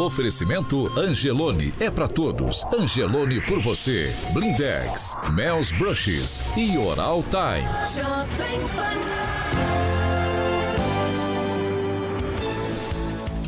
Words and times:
Oferecimento 0.00 0.90
Angelone 0.98 1.74
é 1.78 1.90
para 1.90 2.08
todos. 2.08 2.64
Angelone 2.72 3.38
por 3.42 3.60
você. 3.60 4.10
Blindex, 4.32 5.14
Mel's 5.34 5.72
Brushes 5.72 6.56
e 6.56 6.78
Oral 6.78 7.22
Time. 7.24 7.68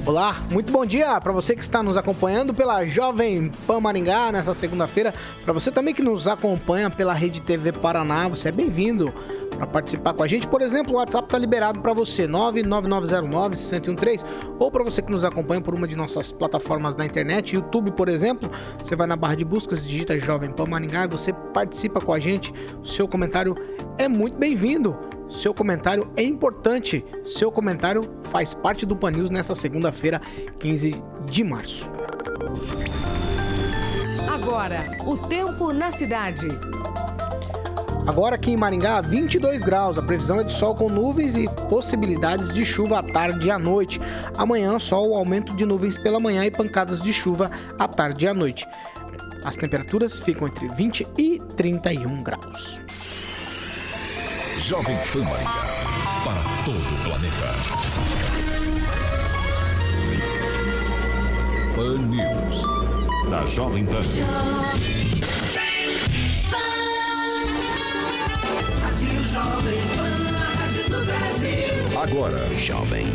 Olá, 0.05 0.43
muito 0.51 0.73
bom 0.73 0.85
dia 0.85 1.21
para 1.21 1.31
você 1.33 1.55
que 1.55 1.63
está 1.63 1.81
nos 1.81 1.97
acompanhando 1.97 2.53
pela 2.53 2.85
Jovem 2.85 3.53
Pan 3.69 3.79
Maringá 3.79 4.33
nessa 4.33 4.53
segunda-feira. 4.53 5.15
Para 5.45 5.53
você 5.53 5.71
também 5.71 5.95
que 5.95 6.03
nos 6.03 6.27
acompanha 6.27 6.91
pela 6.91 7.15
Rede 7.15 7.41
TV 7.41 7.71
Paraná, 7.71 8.27
você 8.27 8.49
é 8.49 8.53
bem-vindo 8.53 9.15
para 9.57 9.65
participar 9.65 10.13
com 10.13 10.25
a 10.25 10.27
gente. 10.27 10.49
Por 10.49 10.61
exemplo, 10.61 10.95
o 10.95 10.97
WhatsApp 10.97 11.27
está 11.29 11.39
liberado 11.39 11.79
para 11.81 11.93
você, 11.93 12.27
99909-1013, 12.27 14.25
ou 14.59 14.73
para 14.73 14.83
você 14.83 15.01
que 15.01 15.13
nos 15.13 15.23
acompanha 15.23 15.61
por 15.61 15.73
uma 15.73 15.87
de 15.87 15.95
nossas 15.95 16.33
plataformas 16.33 16.97
na 16.97 17.07
internet, 17.07 17.55
YouTube, 17.55 17.93
por 17.93 18.09
exemplo, 18.09 18.51
você 18.83 18.97
vai 18.97 19.07
na 19.07 19.15
barra 19.15 19.37
de 19.37 19.45
buscas, 19.45 19.87
digita 19.87 20.19
Jovem 20.19 20.51
Pan 20.51 20.67
Maringá 20.67 21.05
e 21.05 21.09
você 21.09 21.33
participa 21.33 22.01
com 22.01 22.13
a 22.13 22.19
gente. 22.19 22.53
O 22.83 22.87
seu 22.87 23.07
comentário 23.07 23.55
é 23.99 24.09
muito 24.09 24.37
bem-vindo. 24.37 24.99
Seu 25.33 25.55
comentário 25.55 26.13
é 26.15 26.23
importante. 26.23 27.03
Seu 27.25 27.51
comentário 27.51 28.03
faz 28.25 28.53
parte 28.53 28.85
do 28.85 28.95
Pan 28.95 29.13
News 29.13 29.31
nessa 29.31 29.55
segunda-feira, 29.55 30.21
15 30.59 31.03
de 31.25 31.43
março. 31.43 31.91
Agora, 34.31 34.85
o 35.07 35.17
tempo 35.17 35.73
na 35.73 35.91
cidade. 35.91 36.49
Agora 38.07 38.35
aqui 38.35 38.51
em 38.51 38.57
Maringá, 38.57 39.01
22 39.01 39.63
graus. 39.63 39.97
A 39.97 40.03
previsão 40.03 40.41
é 40.41 40.45
de 40.45 40.53
sol 40.53 40.75
com 40.75 40.89
nuvens 40.89 41.37
e 41.37 41.49
possibilidades 41.69 42.53
de 42.53 42.65
chuva 42.65 42.99
à 42.99 43.03
tarde 43.03 43.49
e 43.49 43.51
à 43.51 43.59
noite. 43.59 44.01
Amanhã, 44.37 44.79
sol, 44.79 45.17
aumento 45.17 45.55
de 45.57 45.65
nuvens 45.65 45.97
pela 45.97 46.21
manhã 46.21 46.45
e 46.45 46.51
pancadas 46.51 47.01
de 47.01 47.13
chuva 47.13 47.51
à 47.79 47.89
tarde 47.89 48.27
e 48.27 48.29
à 48.29 48.35
noite. 48.35 48.67
As 49.45 49.57
temperaturas 49.57 50.21
ficam 50.21 50.47
entre 50.47 50.69
20 50.69 51.07
e 51.17 51.41
31 51.57 52.23
graus. 52.23 52.81
Jovem 54.61 54.97
Pan 55.13 55.25
Maringá. 55.25 55.65
Para 56.25 56.43
todo 56.65 56.79
o 56.79 56.99
planeta. 57.05 57.49
Pan 61.75 61.99
News. 62.09 62.63
Da 63.31 63.47
Jovem 63.47 63.87
Pan. 63.87 64.03
Agora, 72.03 72.39
Jovem 72.59 73.07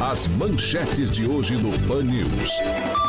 As 0.00 0.28
manchetes 0.28 1.10
de 1.10 1.26
hoje 1.26 1.56
no 1.56 1.72
Pan 1.86 2.02
News. 2.02 3.07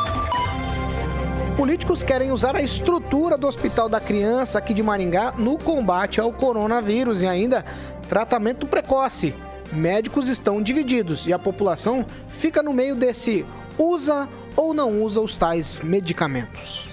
Políticos 1.56 2.02
querem 2.02 2.30
usar 2.32 2.56
a 2.56 2.62
estrutura 2.62 3.36
do 3.36 3.46
Hospital 3.46 3.88
da 3.88 4.00
Criança 4.00 4.58
aqui 4.58 4.72
de 4.72 4.82
Maringá 4.82 5.34
no 5.36 5.58
combate 5.58 6.20
ao 6.20 6.32
coronavírus 6.32 7.22
e 7.22 7.26
ainda 7.26 7.64
tratamento 8.08 8.66
precoce. 8.66 9.34
Médicos 9.72 10.28
estão 10.28 10.62
divididos 10.62 11.26
e 11.26 11.32
a 11.32 11.38
população 11.38 12.04
fica 12.28 12.62
no 12.62 12.72
meio 12.72 12.94
desse 12.94 13.44
usa 13.78 14.28
ou 14.56 14.74
não 14.74 15.02
usa 15.02 15.20
os 15.20 15.36
tais 15.36 15.80
medicamentos. 15.80 16.88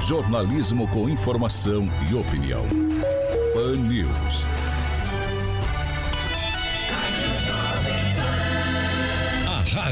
Jornalismo 0.00 0.88
com 0.88 1.08
informação 1.08 1.88
e 2.10 2.14
opinião. 2.14 2.64
Pan 3.54 3.76
News. 3.76 4.46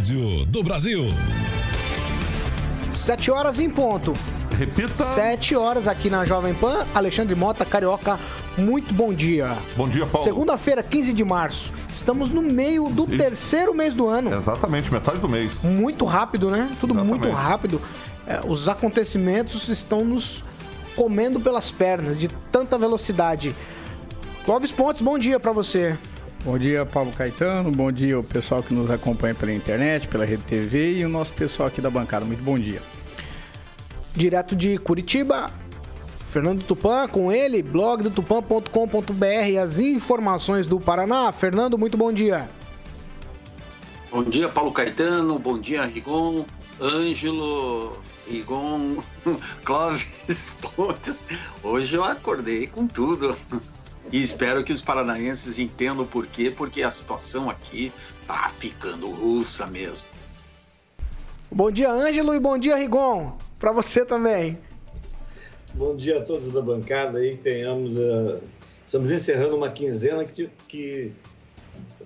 Rádio 0.01 0.47
do 0.47 0.63
Brasil. 0.63 1.09
Sete 2.91 3.31
horas 3.31 3.61
em 3.61 3.69
ponto. 3.69 4.15
Repita. 4.59 5.05
Sete 5.05 5.55
horas 5.55 5.87
aqui 5.87 6.09
na 6.09 6.25
Jovem 6.25 6.55
Pan. 6.55 6.87
Alexandre 6.95 7.35
Mota, 7.35 7.67
Carioca, 7.67 8.19
muito 8.57 8.95
bom 8.95 9.13
dia. 9.13 9.55
Bom 9.77 9.87
dia, 9.87 10.07
Paulo. 10.07 10.25
Segunda-feira, 10.25 10.83
15 10.83 11.13
de 11.13 11.23
março. 11.23 11.71
Estamos 11.91 12.31
no 12.31 12.41
meio 12.41 12.89
do 12.89 13.07
terceiro 13.07 13.75
mês 13.75 13.95
do 13.95 14.09
ano. 14.09 14.35
Exatamente, 14.35 14.91
metade 14.91 15.19
do 15.19 15.29
mês. 15.29 15.53
Muito 15.63 16.07
rápido, 16.07 16.51
né? 16.51 16.75
Tudo 16.81 16.95
Exatamente. 16.95 17.21
muito 17.21 17.37
rápido. 17.37 17.83
É, 18.27 18.41
os 18.47 18.69
acontecimentos 18.69 19.69
estão 19.69 20.03
nos 20.03 20.43
comendo 20.97 21.39
pelas 21.39 21.71
pernas 21.71 22.19
de 22.19 22.29
tanta 22.51 22.79
velocidade. 22.79 23.55
Clóvis 24.47 24.73
Pontes, 24.73 25.03
bom 25.03 25.19
dia 25.19 25.39
para 25.39 25.53
você. 25.53 25.99
Bom 26.43 26.57
dia, 26.57 26.87
Paulo 26.87 27.13
Caetano. 27.13 27.71
Bom 27.71 27.93
dia, 27.93 28.19
o 28.19 28.25
pessoal 28.25 28.63
que 28.63 28.73
nos 28.73 28.91
acompanha 28.91 29.35
pela 29.35 29.53
internet, 29.53 30.09
pela 30.09 30.25
Rede 30.25 30.43
TV 30.45 30.95
e 30.95 31.05
o 31.05 31.09
nosso 31.09 31.35
pessoal 31.35 31.69
aqui 31.69 31.83
da 31.83 31.91
bancada. 31.91 32.25
Muito 32.25 32.43
bom 32.43 32.59
dia. 32.59 32.81
Direto 34.15 34.57
de 34.57 34.79
Curitiba, 34.79 35.51
Fernando 36.27 36.63
Tupan, 36.63 37.07
com 37.09 37.31
ele, 37.31 37.63
blog 37.63 38.03
do 38.03 38.11
tupan.com.br, 38.11 39.61
as 39.63 39.79
informações 39.79 40.67
do 40.67 40.81
Paraná. 40.81 41.31
Fernando, 41.31 41.77
muito 41.77 41.99
bom 41.99 42.11
dia. 42.11 42.49
Bom 44.11 44.25
dia, 44.25 44.49
Paulo 44.49 44.73
Caetano. 44.73 45.39
Bom 45.39 45.59
dia, 45.59 45.85
Rigon, 45.85 46.47
Ângelo, 46.81 47.99
Rigon, 48.27 48.97
Clóvis 49.63 50.57
Pontes. 50.63 51.23
Hoje 51.63 51.97
eu 51.97 52.03
acordei 52.03 52.67
com 52.67 52.87
tudo. 52.87 53.37
E 54.13 54.21
espero 54.21 54.65
que 54.65 54.73
os 54.73 54.81
paranaenses 54.81 55.59
entendam 55.59 56.05
por 56.05 56.27
quê, 56.27 56.53
porque 56.55 56.83
a 56.83 56.91
situação 56.91 57.49
aqui 57.49 57.93
tá 58.27 58.49
ficando 58.49 59.09
russa 59.09 59.67
mesmo. 59.67 60.07
Bom 61.51 61.71
dia, 61.71 61.91
Ângelo, 61.91 62.35
e 62.35 62.41
bom 62.41 62.59
dia, 62.59 62.77
Rigon. 62.77 63.37
Para 63.59 63.73
você 63.73 64.05
também. 64.05 64.59
Bom 65.75 65.97
dia 65.97 66.19
a 66.19 66.23
todos 66.23 66.49
da 66.49 66.61
bancada 66.61 67.19
aí, 67.19 67.37
tenhamos. 67.37 67.97
Uh, 67.99 68.41
estamos 68.85 69.11
encerrando 69.11 69.57
uma 69.57 69.71
quinzena 69.71 70.25
que, 70.25 70.51
que 70.67 71.13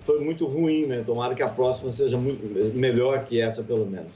foi 0.01 0.19
muito 0.19 0.45
ruim, 0.45 0.85
né? 0.85 1.03
Tomara 1.03 1.33
que 1.33 1.41
a 1.41 1.49
próxima 1.49 1.89
seja 1.89 2.17
muito 2.17 2.45
melhor 2.77 3.25
que 3.25 3.41
essa, 3.41 3.63
pelo 3.63 3.87
menos. 3.87 4.11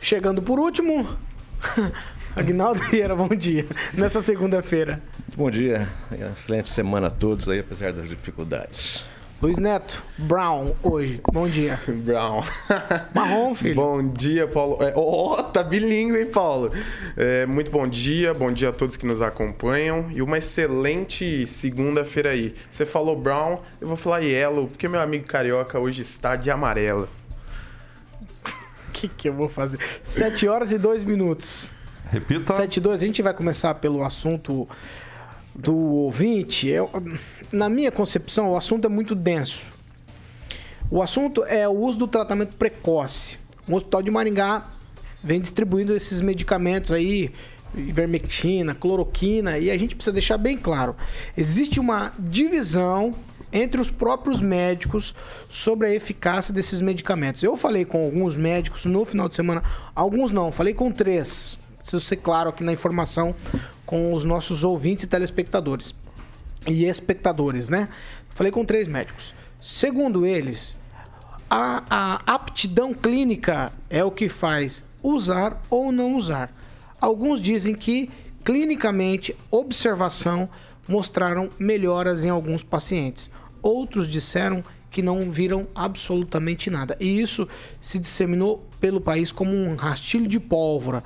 Chegando 0.00 0.42
por 0.42 0.58
último, 0.58 1.06
Agnaldo 2.36 2.80
Vieira, 2.90 3.16
bom 3.16 3.28
dia. 3.28 3.66
Nessa 3.94 4.20
segunda-feira. 4.20 5.02
Bom 5.36 5.50
dia, 5.50 5.86
excelente 6.32 6.70
semana 6.70 7.08
a 7.08 7.10
todos 7.10 7.46
aí, 7.46 7.58
apesar 7.58 7.92
das 7.92 8.08
dificuldades. 8.08 9.04
Luiz 9.42 9.58
Neto, 9.58 10.02
Brown, 10.16 10.74
hoje. 10.82 11.20
Bom 11.30 11.46
dia. 11.46 11.78
Brown. 11.86 12.42
Marrom, 13.14 13.54
filho. 13.54 13.74
Bom 13.74 14.08
dia, 14.08 14.48
Paulo. 14.48 14.82
É, 14.82 14.94
oh, 14.96 15.36
tá 15.42 15.62
bilíngue, 15.62 16.20
hein, 16.20 16.26
Paulo? 16.28 16.72
É, 17.18 17.44
muito 17.44 17.70
bom 17.70 17.86
dia, 17.86 18.32
bom 18.32 18.50
dia 18.50 18.70
a 18.70 18.72
todos 18.72 18.96
que 18.96 19.04
nos 19.04 19.20
acompanham 19.20 20.10
e 20.10 20.22
uma 20.22 20.38
excelente 20.38 21.46
segunda-feira 21.46 22.30
aí. 22.30 22.54
Você 22.70 22.86
falou 22.86 23.14
Brown, 23.14 23.58
eu 23.78 23.88
vou 23.88 23.96
falar 23.98 24.20
Yellow, 24.20 24.68
porque 24.68 24.88
meu 24.88 25.02
amigo 25.02 25.26
carioca 25.26 25.78
hoje 25.78 26.00
está 26.00 26.34
de 26.34 26.50
amarelo. 26.50 27.10
O 28.88 28.92
que, 28.94 29.06
que 29.06 29.28
eu 29.28 29.34
vou 29.34 29.50
fazer? 29.50 29.78
Sete 30.02 30.48
horas 30.48 30.72
e 30.72 30.78
dois 30.78 31.04
minutos. 31.04 31.72
Repita. 32.10 32.54
Sete 32.54 32.78
e 32.78 32.80
dois. 32.80 33.02
A 33.02 33.06
gente 33.06 33.20
vai 33.20 33.34
começar 33.34 33.74
pelo 33.74 34.02
assunto 34.02 34.66
do 35.58 35.74
ouvinte, 35.74 36.68
eu, 36.68 36.90
na 37.50 37.68
minha 37.68 37.90
concepção, 37.90 38.52
o 38.52 38.56
assunto 38.56 38.86
é 38.86 38.88
muito 38.88 39.14
denso. 39.14 39.68
O 40.90 41.02
assunto 41.02 41.44
é 41.44 41.66
o 41.66 41.72
uso 41.72 41.98
do 41.98 42.06
tratamento 42.06 42.56
precoce. 42.56 43.38
O 43.66 43.74
Hospital 43.74 44.02
de 44.02 44.10
Maringá 44.10 44.70
vem 45.22 45.40
distribuindo 45.40 45.96
esses 45.96 46.20
medicamentos 46.20 46.92
aí, 46.92 47.32
ivermectina, 47.74 48.74
cloroquina, 48.74 49.58
e 49.58 49.70
a 49.70 49.78
gente 49.78 49.96
precisa 49.96 50.12
deixar 50.12 50.38
bem 50.38 50.56
claro: 50.56 50.94
existe 51.36 51.80
uma 51.80 52.12
divisão 52.18 53.14
entre 53.52 53.80
os 53.80 53.90
próprios 53.90 54.40
médicos 54.40 55.14
sobre 55.48 55.88
a 55.88 55.94
eficácia 55.94 56.52
desses 56.52 56.80
medicamentos. 56.80 57.42
Eu 57.42 57.56
falei 57.56 57.84
com 57.84 58.04
alguns 58.04 58.36
médicos 58.36 58.84
no 58.84 59.04
final 59.04 59.28
de 59.28 59.34
semana, 59.34 59.62
alguns 59.94 60.30
não, 60.30 60.52
falei 60.52 60.74
com 60.74 60.92
três. 60.92 61.58
Preciso 61.78 62.04
ser 62.04 62.16
claro 62.16 62.50
aqui 62.50 62.64
na 62.64 62.72
informação 62.72 63.34
com 63.86 64.12
os 64.12 64.24
nossos 64.24 64.64
ouvintes 64.64 65.04
e 65.04 65.08
telespectadores 65.08 65.94
e 66.66 66.84
espectadores, 66.84 67.68
né? 67.68 67.88
Falei 68.28 68.52
com 68.52 68.64
três 68.64 68.88
médicos. 68.88 69.32
Segundo 69.60 70.26
eles, 70.26 70.76
a, 71.48 71.84
a 71.88 72.34
aptidão 72.34 72.92
clínica 72.92 73.72
é 73.88 74.04
o 74.04 74.10
que 74.10 74.28
faz 74.28 74.82
usar 75.02 75.62
ou 75.70 75.92
não 75.92 76.16
usar. 76.16 76.52
Alguns 77.00 77.40
dizem 77.40 77.74
que 77.74 78.10
clinicamente, 78.46 79.36
observação 79.50 80.48
mostraram 80.86 81.50
melhoras 81.58 82.24
em 82.24 82.28
alguns 82.28 82.62
pacientes. 82.62 83.28
Outros 83.60 84.08
disseram 84.08 84.62
que 84.88 85.02
não 85.02 85.28
viram 85.28 85.66
absolutamente 85.74 86.70
nada. 86.70 86.96
E 87.00 87.20
isso 87.20 87.48
se 87.80 87.98
disseminou 87.98 88.64
pelo 88.80 89.00
país 89.00 89.32
como 89.32 89.50
um 89.50 89.74
rastilho 89.74 90.28
de 90.28 90.38
pólvora. 90.38 91.02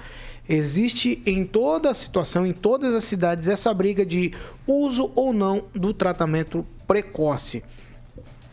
Existe 0.52 1.22
em 1.24 1.44
toda 1.44 1.90
a 1.90 1.94
situação, 1.94 2.44
em 2.44 2.52
todas 2.52 2.92
as 2.92 3.04
cidades, 3.04 3.46
essa 3.46 3.72
briga 3.72 4.04
de 4.04 4.32
uso 4.66 5.12
ou 5.14 5.32
não 5.32 5.62
do 5.72 5.94
tratamento 5.94 6.66
precoce. 6.88 7.62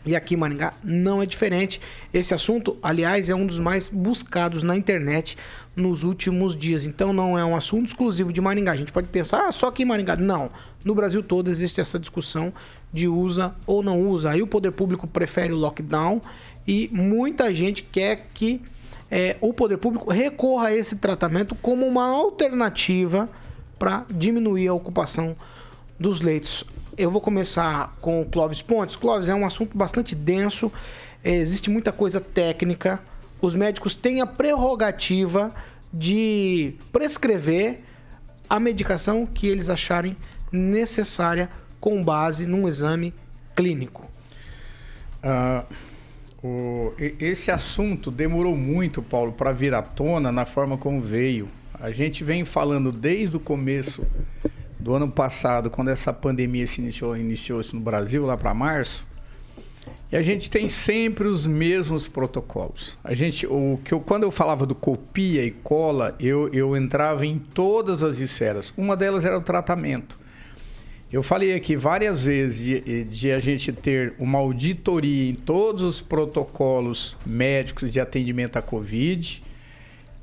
E 0.06 0.14
aqui 0.14 0.34
em 0.34 0.36
Maringá 0.36 0.74
não 0.84 1.20
é 1.20 1.26
diferente. 1.26 1.80
Esse 2.14 2.32
assunto, 2.32 2.78
aliás, 2.80 3.28
é 3.28 3.34
um 3.34 3.44
dos 3.44 3.58
mais 3.58 3.88
buscados 3.88 4.62
na 4.62 4.76
internet 4.76 5.36
nos 5.74 6.04
últimos 6.04 6.56
dias. 6.56 6.86
Então 6.86 7.12
não 7.12 7.36
é 7.36 7.44
um 7.44 7.56
assunto 7.56 7.86
exclusivo 7.86 8.32
de 8.32 8.40
Maringá. 8.40 8.70
A 8.70 8.76
gente 8.76 8.92
pode 8.92 9.08
pensar 9.08 9.48
ah, 9.48 9.52
só 9.52 9.66
aqui 9.66 9.82
em 9.82 9.86
Maringá. 9.86 10.14
Não. 10.14 10.52
No 10.84 10.94
Brasil 10.94 11.20
todo 11.20 11.50
existe 11.50 11.80
essa 11.80 11.98
discussão 11.98 12.52
de 12.92 13.08
usa 13.08 13.52
ou 13.66 13.82
não 13.82 14.08
usa. 14.08 14.30
Aí 14.30 14.40
o 14.40 14.46
poder 14.46 14.70
público 14.70 15.08
prefere 15.08 15.52
o 15.52 15.56
lockdown 15.56 16.22
e 16.64 16.88
muita 16.92 17.52
gente 17.52 17.82
quer 17.82 18.28
que 18.32 18.62
é, 19.10 19.36
o 19.40 19.52
poder 19.52 19.78
público 19.78 20.10
recorra 20.10 20.68
a 20.68 20.74
esse 20.74 20.96
tratamento 20.96 21.54
como 21.54 21.86
uma 21.86 22.06
alternativa 22.06 23.28
para 23.78 24.04
diminuir 24.10 24.68
a 24.68 24.74
ocupação 24.74 25.36
dos 25.98 26.20
leitos 26.20 26.64
eu 26.98 27.12
vou 27.12 27.20
começar 27.20 27.96
com 28.00 28.20
o 28.20 28.26
Clóvis 28.26 28.60
Pontes. 28.60 28.96
Clóvis, 28.96 29.28
é 29.28 29.34
um 29.34 29.46
assunto 29.46 29.78
bastante 29.78 30.16
denso, 30.16 30.70
é, 31.22 31.36
existe 31.36 31.70
muita 31.70 31.92
coisa 31.92 32.20
técnica. 32.20 33.00
Os 33.40 33.54
médicos 33.54 33.94
têm 33.94 34.20
a 34.20 34.26
prerrogativa 34.26 35.54
de 35.92 36.74
prescrever 36.92 37.84
a 38.50 38.58
medicação 38.58 39.24
que 39.24 39.46
eles 39.46 39.70
acharem 39.70 40.16
necessária 40.50 41.48
com 41.80 42.02
base 42.02 42.46
num 42.46 42.66
exame 42.66 43.14
clínico. 43.54 44.10
Uh, 45.22 45.64
o, 46.42 46.92
esse 46.98 47.50
assunto 47.50 48.10
demorou 48.10 48.56
muito, 48.56 49.02
Paulo, 49.02 49.32
para 49.32 49.52
vir 49.52 49.74
à 49.74 49.82
tona 49.82 50.30
na 50.30 50.44
forma 50.44 50.78
como 50.78 51.00
veio. 51.00 51.48
A 51.74 51.90
gente 51.90 52.22
vem 52.24 52.44
falando 52.44 52.92
desde 52.92 53.36
o 53.36 53.40
começo 53.40 54.06
do 54.78 54.94
ano 54.94 55.08
passado, 55.08 55.70
quando 55.70 55.88
essa 55.88 56.12
pandemia 56.12 56.66
se 56.66 56.80
iniciou, 56.80 57.16
iniciou-se 57.16 57.74
no 57.74 57.80
Brasil, 57.80 58.24
lá 58.24 58.36
para 58.36 58.54
março, 58.54 59.06
e 60.10 60.16
a 60.16 60.22
gente 60.22 60.48
tem 60.48 60.68
sempre 60.68 61.28
os 61.28 61.46
mesmos 61.46 62.08
protocolos. 62.08 62.96
A 63.04 63.12
gente, 63.12 63.46
o 63.46 63.78
que 63.84 63.92
eu, 63.92 64.00
quando 64.00 64.22
eu 64.22 64.30
falava 64.30 64.64
do 64.64 64.74
copia 64.74 65.44
e 65.44 65.50
cola, 65.50 66.16
eu, 66.18 66.48
eu 66.52 66.76
entrava 66.76 67.26
em 67.26 67.38
todas 67.38 68.02
as 68.02 68.18
esferas. 68.18 68.72
Uma 68.76 68.96
delas 68.96 69.24
era 69.24 69.36
o 69.36 69.42
tratamento. 69.42 70.18
Eu 71.10 71.22
falei 71.22 71.54
aqui 71.54 71.74
várias 71.74 72.24
vezes 72.24 72.58
de, 72.62 73.04
de, 73.04 73.32
a 73.32 73.40
gente 73.40 73.72
ter 73.72 74.12
uma 74.18 74.38
auditoria 74.38 75.30
em 75.30 75.34
todos 75.34 75.82
os 75.82 76.00
protocolos 76.02 77.16
médicos 77.24 77.90
de 77.90 77.98
atendimento 77.98 78.58
à 78.58 78.62
Covid. 78.62 79.42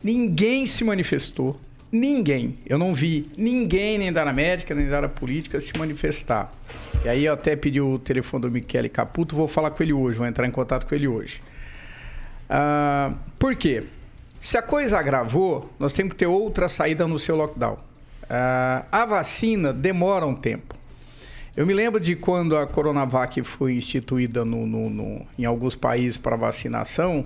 Ninguém 0.03 0.67
se 0.67 0.83
manifestou. 0.83 1.59
Ninguém, 1.91 2.57
eu 2.67 2.77
não 2.77 2.93
vi 2.93 3.27
ninguém, 3.35 3.97
nem 3.97 4.13
da 4.13 4.21
área 4.21 4.33
médica, 4.33 4.75
nem 4.75 4.87
da 4.87 4.97
área 4.97 5.09
política, 5.09 5.59
se 5.59 5.75
manifestar. 5.77 6.53
E 7.03 7.09
aí 7.09 7.25
eu 7.25 7.33
até 7.33 7.55
pedi 7.55 7.81
o 7.81 7.97
telefone 7.97 8.43
do 8.43 8.51
Michele 8.51 8.89
Caputo, 8.89 9.35
vou 9.35 9.47
falar 9.47 9.71
com 9.71 9.81
ele 9.81 9.93
hoje, 9.93 10.17
vou 10.17 10.27
entrar 10.27 10.45
em 10.45 10.51
contato 10.51 10.85
com 10.85 10.93
ele 10.93 11.07
hoje. 11.07 11.41
Ah, 12.47 13.13
por 13.39 13.55
quê? 13.55 13.83
Se 14.39 14.57
a 14.57 14.61
coisa 14.61 14.99
agravou, 14.99 15.73
nós 15.79 15.93
temos 15.93 16.13
que 16.13 16.19
ter 16.19 16.27
outra 16.27 16.69
saída 16.69 17.07
no 17.07 17.17
seu 17.17 17.35
lockdown. 17.35 17.77
Ah, 18.29 18.85
a 18.91 19.05
vacina 19.05 19.71
demora 19.73 20.25
um 20.25 20.35
tempo. 20.35 20.75
Eu 21.55 21.65
me 21.65 21.73
lembro 21.73 21.99
de 22.01 22.15
quando 22.15 22.57
a 22.57 22.67
Coronavac 22.67 23.41
foi 23.43 23.75
instituída 23.75 24.43
no, 24.43 24.65
no, 24.65 24.89
no, 24.89 25.25
em 25.39 25.45
alguns 25.45 25.75
países 25.75 26.17
para 26.17 26.35
vacinação, 26.35 27.25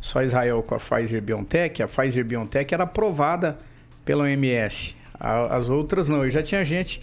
só 0.00 0.22
Israel 0.22 0.62
com 0.62 0.74
a 0.74 0.78
Pfizer 0.78 1.22
BioNTech. 1.22 1.82
A 1.82 1.86
Pfizer 1.86 2.24
BioNTech 2.24 2.74
era 2.74 2.84
aprovada 2.84 3.56
pela 4.04 4.24
OMS. 4.24 4.96
As 5.18 5.68
outras 5.68 6.08
não. 6.08 6.24
Eu 6.24 6.30
já 6.30 6.42
tinha 6.42 6.64
gente 6.64 7.02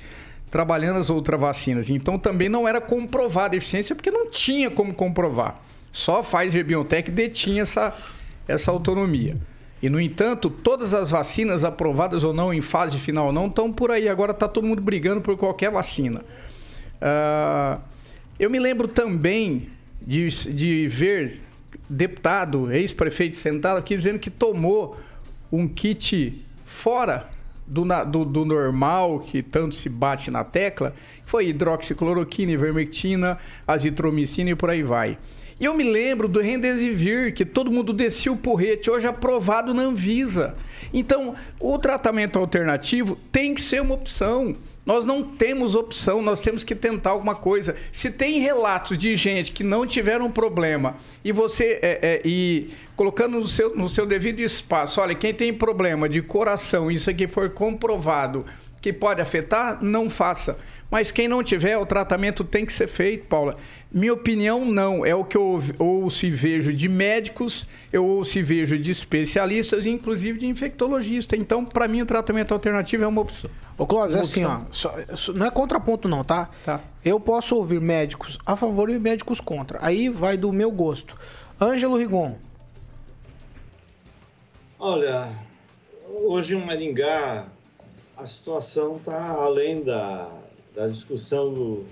trabalhando 0.51 0.99
as 0.99 1.09
outras 1.09 1.39
vacinas. 1.39 1.89
Então 1.89 2.17
também 2.17 2.49
não 2.49 2.67
era 2.67 2.81
comprovada 2.81 3.55
a 3.55 3.57
eficiência 3.57 3.95
porque 3.95 4.11
não 4.11 4.29
tinha 4.29 4.69
como 4.69 4.93
comprovar. 4.93 5.59
Só 5.91 6.19
a 6.19 6.23
Pfizer 6.23 6.65
BioNTech 6.65 7.09
detinha 7.11 7.61
essa, 7.61 7.95
essa 8.47 8.71
autonomia. 8.71 9.37
E, 9.85 9.89
no 9.89 10.01
entanto, 10.01 10.49
todas 10.49 10.95
as 10.95 11.11
vacinas 11.11 11.63
aprovadas 11.63 12.23
ou 12.23 12.33
não, 12.33 12.51
em 12.51 12.59
fase 12.59 12.97
final 12.97 13.27
ou 13.27 13.31
não, 13.31 13.45
estão 13.45 13.71
por 13.71 13.91
aí. 13.91 14.09
Agora 14.09 14.31
está 14.31 14.47
todo 14.47 14.65
mundo 14.65 14.81
brigando 14.81 15.21
por 15.21 15.37
qualquer 15.37 15.69
vacina. 15.69 16.21
Uh, 16.95 17.79
eu 18.39 18.49
me 18.49 18.57
lembro 18.57 18.87
também 18.87 19.69
de, 20.01 20.27
de 20.27 20.87
ver 20.87 21.39
deputado, 21.87 22.73
ex-prefeito 22.73 23.35
sentado 23.35 23.77
aqui 23.77 23.93
dizendo 23.95 24.17
que 24.17 24.31
tomou 24.31 24.97
um 25.51 25.67
kit 25.67 26.43
fora 26.65 27.29
do, 27.67 27.83
do, 28.07 28.25
do, 28.25 28.43
normal, 28.43 29.19
que 29.19 29.43
tanto 29.43 29.75
se 29.75 29.87
bate 29.87 30.31
na 30.31 30.43
tecla, 30.43 30.95
foi 31.27 31.49
hidroxicloroquina, 31.49 32.51
ivermectina, 32.51 33.37
azitromicina 33.67 34.49
e 34.49 34.55
por 34.55 34.71
aí 34.71 34.81
vai. 34.81 35.19
E 35.57 35.63
eu 35.65 35.73
me 35.73 35.85
lembro 35.85 36.27
do 36.27 36.41
Rendesivir, 36.41 37.33
que 37.33 37.45
todo 37.45 37.71
mundo 37.71 37.93
descia 37.93 38.31
o 38.31 38.35
porrete, 38.35 38.91
hoje 38.91 39.07
aprovado 39.07 39.73
na 39.73 39.83
Anvisa. 39.83 40.55
Então, 40.93 41.33
o 41.59 41.77
tratamento 41.77 42.37
alternativo 42.37 43.17
tem 43.31 43.53
que 43.53 43.61
ser 43.61 43.81
uma 43.81 43.95
opção. 43.95 44.55
Nós 44.85 45.05
não 45.05 45.23
temos 45.23 45.73
opção, 45.73 46.21
nós 46.21 46.41
temos 46.41 46.63
que 46.63 46.75
tentar 46.75 47.11
alguma 47.11 47.33
coisa. 47.33 47.75
Se 47.91 48.11
tem 48.11 48.39
relatos 48.39 48.97
de 48.97 49.15
gente 49.15 49.51
que 49.53 49.63
não 49.63 49.85
tiveram 49.85 50.29
problema 50.29 50.97
e 51.23 51.31
você 51.31 51.79
é, 51.81 51.99
é, 52.01 52.21
e 52.23 52.69
colocando 52.95 53.39
no 53.39 53.47
seu, 53.47 53.75
no 53.75 53.89
seu 53.89 54.05
devido 54.05 54.41
espaço, 54.41 55.01
olha, 55.01 55.15
quem 55.15 55.33
tem 55.33 55.53
problema 55.53 56.07
de 56.07 56.21
coração, 56.21 56.91
isso 56.91 57.09
aqui 57.09 57.27
for 57.27 57.49
comprovado 57.49 58.45
que 58.85 58.93
pode 58.93 59.19
afetar, 59.19 59.83
não 59.83 60.07
faça. 60.07 60.59
Mas 60.95 61.11
quem 61.11 61.27
não 61.27 61.43
tiver, 61.43 61.77
o 61.77 61.85
tratamento 61.85 62.41
tem 62.41 62.65
que 62.65 62.71
ser 62.71 62.87
feito, 62.87 63.25
Paula. 63.25 63.57
Minha 63.91 64.13
opinião, 64.13 64.63
não. 64.63 65.05
É 65.05 65.13
o 65.13 65.25
que 65.25 65.35
eu 65.35 65.59
ouço 65.77 66.25
e 66.25 66.29
vejo 66.29 66.71
de 66.71 66.87
médicos, 66.87 67.67
eu 67.91 68.05
ouço 68.05 68.39
e 68.39 68.41
vejo 68.41 68.79
de 68.79 68.91
especialistas, 68.91 69.85
inclusive 69.85 70.39
de 70.39 70.47
infectologistas. 70.47 71.37
Então, 71.37 71.65
para 71.65 71.85
mim, 71.89 72.01
o 72.01 72.05
tratamento 72.05 72.53
alternativo 72.53 73.03
é 73.03 73.07
uma 73.07 73.19
opção. 73.19 73.49
Ô, 73.77 73.85
Cláudio, 73.85 74.15
é 74.15 74.21
assim, 74.21 74.45
ó, 74.45 74.61
só, 74.71 74.95
não 75.33 75.45
é 75.45 75.51
contraponto 75.51 76.07
não, 76.07 76.23
tá? 76.23 76.49
Tá. 76.63 76.79
Eu 77.03 77.19
posso 77.19 77.57
ouvir 77.57 77.81
médicos 77.81 78.39
a 78.45 78.55
favor 78.55 78.89
e 78.89 78.97
médicos 78.97 79.41
contra. 79.41 79.79
Aí 79.81 80.07
vai 80.07 80.37
do 80.37 80.53
meu 80.53 80.71
gosto. 80.71 81.17
Ângelo 81.59 81.97
Rigon. 81.97 82.37
Olha, 84.79 85.29
hoje 86.07 86.55
em 86.55 86.65
Maringá 86.65 87.47
a 88.15 88.25
situação 88.25 88.95
está 88.95 89.31
além 89.31 89.83
da, 89.83 90.29
da 90.75 90.87
discussão 90.87 91.53
do, 91.53 91.85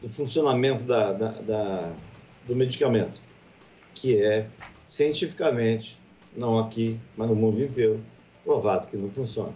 do 0.00 0.08
funcionamento 0.08 0.84
da, 0.84 1.12
da, 1.12 1.28
da, 1.28 1.92
do 2.46 2.56
medicamento, 2.56 3.20
que 3.94 4.22
é 4.22 4.46
cientificamente, 4.86 5.98
não 6.36 6.58
aqui, 6.58 6.98
mas 7.16 7.28
no 7.28 7.36
mundo 7.36 7.62
inteiro, 7.62 8.00
provado 8.44 8.86
que 8.86 8.96
não 8.96 9.10
funciona. 9.10 9.52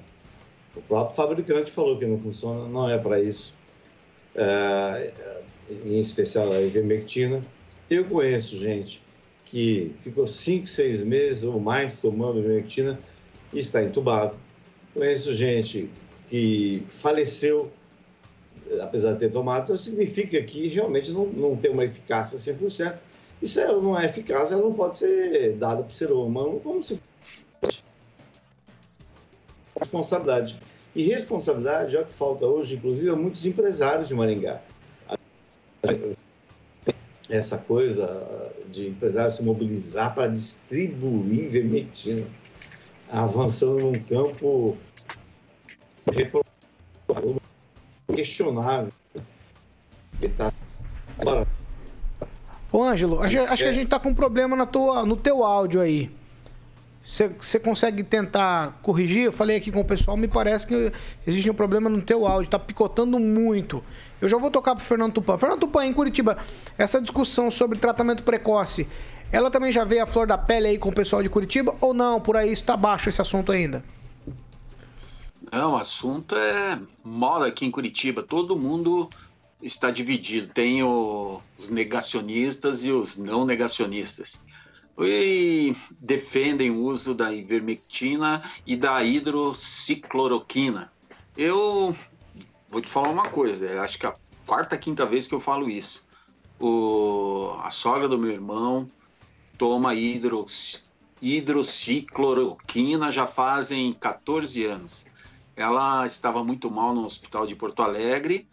O 0.76 0.82
próprio 0.82 1.16
fabricante 1.16 1.70
falou 1.70 1.98
que 1.98 2.06
não 2.06 2.18
funciona, 2.18 2.68
não 2.68 2.88
é 2.88 2.98
para 2.98 3.20
isso, 3.20 3.54
é, 4.34 5.12
em 5.84 5.98
especial 5.98 6.52
a 6.52 6.60
ivermectina. 6.60 7.42
Eu 7.90 8.04
conheço 8.04 8.56
gente 8.56 9.02
que 9.44 9.94
ficou 10.00 10.26
5, 10.26 10.66
6 10.66 11.02
meses 11.02 11.42
ou 11.42 11.58
mais 11.58 11.96
tomando 11.96 12.38
ivermectina 12.38 12.98
e 13.52 13.58
está 13.58 13.82
entubado 13.82 14.36
Conheço 14.98 15.32
gente 15.32 15.88
que 16.28 16.82
faleceu 16.88 17.70
apesar 18.80 19.12
de 19.12 19.20
ter 19.20 19.32
tomado, 19.32 19.76
significa 19.76 20.42
que 20.42 20.68
realmente 20.68 21.10
não, 21.10 21.26
não 21.26 21.56
tem 21.56 21.70
uma 21.70 21.84
eficácia 21.84 22.38
100%. 22.38 22.96
Isso 23.40 23.60
ela 23.60 23.80
não 23.80 23.98
é 23.98 24.04
eficaz, 24.04 24.50
ela 24.50 24.62
não 24.62 24.72
pode 24.72 24.98
ser 24.98 25.54
dada 25.54 25.82
para 25.82 25.92
o 25.92 25.94
ser 25.94 26.10
humano 26.10 26.60
como 26.60 26.82
se 26.82 27.00
fosse 27.60 27.80
responsabilidade. 29.78 30.58
E 30.94 31.02
responsabilidade 31.04 31.96
é 31.96 32.00
o 32.00 32.04
que 32.04 32.12
falta 32.12 32.44
hoje, 32.44 32.74
inclusive, 32.74 33.10
a 33.10 33.16
muitos 33.16 33.46
empresários 33.46 34.08
de 34.08 34.14
Maringá. 34.14 34.60
Essa 37.30 37.58
coisa 37.58 38.52
de 38.70 38.88
empresário 38.88 39.30
se 39.30 39.42
mobilizar 39.42 40.14
para 40.14 40.26
distribuir 40.26 41.50
vermectina, 41.50 42.26
avançando 43.10 43.78
num 43.78 43.92
campo 43.92 44.76
questionável. 48.14 48.92
Tá 50.36 50.52
Ô, 52.70 52.82
Ângelo, 52.82 53.22
acho, 53.22 53.38
acho 53.40 53.62
que 53.62 53.68
a 53.68 53.72
gente 53.72 53.88
tá 53.88 53.98
com 53.98 54.10
um 54.10 54.14
problema 54.14 54.54
na 54.54 54.66
tua, 54.66 55.06
no 55.06 55.16
teu 55.16 55.42
áudio 55.44 55.80
aí. 55.80 56.10
Você 57.02 57.58
consegue 57.58 58.02
tentar 58.02 58.78
corrigir? 58.82 59.24
Eu 59.24 59.32
falei 59.32 59.56
aqui 59.56 59.72
com 59.72 59.80
o 59.80 59.84
pessoal, 59.84 60.14
me 60.16 60.28
parece 60.28 60.66
que 60.66 60.92
existe 61.26 61.50
um 61.50 61.54
problema 61.54 61.88
no 61.88 62.02
teu 62.02 62.26
áudio, 62.26 62.50
tá 62.50 62.58
picotando 62.58 63.18
muito. 63.18 63.82
Eu 64.20 64.28
já 64.28 64.36
vou 64.36 64.50
tocar 64.50 64.74
pro 64.74 64.84
Fernando 64.84 65.14
Tupan. 65.14 65.38
Fernando 65.38 65.60
Tupan, 65.60 65.86
em 65.86 65.92
Curitiba, 65.94 66.36
essa 66.76 67.00
discussão 67.00 67.50
sobre 67.50 67.78
tratamento 67.78 68.22
precoce, 68.22 68.86
ela 69.32 69.50
também 69.50 69.72
já 69.72 69.84
veio 69.84 70.02
a 70.02 70.06
flor 70.06 70.26
da 70.26 70.36
pele 70.36 70.66
aí 70.66 70.78
com 70.78 70.90
o 70.90 70.94
pessoal 70.94 71.22
de 71.22 71.30
Curitiba 71.30 71.74
ou 71.80 71.94
não? 71.94 72.20
Por 72.20 72.36
aí 72.36 72.52
está 72.52 72.76
baixo 72.76 73.08
esse 73.08 73.22
assunto 73.22 73.52
ainda? 73.52 73.82
Não, 75.50 75.72
o 75.72 75.76
assunto 75.76 76.34
é 76.34 76.80
moda 77.02 77.46
aqui 77.46 77.64
em 77.64 77.70
Curitiba. 77.70 78.22
Todo 78.22 78.56
mundo 78.56 79.08
está 79.62 79.90
dividido. 79.90 80.52
Tem 80.52 80.82
os 80.82 81.68
negacionistas 81.70 82.84
e 82.84 82.92
os 82.92 83.16
não 83.16 83.44
negacionistas. 83.44 84.42
E 85.00 85.74
defendem 86.00 86.70
o 86.70 86.82
uso 86.84 87.14
da 87.14 87.32
ivermectina 87.32 88.42
e 88.66 88.76
da 88.76 89.02
hidrocicloroquina. 89.02 90.92
Eu 91.36 91.96
vou 92.68 92.80
te 92.80 92.88
falar 92.88 93.08
uma 93.08 93.28
coisa, 93.28 93.80
acho 93.80 93.98
que 93.98 94.06
é 94.06 94.08
a 94.08 94.16
quarta, 94.44 94.76
quinta 94.76 95.06
vez 95.06 95.28
que 95.28 95.34
eu 95.34 95.40
falo 95.40 95.70
isso. 95.70 96.06
O, 96.58 97.52
a 97.62 97.70
sogra 97.70 98.08
do 98.08 98.18
meu 98.18 98.32
irmão 98.32 98.90
toma 99.56 99.94
hidro, 99.94 100.46
hidrocicloroquina 101.22 103.12
já 103.12 103.26
fazem 103.26 103.92
14 103.94 104.64
anos. 104.64 105.07
Ela 105.58 106.06
estava 106.06 106.44
muito 106.44 106.70
mal 106.70 106.94
no 106.94 107.04
hospital 107.04 107.44
de 107.44 107.56
Porto 107.56 107.82
Alegre 107.82 108.46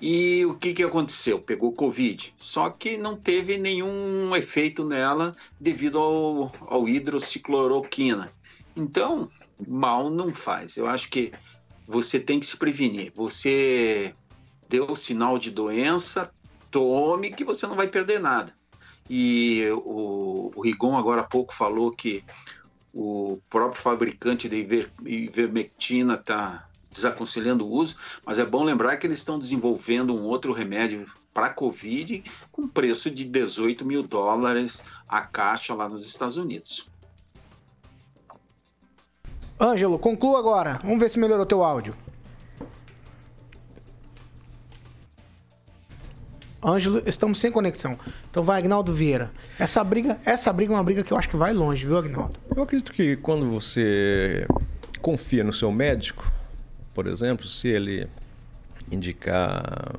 e 0.00 0.46
o 0.46 0.54
que, 0.54 0.72
que 0.72 0.84
aconteceu? 0.84 1.40
Pegou 1.40 1.72
Covid. 1.72 2.32
Só 2.36 2.70
que 2.70 2.96
não 2.96 3.16
teve 3.16 3.58
nenhum 3.58 4.34
efeito 4.36 4.84
nela 4.84 5.34
devido 5.58 5.98
ao, 5.98 6.52
ao 6.60 6.88
hidrocicloroquina. 6.88 8.32
Então, 8.76 9.28
mal 9.66 10.08
não 10.08 10.32
faz. 10.32 10.76
Eu 10.76 10.86
acho 10.86 11.10
que 11.10 11.32
você 11.88 12.20
tem 12.20 12.38
que 12.38 12.46
se 12.46 12.56
prevenir. 12.56 13.12
Você 13.16 14.14
deu 14.68 14.94
sinal 14.94 15.40
de 15.40 15.50
doença, 15.50 16.32
tome 16.70 17.32
que 17.32 17.42
você 17.42 17.66
não 17.66 17.74
vai 17.74 17.88
perder 17.88 18.20
nada. 18.20 18.54
E 19.10 19.64
o, 19.72 20.52
o 20.54 20.60
Rigon 20.60 20.96
agora 20.96 21.22
há 21.22 21.24
pouco 21.24 21.52
falou 21.52 21.90
que 21.90 22.22
o 22.92 23.38
próprio 23.48 23.80
fabricante 23.80 24.48
de 24.48 24.56
iver, 24.56 24.90
ivermectina 25.04 26.14
está 26.14 26.66
desaconselhando 26.90 27.66
o 27.66 27.70
uso, 27.70 27.96
mas 28.24 28.38
é 28.38 28.44
bom 28.44 28.64
lembrar 28.64 28.96
que 28.96 29.06
eles 29.06 29.18
estão 29.18 29.38
desenvolvendo 29.38 30.14
um 30.14 30.24
outro 30.24 30.52
remédio 30.52 31.06
para 31.32 31.50
Covid 31.50 32.24
com 32.50 32.66
preço 32.66 33.10
de 33.10 33.24
18 33.24 33.84
mil 33.84 34.02
dólares 34.02 34.84
a 35.08 35.20
caixa 35.20 35.74
lá 35.74 35.88
nos 35.88 36.06
Estados 36.06 36.36
Unidos. 36.36 36.88
Ângelo, 39.60 39.98
conclua 39.98 40.38
agora. 40.38 40.80
Vamos 40.82 40.98
ver 40.98 41.10
se 41.10 41.18
melhorou 41.18 41.44
teu 41.44 41.62
áudio. 41.62 41.94
Ângelo, 46.62 47.02
estamos 47.06 47.38
sem 47.38 47.52
conexão. 47.52 47.98
Então 48.30 48.42
vai, 48.42 48.58
Agnaldo 48.58 48.92
Vieira. 48.92 49.30
Essa 49.58 49.82
briga, 49.84 50.18
essa 50.24 50.52
briga 50.52 50.72
é 50.72 50.76
uma 50.76 50.82
briga 50.82 51.04
que 51.04 51.12
eu 51.12 51.16
acho 51.16 51.28
que 51.28 51.36
vai 51.36 51.52
longe, 51.52 51.86
viu, 51.86 51.96
Agnaldo? 51.96 52.38
Eu 52.54 52.62
acredito 52.62 52.92
que 52.92 53.16
quando 53.16 53.48
você 53.48 54.46
confia 55.00 55.44
no 55.44 55.52
seu 55.52 55.70
médico, 55.70 56.30
por 56.92 57.06
exemplo, 57.06 57.46
se 57.46 57.68
ele 57.68 58.08
indicar 58.90 59.94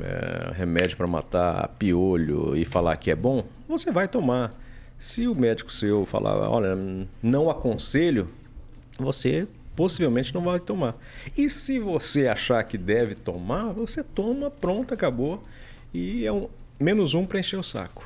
é, 0.00 0.52
remédio 0.54 0.96
para 0.96 1.06
matar 1.06 1.68
piolho 1.78 2.56
e 2.56 2.64
falar 2.64 2.96
que 2.96 3.10
é 3.10 3.16
bom, 3.16 3.44
você 3.68 3.92
vai 3.92 4.08
tomar. 4.08 4.54
Se 4.98 5.28
o 5.28 5.34
médico 5.34 5.70
seu 5.70 6.06
falar, 6.06 6.48
olha, 6.48 6.76
não 7.22 7.50
aconselho, 7.50 8.28
você 8.98 9.46
possivelmente 9.78 10.34
não 10.34 10.42
vai 10.42 10.58
tomar. 10.58 10.96
E 11.36 11.48
se 11.48 11.78
você 11.78 12.26
achar 12.26 12.60
que 12.64 12.76
deve 12.76 13.14
tomar, 13.14 13.66
você 13.66 14.02
toma, 14.02 14.50
pronto, 14.50 14.92
acabou. 14.92 15.44
E 15.94 16.26
é 16.26 16.32
um 16.32 16.48
menos 16.80 17.14
um 17.14 17.24
para 17.24 17.38
encher 17.38 17.60
o 17.60 17.62
saco. 17.62 18.04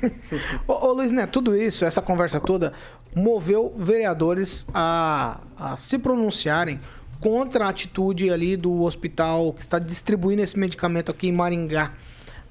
ô, 0.68 0.86
ô 0.86 0.92
Luiz, 0.92 1.10
né, 1.10 1.26
tudo 1.26 1.56
isso, 1.56 1.84
essa 1.84 2.00
conversa 2.00 2.38
toda, 2.38 2.72
moveu 3.16 3.74
vereadores 3.76 4.64
a, 4.72 5.40
a 5.58 5.76
se 5.76 5.98
pronunciarem 5.98 6.78
contra 7.18 7.66
a 7.66 7.68
atitude 7.68 8.30
ali 8.30 8.56
do 8.56 8.82
hospital 8.82 9.52
que 9.52 9.62
está 9.62 9.80
distribuindo 9.80 10.40
esse 10.40 10.56
medicamento 10.56 11.10
aqui 11.10 11.26
em 11.26 11.32
Maringá. 11.32 11.94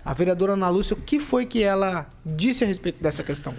A 0.03 0.13
vereadora 0.13 0.53
Ana 0.53 0.67
Lúcia, 0.67 0.93
o 0.93 1.01
que 1.01 1.21
foi 1.21 1.45
que 1.45 1.63
ela 1.63 2.05
disse 2.25 2.65
a 2.65 2.67
respeito 2.67 3.01
dessa 3.01 3.23
questão? 3.23 3.55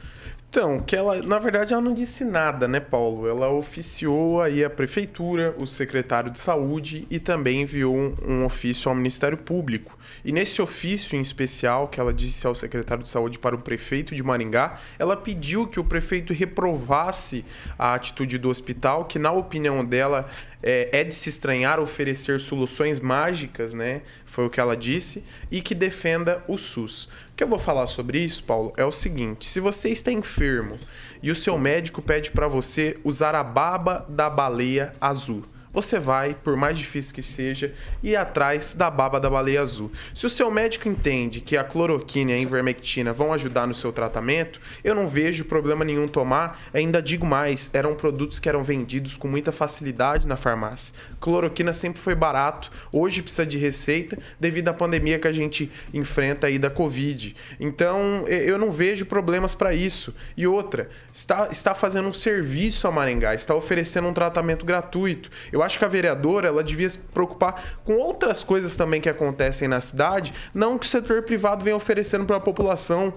Então, 0.51 0.81
que 0.81 0.97
ela, 0.97 1.23
na 1.23 1.39
verdade, 1.39 1.73
ela 1.73 1.81
não 1.81 1.95
disse 1.95 2.25
nada, 2.25 2.67
né, 2.67 2.81
Paulo? 2.81 3.29
Ela 3.29 3.49
oficiou 3.51 4.43
aí 4.43 4.65
a 4.65 4.69
prefeitura, 4.69 5.55
o 5.61 5.65
secretário 5.65 6.29
de 6.29 6.41
saúde 6.41 7.07
e 7.09 7.21
também 7.21 7.63
enviou 7.63 7.97
um, 7.97 8.17
um, 8.27 8.45
ofício 8.45 8.89
ao 8.89 8.95
Ministério 8.97 9.39
Público. 9.39 9.97
E 10.25 10.33
nesse 10.33 10.61
ofício 10.61 11.17
em 11.17 11.21
especial, 11.21 11.87
que 11.87 12.01
ela 12.01 12.13
disse 12.13 12.49
ao 12.49 12.55
secretário 12.57 13.05
de 13.05 13.09
saúde 13.09 13.39
para 13.39 13.55
o 13.55 13.61
prefeito 13.61 14.13
de 14.13 14.25
Maringá, 14.25 14.81
ela 14.99 15.17
pediu 15.17 15.69
que 15.69 15.79
o 15.79 15.85
prefeito 15.85 16.33
reprovasse 16.33 17.45
a 17.79 17.95
atitude 17.95 18.37
do 18.37 18.51
hospital, 18.51 19.05
que 19.05 19.21
na 19.21 19.31
opinião 19.31 19.85
dela 19.85 20.29
é, 20.63 20.91
é, 20.93 21.05
de 21.05 21.15
se 21.15 21.29
estranhar 21.29 21.81
oferecer 21.81 22.39
soluções 22.39 23.01
mágicas, 23.01 23.73
né? 23.73 24.03
Foi 24.27 24.47
o 24.47 24.51
que 24.51 24.61
ela 24.61 24.77
disse, 24.77 25.25
e 25.51 25.61
que 25.61 25.75
defenda 25.75 26.43
o 26.47 26.59
SUS. 26.59 27.09
Que 27.41 27.45
eu 27.45 27.49
vou 27.49 27.59
falar 27.59 27.87
sobre 27.87 28.19
isso, 28.19 28.45
Paulo, 28.45 28.71
é 28.77 28.85
o 28.85 28.93
seguinte: 28.93 29.47
se 29.47 29.61
você 29.61 29.89
está 29.89 30.13
enfermo 30.13 30.79
e 31.23 31.31
o 31.31 31.35
seu 31.35 31.57
médico 31.57 32.03
pede 32.03 32.31
para 32.31 32.47
você 32.47 32.99
usar 33.03 33.35
a 33.35 33.43
baba 33.43 34.05
da 34.11 34.29
baleia 34.29 34.93
azul 35.01 35.43
você 35.73 35.99
vai, 35.99 36.35
por 36.35 36.57
mais 36.57 36.77
difícil 36.77 37.15
que 37.15 37.23
seja, 37.23 37.73
ir 38.03 38.17
atrás 38.17 38.75
da 38.75 38.91
baba 38.91 39.21
da 39.21 39.31
baleia 39.31 39.61
azul. 39.61 39.91
Se 40.13 40.27
o 40.27 40.29
seu 40.29 40.51
médico 40.51 40.89
entende 40.89 41.41
que 41.41 41.57
a 41.57 41.63
cloroquina 41.63 42.33
e 42.33 42.35
a 42.35 42.39
invermectina 42.39 43.13
vão 43.13 43.33
ajudar 43.33 43.67
no 43.67 43.75
seu 43.75 43.93
tratamento, 43.93 44.61
eu 44.83 44.95
não 44.95 45.09
vejo 45.09 45.45
problema 45.45 45.85
nenhum 45.85 46.09
tomar. 46.09 46.61
Ainda 46.75 47.01
digo 47.01 47.25
mais, 47.25 47.71
eram 47.73 47.95
produtos 47.95 48.39
que 48.39 48.49
eram 48.49 48.63
vendidos 48.63 49.17
com 49.17 49.29
muita 49.29 49.53
facilidade 49.53 50.27
na 50.27 50.37
farmácia. 50.37 50.95
Cloroquina 51.21 51.73
sempre 51.73 52.01
foi 52.01 52.15
barato, 52.15 52.71
hoje 52.91 53.23
precisa 53.23 53.47
de 53.47 53.59
receita 53.59 54.19
devido 54.39 54.69
à 54.69 54.73
pandemia 54.73 55.19
que 55.19 55.29
a 55.29 55.33
gente 55.33 55.71
enfrenta 55.95 56.49
aí 56.49 56.59
da 56.59 56.71
Covid. 56.71 57.37
Então, 57.61 58.27
eu 58.27 58.59
não 58.59 58.73
vejo 58.73 59.07
problemas 59.07 59.55
para 59.55 59.73
isso. 59.73 60.15
E 60.37 60.47
outra, 60.47 60.89
está, 61.13 61.49
está 61.51 61.75
fazendo 61.75 62.09
um 62.09 62.13
serviço 62.13 62.89
a 62.89 62.93
Maringá, 62.93 63.35
está 63.35 63.55
oferecendo 63.55 64.09
um 64.09 64.13
tratamento 64.13 64.65
gratuito. 64.65 65.31
Eu 65.53 65.60
eu 65.61 65.65
acho 65.65 65.79
que 65.79 65.85
a 65.85 65.89
vereadora 65.89 66.49
ela 66.49 66.65
devia 66.65 66.89
se 66.89 66.99
preocupar 66.99 67.63
com 67.85 67.95
outras 67.95 68.43
coisas 68.43 68.75
também 68.77 69.01
que 69.01 69.09
acontecem 69.09 69.69
na 69.69 69.81
cidade, 69.81 70.33
não 70.55 70.79
que 70.79 70.87
o 70.87 70.89
setor 70.89 71.23
privado 71.23 71.65
venha 71.65 71.77
oferecendo 71.77 72.25
para 72.25 72.37
a 72.37 72.41
população. 72.41 73.13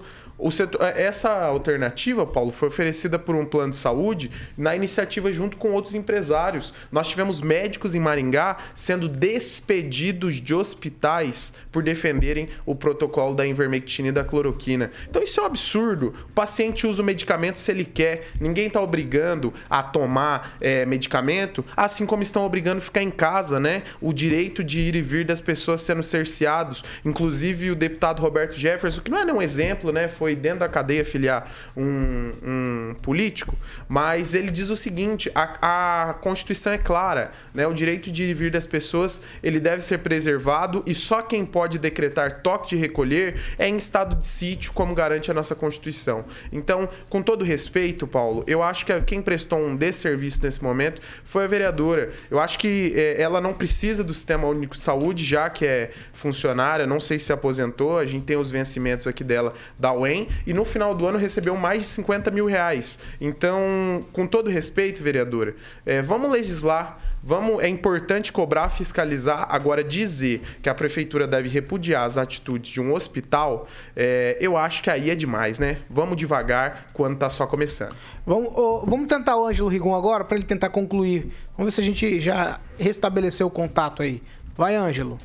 Setor, 0.50 0.82
é, 0.82 1.02
essa 1.02 1.30
alternativa, 1.30 2.26
Paulo, 2.26 2.50
foi 2.50 2.68
oferecida 2.68 3.18
por 3.18 3.34
um 3.34 3.44
plano 3.44 3.70
de 3.70 3.76
saúde 3.76 4.30
na 4.56 4.74
iniciativa 4.74 5.32
junto 5.32 5.56
com 5.56 5.72
outros 5.72 5.94
empresários. 5.94 6.74
Nós 6.90 7.08
tivemos 7.08 7.40
médicos 7.40 7.94
em 7.94 8.00
Maringá 8.00 8.56
sendo 8.74 9.08
despedidos 9.08 10.36
de 10.36 10.54
hospitais 10.54 11.52
por 11.70 11.82
defenderem 11.82 12.48
o 12.66 12.74
protocolo 12.74 13.34
da 13.34 13.46
invermectina 13.46 14.08
e 14.08 14.12
da 14.12 14.24
cloroquina. 14.24 14.90
Então 15.08 15.22
isso 15.22 15.38
é 15.40 15.42
um 15.42 15.46
absurdo. 15.46 16.12
O 16.28 16.32
paciente 16.32 16.86
usa 16.86 17.00
o 17.00 17.04
medicamento 17.04 17.58
se 17.58 17.70
ele 17.70 17.84
quer. 17.84 18.28
Ninguém 18.40 18.66
está 18.66 18.80
obrigando 18.80 19.52
a 19.70 19.82
tomar 19.82 20.56
é, 20.60 20.84
medicamento, 20.84 21.64
assim 21.76 22.04
como 22.04 22.22
estão 22.22 22.44
obrigando 22.44 22.78
a 22.78 22.82
ficar 22.82 23.02
em 23.02 23.10
casa, 23.10 23.60
né? 23.60 23.82
O 24.00 24.12
direito 24.12 24.64
de 24.64 24.80
ir 24.80 24.96
e 24.96 25.02
vir 25.02 25.24
das 25.24 25.40
pessoas 25.40 25.80
sendo 25.80 26.02
cerceados. 26.02 26.82
Inclusive 27.04 27.70
o 27.70 27.76
deputado 27.76 28.20
Roberto 28.20 28.54
Jefferson, 28.54 29.00
que 29.00 29.10
não 29.10 29.18
é 29.18 29.24
nenhum 29.24 29.40
exemplo, 29.40 29.92
né? 29.92 30.08
Foi 30.08 30.23
foi 30.24 30.34
dentro 30.34 30.60
da 30.60 30.68
cadeia 30.70 31.04
filiar 31.04 31.52
um, 31.76 32.32
um 32.42 32.94
político, 33.02 33.54
mas 33.86 34.32
ele 34.32 34.50
diz 34.50 34.70
o 34.70 34.76
seguinte: 34.76 35.30
a, 35.34 36.08
a 36.08 36.14
Constituição 36.14 36.72
é 36.72 36.78
clara, 36.78 37.30
né? 37.52 37.66
O 37.66 37.74
direito 37.74 38.10
de 38.10 38.22
ir 38.22 38.32
vir 38.32 38.50
das 38.50 38.64
pessoas 38.64 39.20
ele 39.42 39.60
deve 39.60 39.82
ser 39.82 39.98
preservado 39.98 40.82
e 40.86 40.94
só 40.94 41.20
quem 41.20 41.44
pode 41.44 41.78
decretar 41.78 42.40
toque 42.40 42.70
de 42.70 42.76
recolher 42.76 43.38
é 43.58 43.68
em 43.68 43.76
estado 43.76 44.16
de 44.16 44.26
sítio, 44.26 44.72
como 44.72 44.94
garante 44.94 45.30
a 45.30 45.34
nossa 45.34 45.54
Constituição. 45.54 46.24
Então, 46.50 46.88
com 47.10 47.20
todo 47.20 47.44
respeito, 47.44 48.06
Paulo, 48.06 48.44
eu 48.46 48.62
acho 48.62 48.86
que 48.86 48.98
quem 49.02 49.20
prestou 49.20 49.58
um 49.58 49.76
desserviço 49.76 50.42
nesse 50.42 50.64
momento 50.64 51.02
foi 51.22 51.44
a 51.44 51.46
vereadora. 51.46 52.12
Eu 52.30 52.40
acho 52.40 52.58
que 52.58 52.94
é, 52.96 53.20
ela 53.20 53.42
não 53.42 53.52
precisa 53.52 54.02
do 54.02 54.14
Sistema 54.14 54.48
Único 54.48 54.74
de 54.74 54.80
Saúde, 54.80 55.22
já 55.22 55.50
que 55.50 55.66
é 55.66 55.90
funcionária, 56.14 56.86
não 56.86 56.98
sei 56.98 57.18
se 57.18 57.30
aposentou, 57.30 57.98
a 57.98 58.06
gente 58.06 58.24
tem 58.24 58.38
os 58.38 58.50
vencimentos 58.50 59.06
aqui 59.06 59.22
dela 59.22 59.52
da 59.78 59.92
UEM, 59.92 60.13
e 60.46 60.54
no 60.54 60.64
final 60.64 60.94
do 60.94 61.06
ano 61.06 61.18
recebeu 61.18 61.56
mais 61.56 61.82
de 61.82 61.88
50 61.88 62.30
mil 62.30 62.46
reais. 62.46 62.98
Então, 63.20 64.04
com 64.12 64.26
todo 64.26 64.50
respeito, 64.50 65.02
vereadora, 65.02 65.56
é, 65.84 66.00
vamos 66.00 66.30
legislar, 66.30 66.98
vamos, 67.22 67.62
é 67.62 67.68
importante 67.68 68.32
cobrar, 68.32 68.68
fiscalizar. 68.68 69.46
Agora, 69.48 69.82
dizer 69.82 70.40
que 70.62 70.68
a 70.68 70.74
prefeitura 70.74 71.26
deve 71.26 71.48
repudiar 71.48 72.04
as 72.04 72.16
atitudes 72.16 72.70
de 72.70 72.80
um 72.80 72.92
hospital, 72.92 73.66
é, 73.96 74.36
eu 74.40 74.56
acho 74.56 74.82
que 74.82 74.90
aí 74.90 75.10
é 75.10 75.14
demais, 75.14 75.58
né? 75.58 75.82
Vamos 75.90 76.16
devagar 76.16 76.90
quando 76.92 77.18
tá 77.18 77.28
só 77.28 77.46
começando. 77.46 77.94
Vamos, 78.26 78.52
oh, 78.54 78.84
vamos 78.86 79.06
tentar 79.06 79.36
o 79.36 79.46
Ângelo 79.46 79.68
Rigon 79.68 79.94
agora, 79.94 80.24
para 80.24 80.36
ele 80.36 80.46
tentar 80.46 80.70
concluir. 80.70 81.32
Vamos 81.56 81.72
ver 81.72 81.76
se 81.76 81.80
a 81.80 81.84
gente 81.84 82.20
já 82.20 82.60
restabeleceu 82.78 83.46
o 83.46 83.50
contato 83.50 84.02
aí. 84.02 84.22
Vai, 84.56 84.76
Ângelo. 84.76 85.18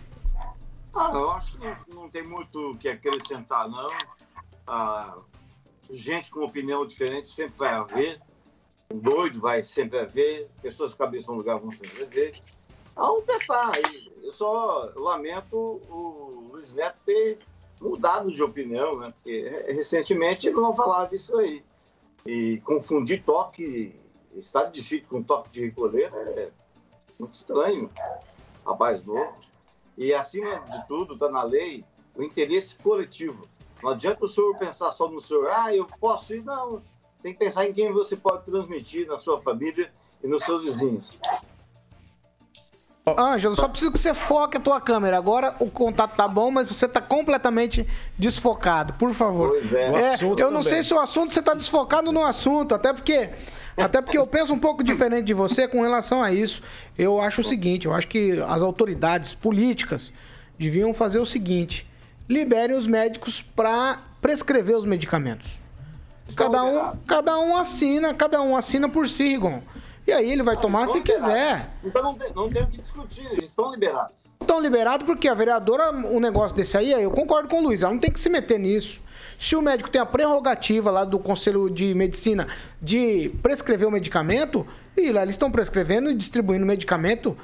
Ah, 0.95 1.11
eu 1.13 1.31
acho 1.31 1.53
que 1.53 1.59
não, 1.59 2.01
não 2.01 2.09
tem 2.09 2.23
muito 2.23 2.71
o 2.71 2.77
que 2.77 2.89
acrescentar, 2.89 3.69
não. 3.69 3.87
Ah, 4.71 5.17
gente 5.89 6.29
com 6.29 6.45
opinião 6.45 6.85
diferente 6.85 7.25
sempre 7.25 7.57
vai 7.57 7.69
haver. 7.69 8.21
Um 8.91 8.99
doido 8.99 9.41
vai 9.41 9.63
sempre 9.63 9.97
haver. 9.97 10.47
Pessoas 10.61 10.93
com 10.93 10.99
cabeça 10.99 11.25
no 11.31 11.37
lugar 11.37 11.57
vão 11.57 11.71
sempre 11.71 12.03
haver. 12.03 12.39
Vamos 12.95 13.25
testar 13.25 13.71
aí. 13.75 14.11
Eu 14.21 14.31
só 14.31 14.91
lamento 14.95 15.57
o 15.89 16.49
Luiz 16.51 16.71
Neto 16.73 16.99
ter 17.03 17.39
mudado 17.81 18.31
de 18.31 18.43
opinião, 18.43 18.99
né? 18.99 19.11
Porque 19.11 19.49
recentemente 19.69 20.45
ele 20.47 20.57
não 20.57 20.75
falava 20.75 21.15
isso 21.15 21.35
aí. 21.39 21.63
E 22.23 22.61
confundir 22.63 23.23
toque, 23.23 23.95
estado 24.35 24.71
de 24.71 24.83
sítio 24.83 25.07
com 25.07 25.23
toque 25.23 25.49
de 25.49 25.65
recolher 25.65 26.13
é 26.13 26.51
muito 27.17 27.33
estranho. 27.33 27.89
Rapaz 28.63 29.03
novo. 29.03 29.33
E 29.97 30.13
acima 30.13 30.59
de 30.59 30.87
tudo, 30.87 31.15
está 31.15 31.27
na 31.27 31.41
lei 31.41 31.83
o 32.15 32.21
interesse 32.21 32.75
coletivo. 32.75 33.47
Não 33.81 33.91
adianta 33.91 34.25
o 34.25 34.27
senhor 34.27 34.57
pensar 34.57 34.91
só 34.91 35.07
no 35.07 35.21
senhor, 35.21 35.49
ah, 35.51 35.73
eu 35.73 35.85
posso 35.99 36.33
ir, 36.33 36.43
não. 36.43 36.81
Tem 37.21 37.33
que 37.33 37.39
pensar 37.39 37.65
em 37.65 37.73
quem 37.73 37.91
você 37.91 38.15
pode 38.15 38.45
transmitir 38.45 39.07
na 39.07 39.19
sua 39.19 39.41
família 39.41 39.91
e 40.23 40.27
nos 40.27 40.43
seus 40.43 40.63
vizinhos. 40.63 41.19
Ângelo, 43.17 43.55
só 43.55 43.67
preciso 43.67 43.91
que 43.91 43.97
você 43.97 44.13
foque 44.13 44.57
a 44.57 44.59
tua 44.59 44.79
câmera. 44.79 45.17
Agora 45.17 45.55
o 45.59 45.69
contato 45.69 46.15
tá 46.15 46.27
bom, 46.27 46.51
mas 46.51 46.67
você 46.67 46.87
tá 46.87 47.01
completamente 47.01 47.87
desfocado, 48.17 48.93
por 48.93 49.11
favor. 49.13 49.49
Pois 49.49 49.73
é. 49.73 49.87
É, 49.87 50.17
eu 50.37 50.51
não 50.51 50.61
sei 50.61 50.83
se 50.83 50.93
o 50.93 50.99
assunto 50.99 51.33
você 51.33 51.41
tá 51.41 51.53
desfocado 51.53 52.11
no 52.11 52.23
assunto, 52.23 52.75
até 52.75 52.93
porque 52.93 53.31
até 53.77 54.01
porque 54.01 54.17
eu 54.17 54.27
penso 54.27 54.53
um 54.53 54.59
pouco 54.59 54.83
diferente 54.83 55.25
de 55.25 55.33
você 55.33 55.67
com 55.67 55.81
relação 55.81 56.21
a 56.21 56.31
isso. 56.31 56.61
Eu 56.97 57.19
acho 57.19 57.41
o 57.41 57.43
seguinte, 57.43 57.87
eu 57.87 57.93
acho 57.93 58.07
que 58.07 58.39
as 58.41 58.61
autoridades 58.61 59.33
políticas 59.33 60.13
deviam 60.57 60.93
fazer 60.93 61.19
o 61.19 61.25
seguinte: 61.25 61.88
liberem 62.29 62.77
os 62.77 62.85
médicos 62.85 63.41
para 63.41 63.99
prescrever 64.21 64.77
os 64.77 64.85
medicamentos. 64.85 65.57
Cada 66.35 66.63
um, 66.63 66.95
cada 67.07 67.39
um 67.39 67.57
assina, 67.57 68.13
cada 68.13 68.39
um 68.41 68.55
assina 68.55 68.87
por 68.87 69.07
si, 69.07 69.23
Rigon. 69.23 69.61
E 70.05 70.11
aí 70.11 70.31
ele 70.31 70.43
vai 70.43 70.55
tomar 70.55 70.87
se 70.87 71.01
quiser. 71.01 71.69
Então 71.83 72.03
não 72.03 72.13
tem, 72.13 72.31
não 72.33 72.49
tem 72.49 72.63
o 72.63 72.67
que 72.67 72.77
discutir, 72.77 73.25
eles 73.31 73.45
estão 73.45 73.71
liberados. 73.71 74.13
Estão 74.39 74.59
liberados 74.59 75.05
porque 75.05 75.27
a 75.27 75.33
vereadora, 75.33 75.91
um 75.91 76.19
negócio 76.19 76.55
desse 76.55 76.77
aí, 76.77 76.91
eu 76.91 77.11
concordo 77.11 77.49
com 77.49 77.59
o 77.59 77.63
Luiz, 77.63 77.81
ela 77.81 77.91
não 77.91 77.99
tem 77.99 78.11
que 78.11 78.19
se 78.19 78.29
meter 78.29 78.59
nisso. 78.59 79.01
Se 79.39 79.55
o 79.55 79.61
médico 79.61 79.89
tem 79.89 80.01
a 80.01 80.05
prerrogativa 80.05 80.91
lá 80.91 81.03
do 81.03 81.19
Conselho 81.19 81.69
de 81.69 81.93
Medicina 81.93 82.47
de 82.81 83.29
prescrever 83.41 83.87
o 83.87 83.91
medicamento, 83.91 84.65
e 84.97 85.11
lá 85.11 85.23
eles 85.23 85.35
estão 85.35 85.51
prescrevendo 85.51 86.09
e 86.09 86.15
distribuindo 86.15 86.65
medicamento, 86.65 87.37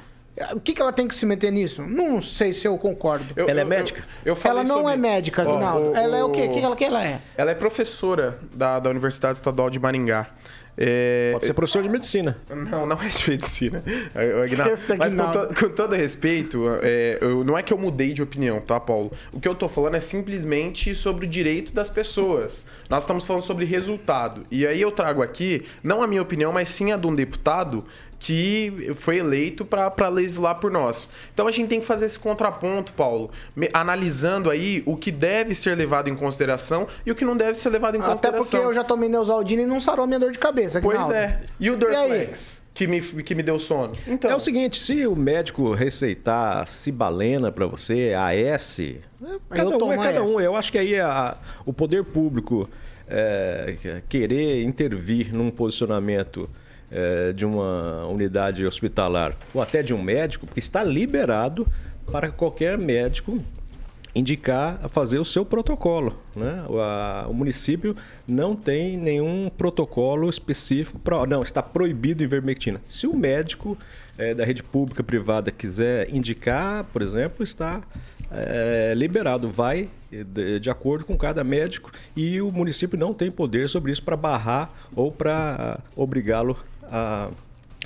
o 0.52 0.60
que, 0.60 0.74
que 0.74 0.82
ela 0.82 0.92
tem 0.92 1.08
que 1.08 1.14
se 1.14 1.24
meter 1.24 1.50
nisso? 1.50 1.82
Não 1.82 2.20
sei 2.20 2.52
se 2.52 2.66
eu 2.66 2.76
concordo. 2.76 3.26
Eu, 3.34 3.48
ela 3.48 3.60
é 3.60 3.64
médica? 3.64 4.04
Eu, 4.24 4.34
eu 4.34 4.40
ela 4.44 4.62
não 4.62 4.76
sobre... 4.76 4.92
é 4.92 4.96
médica, 4.96 5.42
Aguinaldo. 5.42 5.96
ela 5.96 6.16
é 6.16 6.24
o 6.24 6.30
quê? 6.30 6.44
O 6.44 6.52
que 6.52 6.60
ela, 6.60 6.76
que 6.76 6.84
ela 6.84 7.04
é? 7.04 7.20
Ela 7.36 7.52
é 7.52 7.54
professora 7.54 8.38
da, 8.52 8.78
da 8.78 8.90
Universidade 8.90 9.38
Estadual 9.38 9.70
de 9.70 9.78
Maringá. 9.78 10.28
É... 10.78 11.30
Pode 11.32 11.46
ser 11.46 11.54
professor 11.54 11.82
de 11.82 11.88
medicina. 11.88 12.36
Não, 12.50 12.84
não 12.86 13.00
é 13.00 13.08
de 13.08 13.30
medicina. 13.30 13.82
Mas 14.98 15.14
com, 15.14 15.30
to, 15.30 15.54
com, 15.54 15.68
todo 15.70 15.94
respeito, 15.94 16.64
é, 16.82 17.18
eu, 17.20 17.42
não 17.42 17.56
é 17.56 17.62
que 17.62 17.72
eu 17.72 17.78
mudei 17.78 18.12
de 18.12 18.22
opinião, 18.22 18.60
tá, 18.60 18.78
Paulo? 18.78 19.10
O 19.32 19.40
que 19.40 19.48
eu 19.48 19.54
tô 19.54 19.68
falando 19.68 19.94
é 19.94 20.00
simplesmente 20.00 20.94
sobre 20.94 21.24
o 21.24 21.28
direito 21.28 21.72
das 21.72 21.88
pessoas. 21.88 22.66
Nós 22.90 23.04
estamos 23.04 23.26
falando 23.26 23.42
sobre 23.42 23.64
resultado. 23.64 24.44
E 24.50 24.66
aí 24.66 24.80
eu 24.80 24.90
trago 24.90 25.22
aqui, 25.22 25.64
não 25.82 26.02
a 26.02 26.06
minha 26.06 26.20
opinião, 26.20 26.52
mas 26.52 26.68
sim 26.68 26.92
a 26.92 26.96
de 26.96 27.06
um 27.06 27.14
deputado 27.14 27.84
que 28.18 28.94
foi 28.98 29.18
eleito 29.18 29.64
para 29.64 30.08
legislar 30.08 30.56
por 30.56 30.70
nós. 30.70 31.10
Então 31.32 31.46
a 31.46 31.50
gente 31.50 31.68
tem 31.68 31.80
que 31.80 31.86
fazer 31.86 32.06
esse 32.06 32.18
contraponto, 32.18 32.92
Paulo, 32.92 33.30
analisando 33.72 34.50
aí 34.50 34.82
o 34.86 34.96
que 34.96 35.10
deve 35.10 35.54
ser 35.54 35.76
levado 35.76 36.08
em 36.08 36.16
consideração 36.16 36.86
e 37.04 37.10
o 37.10 37.14
que 37.14 37.24
não 37.24 37.36
deve 37.36 37.54
ser 37.54 37.70
levado 37.70 37.96
em 37.96 38.00
Até 38.00 38.08
consideração. 38.08 38.40
Até 38.40 38.50
porque 38.50 38.68
eu 38.68 38.74
já 38.74 38.84
tomei 38.84 39.08
Neusaldina 39.08 39.62
e 39.62 39.66
não 39.66 39.80
sarou 39.80 40.04
a 40.04 40.06
minha 40.06 40.18
dor 40.18 40.32
de 40.32 40.38
cabeça. 40.38 40.80
Pois 40.80 41.10
é. 41.10 41.40
E 41.60 41.70
o 41.70 41.76
Dorflex? 41.76 42.66
que 42.76 42.86
me, 42.86 43.00
que 43.00 43.34
me 43.34 43.42
deu 43.42 43.58
sono. 43.58 43.94
Então. 44.06 44.30
É 44.30 44.36
o 44.36 44.38
seguinte, 44.38 44.78
se 44.78 45.06
o 45.06 45.16
médico 45.16 45.72
receitar 45.72 46.68
cibalena 46.68 47.50
para 47.50 47.66
você, 47.66 48.12
AS, 48.14 48.80
cada 49.48 49.78
um 49.78 49.92
é 49.92 49.96
cada 49.96 50.22
um. 50.22 50.38
Eu 50.38 50.54
acho 50.54 50.70
que 50.70 50.76
aí 50.76 51.00
a, 51.00 51.38
o 51.64 51.72
poder 51.72 52.04
público 52.04 52.68
é, 53.08 54.02
querer 54.10 54.62
intervir 54.62 55.34
num 55.34 55.50
posicionamento 55.50 56.50
é, 56.90 57.32
de 57.32 57.44
uma 57.44 58.06
unidade 58.06 58.64
hospitalar 58.64 59.36
ou 59.52 59.60
até 59.60 59.82
de 59.82 59.92
um 59.92 60.02
médico, 60.02 60.46
porque 60.46 60.60
está 60.60 60.84
liberado 60.84 61.66
para 62.10 62.30
qualquer 62.30 62.78
médico 62.78 63.42
indicar 64.14 64.80
a 64.82 64.88
fazer 64.88 65.18
o 65.18 65.24
seu 65.24 65.44
protocolo. 65.44 66.18
Né? 66.34 66.64
O, 66.68 66.80
a, 66.80 67.26
o, 67.28 67.34
município 67.34 67.94
não 68.26 68.56
tem 68.56 68.96
nenhum 68.96 69.50
protocolo 69.50 70.30
específico 70.30 70.98
para. 70.98 71.26
Não, 71.26 71.42
está 71.42 71.62
proibido 71.62 72.22
ivermectina. 72.22 72.80
Se 72.88 73.06
o 73.06 73.14
médico 73.14 73.76
é, 74.16 74.32
da 74.32 74.44
rede 74.44 74.62
pública 74.62 75.02
privada 75.02 75.50
quiser 75.50 76.12
indicar, 76.14 76.84
por 76.84 77.02
exemplo, 77.02 77.44
está 77.44 77.82
é, 78.30 78.94
liberado. 78.96 79.52
Vai 79.52 79.90
de, 80.10 80.60
de, 80.60 80.70
acordo 80.70 81.04
com 81.04 81.16
cada 81.16 81.44
médico 81.44 81.92
e 82.16 82.40
o 82.40 82.50
município 82.50 82.98
não 82.98 83.12
tem 83.12 83.30
poder 83.30 83.68
sobre 83.68 83.92
isso 83.92 84.02
para 84.02 84.16
barrar 84.16 84.72
ou 84.94 85.12
para 85.12 85.78
obrigá-lo 85.94 86.56
a 86.90 87.30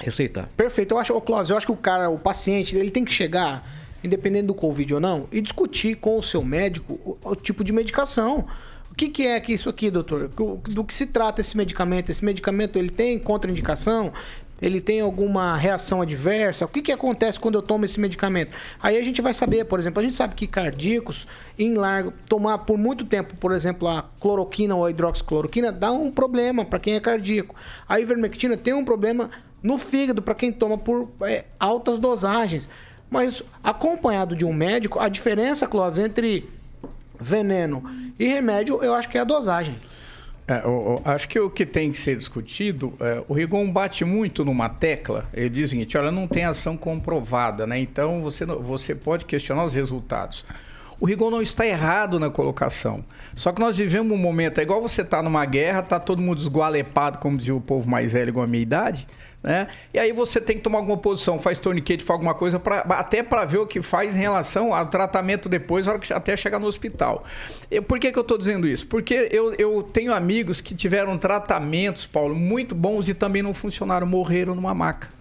receitar. 0.00 0.48
Perfeito. 0.56 0.94
Eu 0.94 0.98
acho, 0.98 1.14
ô 1.14 1.20
Cláudio, 1.20 1.52
eu 1.52 1.56
acho 1.56 1.66
que 1.66 1.72
o 1.72 1.76
cara, 1.76 2.10
o 2.10 2.18
paciente, 2.18 2.76
ele 2.76 2.90
tem 2.90 3.04
que 3.04 3.12
chegar, 3.12 3.68
independente 4.02 4.46
do 4.46 4.54
Covid 4.54 4.94
ou 4.94 5.00
não, 5.00 5.28
e 5.30 5.40
discutir 5.40 5.96
com 5.96 6.18
o 6.18 6.22
seu 6.22 6.42
médico 6.42 6.94
o, 7.04 7.18
o 7.22 7.36
tipo 7.36 7.62
de 7.62 7.72
medicação. 7.72 8.46
O 8.90 8.94
que, 8.94 9.08
que, 9.08 9.26
é 9.26 9.38
que 9.40 9.52
isso 9.52 9.68
aqui, 9.68 9.90
doutor? 9.90 10.28
Do, 10.28 10.56
do 10.56 10.84
que 10.84 10.94
se 10.94 11.06
trata 11.06 11.40
esse 11.40 11.56
medicamento? 11.56 12.10
Esse 12.10 12.24
medicamento 12.24 12.78
ele 12.78 12.90
tem 12.90 13.18
contraindicação? 13.18 14.12
Ele 14.60 14.80
tem 14.80 15.00
alguma 15.00 15.56
reação 15.56 16.02
adversa? 16.02 16.64
O 16.64 16.68
que, 16.68 16.82
que 16.82 16.92
acontece 16.92 17.38
quando 17.38 17.54
eu 17.56 17.62
tomo 17.62 17.84
esse 17.84 17.98
medicamento? 17.98 18.52
Aí 18.82 18.96
a 18.98 19.04
gente 19.04 19.22
vai 19.22 19.32
saber, 19.32 19.64
por 19.64 19.78
exemplo, 19.78 20.00
a 20.00 20.02
gente 20.02 20.14
sabe 20.14 20.34
que 20.34 20.46
cardíacos, 20.46 21.26
em 21.58 21.74
largo, 21.74 22.12
tomar 22.28 22.58
por 22.58 22.76
muito 22.76 23.04
tempo, 23.04 23.34
por 23.36 23.52
exemplo, 23.52 23.88
a 23.88 24.04
cloroquina 24.20 24.74
ou 24.74 24.84
a 24.84 24.90
hidroxicloroquina, 24.90 25.72
dá 25.72 25.92
um 25.92 26.10
problema 26.10 26.64
para 26.64 26.78
quem 26.78 26.94
é 26.94 27.00
cardíaco. 27.00 27.54
A 27.88 28.00
ivermectina 28.00 28.56
tem 28.56 28.74
um 28.74 28.84
problema 28.84 29.30
no 29.62 29.78
fígado 29.78 30.22
para 30.22 30.34
quem 30.34 30.52
toma 30.52 30.78
por 30.78 31.10
é, 31.22 31.44
altas 31.58 31.98
dosagens. 31.98 32.68
Mas 33.10 33.42
acompanhado 33.62 34.36
de 34.36 34.44
um 34.44 34.52
médico, 34.52 35.00
a 35.00 35.08
diferença, 35.08 35.66
Clóvis, 35.66 35.98
entre 35.98 36.48
veneno 37.18 37.82
e 38.18 38.26
remédio, 38.26 38.82
eu 38.82 38.94
acho 38.94 39.08
que 39.08 39.18
é 39.18 39.20
a 39.20 39.24
dosagem. 39.24 39.76
É, 40.50 40.62
eu, 40.64 41.00
eu, 41.04 41.12
acho 41.12 41.28
que 41.28 41.38
o 41.38 41.48
que 41.48 41.64
tem 41.64 41.92
que 41.92 41.96
ser 41.96 42.16
discutido, 42.16 42.92
é, 42.98 43.22
o 43.28 43.34
Rigon 43.34 43.70
bate 43.70 44.04
muito 44.04 44.44
numa 44.44 44.68
tecla, 44.68 45.24
ele 45.32 45.48
diz 45.48 45.68
o 45.68 45.70
seguinte, 45.70 45.96
olha, 45.96 46.10
não 46.10 46.26
tem 46.26 46.44
ação 46.44 46.76
comprovada, 46.76 47.68
né? 47.68 47.78
Então 47.78 48.20
você, 48.20 48.44
você 48.44 48.92
pode 48.92 49.26
questionar 49.26 49.64
os 49.64 49.74
resultados. 49.74 50.44
O 50.98 51.06
Rigon 51.06 51.30
não 51.30 51.40
está 51.40 51.64
errado 51.64 52.18
na 52.18 52.30
colocação. 52.30 53.04
Só 53.32 53.52
que 53.52 53.60
nós 53.60 53.78
vivemos 53.78 54.12
um 54.12 54.20
momento, 54.20 54.58
é 54.58 54.62
igual 54.62 54.82
você 54.82 55.04
tá 55.04 55.22
numa 55.22 55.44
guerra, 55.44 55.82
tá 55.82 56.00
todo 56.00 56.20
mundo 56.20 56.38
esgualepado, 56.38 57.18
como 57.18 57.38
dizia 57.38 57.54
o 57.54 57.60
povo 57.60 57.88
mais 57.88 58.12
velho 58.12 58.30
igual 58.30 58.44
a 58.44 58.48
minha 58.48 58.62
idade, 58.62 59.06
né? 59.42 59.68
E 59.92 59.98
aí 59.98 60.12
você 60.12 60.40
tem 60.40 60.56
que 60.56 60.62
tomar 60.62 60.78
alguma 60.78 60.96
posição, 60.96 61.38
faz 61.38 61.58
torniquete, 61.58 62.04
faz 62.04 62.16
alguma 62.16 62.34
coisa, 62.34 62.58
pra, 62.58 62.80
até 62.80 63.22
para 63.22 63.44
ver 63.44 63.58
o 63.58 63.66
que 63.66 63.80
faz 63.80 64.14
em 64.14 64.18
relação 64.18 64.74
ao 64.74 64.86
tratamento 64.86 65.48
depois, 65.48 65.86
até 65.88 66.36
chegar 66.36 66.58
no 66.58 66.66
hospital. 66.66 67.24
Eu, 67.70 67.82
por 67.82 67.98
que, 67.98 68.12
que 68.12 68.18
eu 68.18 68.22
estou 68.22 68.36
dizendo 68.36 68.68
isso? 68.68 68.86
Porque 68.86 69.28
eu, 69.32 69.54
eu 69.54 69.82
tenho 69.82 70.12
amigos 70.12 70.60
que 70.60 70.74
tiveram 70.74 71.16
tratamentos, 71.16 72.06
Paulo, 72.06 72.34
muito 72.34 72.74
bons 72.74 73.08
e 73.08 73.14
também 73.14 73.42
não 73.42 73.54
funcionaram, 73.54 74.06
morreram 74.06 74.54
numa 74.54 74.74
maca. 74.74 75.19